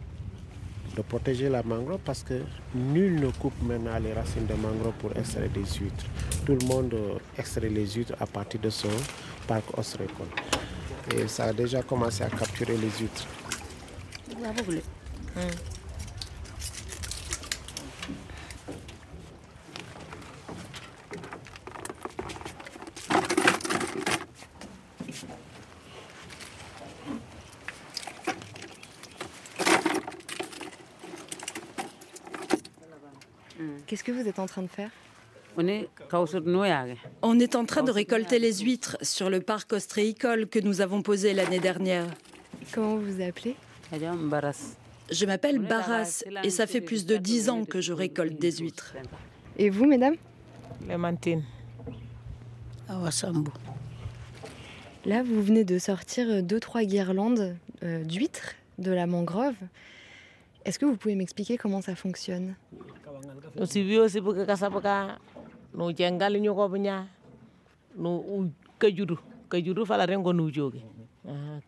de 0.95 1.03
protéger 1.03 1.49
la 1.49 1.63
mangrove 1.63 2.01
parce 2.05 2.23
que 2.23 2.35
nul 2.75 3.21
ne 3.21 3.29
coupe 3.31 3.55
maintenant 3.63 3.99
les 3.99 4.13
racines 4.13 4.47
de 4.47 4.55
mangrove 4.55 4.95
pour 5.01 5.17
extraire 5.17 5.49
des 5.51 5.65
huîtres. 5.79 6.05
Tout 6.47 6.57
le 6.61 6.67
monde 6.67 6.95
extrait 7.39 7.69
les 7.69 7.87
huîtres 7.87 8.15
à 8.21 8.27
partir 8.27 8.61
de 8.61 8.71
son 8.71 8.89
parc 9.47 9.77
ostréicole. 9.77 10.27
Et 11.15 11.29
ça 11.29 11.45
a 11.45 11.53
déjà 11.53 11.83
commencé 11.83 12.23
à 12.23 12.31
capturer 12.31 12.77
les 12.77 12.91
huîtres. 13.01 13.27
Qu'est-ce 34.05 34.19
que 34.19 34.23
vous 34.23 34.29
êtes 34.29 34.39
en 34.39 34.45
train 34.45 34.61
de 34.61 34.69
faire 34.69 34.91
On 37.23 37.41
est 37.41 37.55
en 37.55 37.65
train 37.65 37.83
de 37.83 37.91
récolter 37.91 38.39
les 38.39 38.59
huîtres 38.59 38.99
sur 39.01 39.31
le 39.31 39.41
parc 39.41 39.73
ostréicole 39.73 40.47
que 40.47 40.59
nous 40.59 40.83
avons 40.83 41.01
posé 41.01 41.33
l'année 41.33 41.59
dernière. 41.59 42.05
Comment 42.73 42.97
vous 42.97 43.13
vous 43.13 43.23
appelez 43.23 43.57
Je 45.11 45.25
m'appelle 45.25 45.59
Barras 45.59 46.23
et 46.43 46.51
ça 46.51 46.67
fait 46.67 46.83
plus 46.83 47.07
de 47.07 47.17
dix 47.17 47.49
ans 47.49 47.65
que 47.65 47.81
je 47.81 47.95
récolte 47.95 48.39
des 48.39 48.59
huîtres. 48.59 48.95
Et 49.57 49.71
vous, 49.71 49.87
mesdames 49.87 50.17
Clémentine. 50.85 51.43
Là, 55.07 55.23
vous 55.23 55.43
venez 55.43 55.65
de 55.65 55.79
sortir 55.79 56.43
deux, 56.43 56.61
trois 56.61 56.83
guirlandes 56.83 57.57
euh, 57.83 58.05
d'huîtres 58.05 58.55
de 58.77 58.93
la 58.93 59.07
mangrove. 59.07 59.55
Est-ce 60.65 60.79
que 60.79 60.87
vous 60.87 60.97
pouvez 60.97 61.15
m'expliquer 61.15 61.57
comment 61.59 61.83
ça 61.83 61.95
fonctionne? 61.95 62.57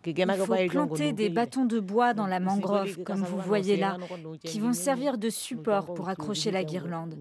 Il 0.04 0.36
faut 0.36 0.68
planter 0.68 1.12
des 1.12 1.28
bâtons 1.30 1.64
de 1.64 1.80
bois 1.80 2.14
dans 2.14 2.26
la 2.26 2.40
mangrove, 2.40 3.02
comme 3.04 3.22
vous 3.22 3.38
voyez 3.38 3.76
là, 3.76 3.96
qui 4.44 4.60
vont 4.60 4.72
servir 4.72 5.18
de 5.18 5.30
support 5.30 5.94
pour 5.94 6.08
accrocher 6.08 6.50
la 6.50 6.64
guirlande. 6.64 7.14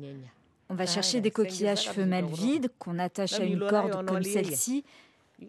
On 0.70 0.74
va 0.76 0.86
chercher 0.86 1.22
des 1.22 1.32
coquillages 1.32 1.90
femelles 1.90 2.26
vides 2.26 2.70
qu'on 2.80 2.98
attache 3.00 3.40
à 3.40 3.44
une 3.44 3.60
corde 3.60 4.06
comme 4.06 4.24
celle-ci. 4.24 4.84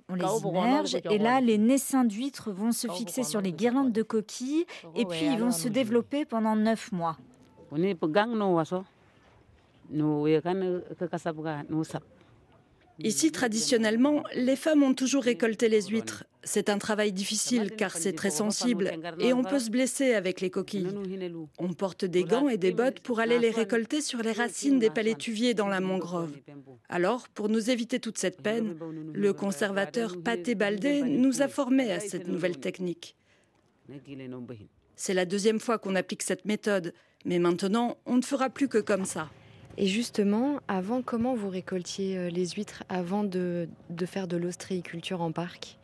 On 0.09 0.15
les 0.15 0.25
immerge 0.49 0.97
et 1.11 1.19
là, 1.19 1.41
les 1.41 1.59
naissins 1.59 2.05
d'huîtres 2.05 2.51
vont 2.51 2.73
se 2.73 2.89
fixer 2.89 3.23
sur 3.23 3.41
les 3.41 3.53
guirlandes 3.53 3.93
de 3.93 4.03
coquilles 4.03 4.67
et 4.95 5.05
puis 5.05 5.27
ils 5.27 5.39
vont 5.39 5.53
se 5.53 5.69
développer 5.69 6.25
pendant 6.25 6.57
neuf 6.57 6.91
mois. 6.93 7.17
Ici, 12.99 13.31
traditionnellement, 13.31 14.23
les 14.35 14.57
femmes 14.57 14.83
ont 14.83 14.95
toujours 14.95 15.25
récolté 15.25 15.69
les 15.69 15.83
huîtres. 15.83 16.25
C'est 16.45 16.69
un 16.69 16.79
travail 16.79 17.13
difficile 17.13 17.73
car 17.77 17.97
c'est 17.97 18.13
très 18.13 18.31
sensible 18.31 18.93
et 19.19 19.33
on 19.33 19.43
peut 19.43 19.59
se 19.59 19.69
blesser 19.69 20.15
avec 20.15 20.41
les 20.41 20.49
coquilles. 20.49 20.89
On 21.59 21.73
porte 21.73 22.05
des 22.05 22.25
gants 22.25 22.49
et 22.49 22.57
des 22.57 22.71
bottes 22.73 23.01
pour 23.01 23.21
aller 23.21 23.39
les 23.39 23.51
récolter 23.51 24.01
sur 24.01 24.23
les 24.23 24.33
racines 24.33 24.79
des 24.79 24.91
palétuviers 24.91 25.55
dans 25.55 25.67
la 25.67 25.81
mangrove. 25.81 26.33
Alors, 26.89 27.29
pour 27.29 27.49
nous 27.49 27.71
éviter 27.71 27.99
toute 27.99 28.19
cette 28.19 28.41
peine, 28.41 28.77
le 29.13 29.33
conservateur 29.33 30.23
Paté 30.23 30.55
Baldé 30.55 31.03
nous 31.03 31.43
a 31.43 31.49
formés 31.49 31.93
à 31.93 32.01
cette 32.01 32.29
nouvelle 32.29 32.59
technique. 32.59 33.17
C'est 34.95 35.15
la 35.15 35.27
deuxième 35.27 35.61
fois 35.61 35.79
qu'on 35.79 35.97
applique 35.97 36.23
cette 36.23 36.45
méthode, 36.45 36.95
mais 37.25 37.39
maintenant, 37.39 37.99
on 38.07 38.17
ne 38.17 38.23
fera 38.23 38.51
plus 38.51 38.69
que 38.69 38.79
comme 38.79 39.05
ça. 39.05 39.29
Et 39.79 39.87
justement, 39.87 40.61
avant, 40.69 41.03
comment 41.03 41.35
vous 41.35 41.51
récoltiez 41.51 42.17
euh, 42.17 42.31
les 42.31 42.49
huîtres 42.49 42.83
avant 42.89 43.25
de, 43.25 43.69
de 43.91 44.07
faire 44.07 44.27
de 44.27 44.37
l'ostréiculture 44.37 45.21
en 45.21 45.33
parc? 45.33 45.79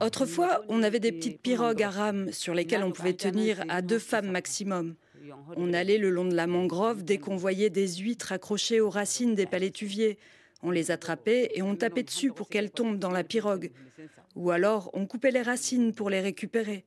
Autrefois, 0.00 0.62
on 0.68 0.82
avait 0.82 1.00
des 1.00 1.12
petites 1.12 1.40
pirogues 1.40 1.82
à 1.82 1.90
rames 1.90 2.32
sur 2.32 2.54
lesquelles 2.54 2.84
on 2.84 2.92
pouvait 2.92 3.14
tenir 3.14 3.62
à 3.68 3.82
deux 3.82 3.98
femmes 3.98 4.30
maximum. 4.30 4.94
On 5.56 5.72
allait 5.72 5.98
le 5.98 6.10
long 6.10 6.24
de 6.24 6.34
la 6.34 6.46
mangrove 6.46 7.04
dès 7.04 7.18
qu'on 7.18 7.36
voyait 7.36 7.70
des 7.70 7.88
huîtres 7.88 8.32
accrochées 8.32 8.80
aux 8.80 8.90
racines 8.90 9.34
des 9.34 9.46
palétuviers. 9.46 10.18
On 10.62 10.70
les 10.70 10.90
attrapait 10.90 11.50
et 11.54 11.62
on 11.62 11.76
tapait 11.76 12.02
dessus 12.02 12.32
pour 12.32 12.48
qu'elles 12.48 12.70
tombent 12.70 12.98
dans 12.98 13.10
la 13.10 13.24
pirogue. 13.24 13.70
Ou 14.36 14.50
alors, 14.50 14.90
on 14.92 15.06
coupait 15.06 15.30
les 15.30 15.42
racines 15.42 15.92
pour 15.92 16.10
les 16.10 16.20
récupérer. 16.20 16.84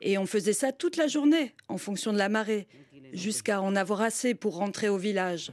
Et 0.00 0.18
on 0.18 0.26
faisait 0.26 0.52
ça 0.52 0.72
toute 0.72 0.96
la 0.96 1.06
journée, 1.06 1.54
en 1.68 1.78
fonction 1.78 2.12
de 2.12 2.18
la 2.18 2.28
marée, 2.28 2.66
jusqu'à 3.12 3.60
en 3.60 3.76
avoir 3.76 4.02
assez 4.02 4.34
pour 4.34 4.56
rentrer 4.56 4.88
au 4.88 4.96
village. 4.96 5.52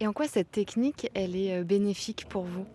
Et 0.00 0.06
en 0.06 0.12
quoi 0.12 0.28
cette 0.28 0.50
technique, 0.50 1.10
elle 1.14 1.36
est 1.36 1.58
euh, 1.58 1.64
bénéfique 1.64 2.26
pour 2.28 2.44
vous? 2.44 2.66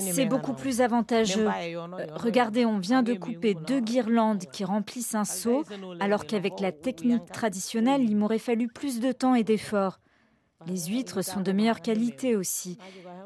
C'est 0.00 0.26
beaucoup 0.26 0.52
plus 0.52 0.82
avantageux. 0.82 1.48
Euh, 1.48 1.86
Regardez, 2.14 2.66
on 2.66 2.78
vient 2.78 3.02
de 3.02 3.14
couper 3.14 3.54
deux 3.54 3.80
guirlandes 3.80 4.44
qui 4.52 4.64
remplissent 4.64 5.14
un 5.14 5.24
seau, 5.24 5.64
alors 6.00 6.26
qu'avec 6.26 6.60
la 6.60 6.72
technique 6.72 7.24
traditionnelle, 7.32 8.02
il 8.02 8.14
m'aurait 8.16 8.38
fallu 8.38 8.68
plus 8.68 9.00
de 9.00 9.12
temps 9.12 9.34
et 9.34 9.44
d'efforts. 9.44 10.00
Les 10.66 10.86
huîtres 10.86 11.22
sont 11.22 11.40
de 11.40 11.52
meilleure 11.52 11.80
qualité 11.80 12.36
aussi. 12.36 12.78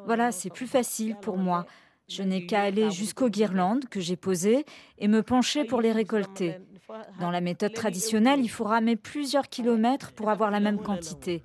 Voilà, 0.07 0.31
c'est 0.31 0.51
plus 0.51 0.67
facile 0.67 1.17
pour 1.21 1.39
moi. 1.39 1.67
Je 2.09 2.23
n'ai 2.23 2.47
qu'à 2.47 2.63
aller 2.63 2.91
jusqu'aux 2.91 3.29
guirlandes 3.29 3.85
que 3.87 4.01
j'ai 4.01 4.17
posées 4.17 4.65
et 4.99 5.09
me 5.09 5.23
pencher 5.23 5.65
pour 5.65 5.81
les 5.81 5.93
récolter. 5.93 6.57
Dans 7.21 7.31
la 7.31 7.41
méthode 7.41 7.75
traditionnelle, 7.75 8.41
il 8.41 8.49
faut 8.49 8.65
ramer 8.65 8.97
plusieurs 8.97 9.49
kilomètres 9.49 10.13
pour 10.13 10.31
avoir 10.31 10.51
la 10.51 10.61
même 10.61 10.81
quantité. 10.81 11.43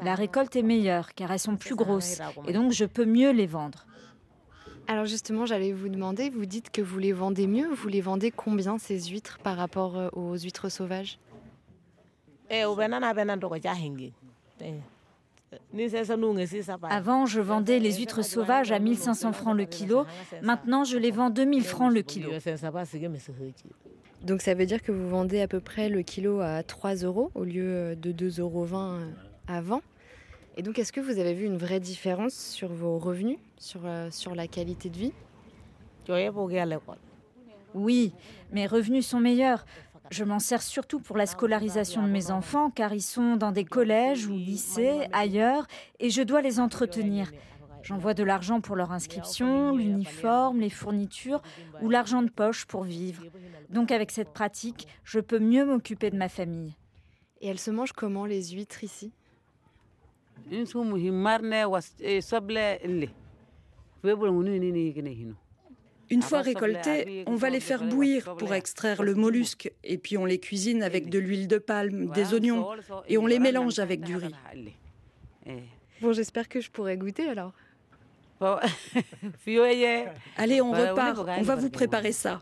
La 0.00 0.14
récolte 0.14 0.56
est 0.56 0.62
meilleure 0.62 1.14
car 1.14 1.30
elles 1.30 1.38
sont 1.38 1.56
plus 1.56 1.76
grosses. 1.76 2.20
et 2.46 2.52
donc 2.52 2.72
je 2.72 2.84
peux 2.84 3.04
mieux 3.04 3.30
les 3.30 3.46
vendre. 3.46 3.86
Alors 4.88 5.06
justement, 5.06 5.46
j'allais 5.46 5.72
vous 5.72 5.88
demander, 5.88 6.30
vous 6.30 6.46
dites 6.46 6.70
que 6.70 6.82
vous 6.82 6.98
les 6.98 7.12
vendez 7.12 7.46
mieux, 7.46 7.68
vous 7.68 7.86
les 7.86 8.00
vendez 8.00 8.32
combien 8.32 8.78
ces 8.78 9.00
huîtres 9.00 9.38
par 9.38 9.56
rapport 9.56 9.96
euh, 9.96 10.08
aux 10.14 10.36
huîtres 10.36 10.68
sauvages? 10.68 11.20
Avant, 16.90 17.26
je 17.26 17.40
vendais 17.40 17.78
les 17.78 17.94
huîtres 17.94 18.24
sauvages 18.24 18.72
à 18.72 18.80
1500 18.80 19.32
francs 19.32 19.56
le 19.56 19.64
kilo. 19.64 20.06
Maintenant, 20.42 20.82
je 20.82 20.96
les 20.96 21.12
vends 21.12 21.30
2000 21.30 21.64
francs 21.64 21.92
le 21.92 22.02
kilo. 22.02 22.30
Donc 24.22 24.42
ça 24.42 24.54
veut 24.54 24.66
dire 24.66 24.82
que 24.82 24.92
vous 24.92 25.08
vendez 25.08 25.40
à 25.40 25.48
peu 25.48 25.60
près 25.60 25.88
le 25.88 26.02
kilo 26.02 26.40
à 26.40 26.62
3 26.62 26.96
euros 26.96 27.30
au 27.34 27.44
lieu 27.44 27.96
de 27.96 28.12
2,20 28.12 28.40
euros 28.40 28.66
avant. 29.48 29.80
Et 30.56 30.62
donc, 30.62 30.78
est-ce 30.78 30.92
que 30.92 31.00
vous 31.00 31.18
avez 31.18 31.32
vu 31.32 31.46
une 31.46 31.56
vraie 31.56 31.80
différence 31.80 32.34
sur 32.34 32.72
vos 32.72 32.98
revenus, 32.98 33.38
sur, 33.56 33.80
euh, 33.84 34.10
sur 34.10 34.34
la 34.34 34.46
qualité 34.46 34.90
de 34.90 34.96
vie? 34.96 35.12
Oui, 37.72 38.12
mes 38.52 38.66
revenus 38.66 39.06
sont 39.06 39.20
meilleurs. 39.20 39.64
Je 40.10 40.24
m'en 40.24 40.40
sers 40.40 40.60
surtout 40.60 40.98
pour 40.98 41.16
la 41.16 41.26
scolarisation 41.26 42.02
de 42.02 42.08
mes 42.08 42.32
enfants 42.32 42.70
car 42.70 42.92
ils 42.92 43.00
sont 43.00 43.36
dans 43.36 43.52
des 43.52 43.64
collèges 43.64 44.26
ou 44.26 44.32
lycées, 44.32 45.06
ailleurs, 45.12 45.66
et 46.00 46.10
je 46.10 46.22
dois 46.22 46.42
les 46.42 46.58
entretenir. 46.58 47.30
J'envoie 47.82 48.14
de 48.14 48.22
l'argent 48.22 48.60
pour 48.60 48.76
leur 48.76 48.92
inscription, 48.92 49.76
l'uniforme, 49.76 50.60
les 50.60 50.70
fournitures 50.70 51.42
ou 51.82 51.90
l'argent 51.90 52.22
de 52.22 52.30
poche 52.30 52.66
pour 52.66 52.84
vivre. 52.84 53.24
Donc 53.70 53.90
avec 53.90 54.10
cette 54.10 54.32
pratique, 54.32 54.86
je 55.04 55.20
peux 55.20 55.38
mieux 55.38 55.64
m'occuper 55.64 56.10
de 56.10 56.16
ma 56.16 56.28
famille. 56.28 56.74
Et 57.40 57.48
elles 57.48 57.58
se 57.58 57.70
mangent 57.70 57.92
comment 57.92 58.26
les 58.26 58.50
huîtres 58.50 58.84
ici? 58.84 59.12
Une 66.10 66.22
fois 66.22 66.40
récoltés, 66.40 67.24
on 67.26 67.36
va 67.36 67.50
les 67.50 67.60
faire 67.60 67.84
bouillir 67.84 68.36
pour 68.36 68.52
extraire 68.52 69.02
le 69.02 69.14
mollusque 69.14 69.72
et 69.84 69.96
puis 69.96 70.18
on 70.18 70.24
les 70.24 70.40
cuisine 70.40 70.82
avec 70.82 71.08
de 71.08 71.18
l'huile 71.18 71.46
de 71.48 71.58
palme, 71.58 72.10
des 72.10 72.34
oignons 72.34 72.66
et 73.08 73.16
on 73.16 73.26
les 73.26 73.38
mélange 73.38 73.78
avec 73.78 74.00
du 74.00 74.16
riz. 74.16 74.34
Bon, 76.00 76.12
j'espère 76.12 76.48
que 76.48 76.60
je 76.60 76.70
pourrai 76.70 76.96
goûter 76.96 77.28
alors. 77.28 77.52
Allez, 80.36 80.60
on 80.62 80.72
repart. 80.72 81.18
On 81.38 81.42
va 81.42 81.56
vous 81.56 81.70
préparer 81.70 82.12
ça. 82.12 82.40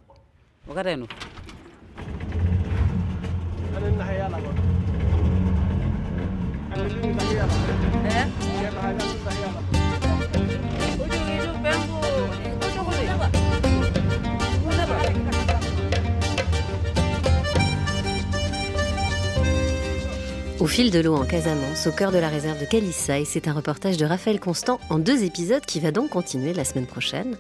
Au 20.61 20.67
fil 20.67 20.91
de 20.91 20.99
l'eau 20.99 21.15
en 21.15 21.25
Casamance, 21.25 21.87
au 21.87 21.93
cœur 21.93 22.11
de 22.11 22.19
la 22.19 22.29
réserve 22.29 22.59
de 22.59 22.65
Calissaï, 22.65 23.25
c'est 23.25 23.47
un 23.47 23.53
reportage 23.53 23.97
de 23.97 24.05
Raphaël 24.05 24.41
Constant 24.41 24.81
en 24.91 24.99
deux 24.99 25.23
épisodes 25.23 25.65
qui 25.65 25.79
va 25.79 25.93
donc 25.93 26.11
continuer 26.11 26.53
la 26.53 26.65
semaine 26.65 26.87
prochaine. 26.87 27.37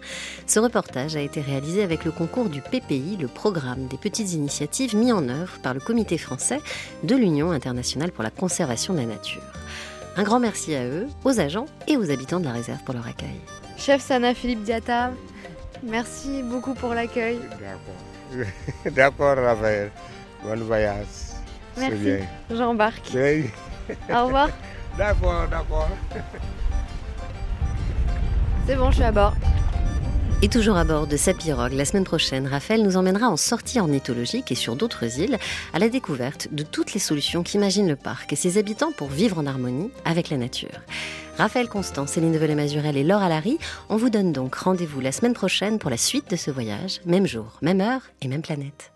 Ce 0.47 0.61
reportage 0.61 1.17
a 1.17 1.21
été 1.21 1.41
réalisé 1.41 1.83
avec 1.83 2.05
le 2.05 2.13
concours 2.13 2.49
du 2.49 2.63
PPI, 2.63 3.17
le 3.21 3.27
programme 3.27 3.89
des 3.89 3.97
petites 3.97 4.35
initiatives 4.35 4.95
mis 4.95 5.11
en 5.11 5.29
œuvre 5.29 5.59
par 5.65 5.75
le 5.75 5.81
Comité 5.81 6.17
français 6.17 6.61
de 7.03 7.17
l'Union 7.17 7.51
internationale 7.51 8.13
pour 8.13 8.23
la 8.23 8.31
conservation 8.31 8.95
de 8.95 9.01
la 9.01 9.07
nature. 9.07 9.43
Un 10.17 10.23
grand 10.23 10.39
merci 10.39 10.77
à 10.77 10.85
eux, 10.85 11.09
aux 11.25 11.41
agents 11.41 11.67
et 11.89 11.97
aux 11.97 12.13
habitants 12.13 12.39
de 12.39 12.45
la 12.45 12.53
réserve 12.53 12.85
pour 12.85 12.95
leur 12.95 13.09
accueil. 13.09 13.41
Chef 13.77 14.01
Sana 14.01 14.33
Philippe 14.33 14.63
Diata, 14.63 15.11
merci 15.83 16.45
beaucoup 16.45 16.75
pour 16.75 16.95
l'accueil. 16.95 17.41
D'accord. 17.59 18.47
D'accord, 18.93 19.37
Raphaël. 19.39 19.91
Bon 20.45 20.57
voyage. 20.61 21.28
Merci. 21.79 22.25
J'embarque. 22.51 23.11
Au 24.11 24.25
revoir. 24.27 24.49
D'accord, 24.99 25.47
d'accord. 25.49 25.89
C'est 28.67 28.75
bon, 28.75 28.91
je 28.91 28.97
suis 28.97 29.05
à 29.05 29.13
bord. 29.13 29.33
Et 30.43 30.49
toujours 30.49 30.77
à 30.77 30.85
bord 30.85 31.07
de 31.07 31.17
sa 31.17 31.35
pirogue, 31.35 31.73
la 31.73 31.85
semaine 31.85 32.05
prochaine, 32.05 32.47
Raphaël 32.47 32.83
nous 32.83 32.97
emmènera 32.97 33.29
en 33.29 33.37
sortie 33.37 33.81
ornithologique 33.81 34.53
et 34.53 34.55
sur 34.55 34.77
d'autres 34.77 35.19
îles 35.21 35.39
à 35.73 35.79
la 35.79 35.89
découverte 35.89 36.49
de 36.53 36.63
toutes 36.63 36.95
les 36.95 37.01
solutions 37.01 37.43
qu'imaginent 37.43 37.89
le 37.89 37.97
parc 37.97 38.33
et 38.33 38.37
ses 38.37 38.59
habitants 38.59 38.93
pour 38.93 39.09
vivre 39.09 39.39
en 39.39 39.47
harmonie 39.47 39.91
avec 40.05 40.31
la 40.31 40.37
nature. 40.37 40.81
Raphaël 41.39 41.69
Constant, 41.69 42.07
Céline 42.07 42.33
Develay-Mazurel 42.33 42.97
et 42.97 43.05
Laure 43.05 43.23
Alary, 43.23 43.59
on 43.89 43.97
vous 43.97 44.11
donne 44.11 44.33
donc 44.33 44.55
rendez-vous 44.57 45.01
la 45.01 45.13
semaine 45.13 45.35
prochaine 45.35 45.79
pour 45.79 45.91
la 45.91 45.97
suite 45.97 46.31
de 46.31 46.37
ce 46.37 46.51
voyage, 46.51 47.01
même 47.05 47.27
jour, 47.27 47.59
même 47.63 47.81
heure 47.81 48.03
et 48.21 48.29
même 48.29 48.43
planète. 48.43 48.93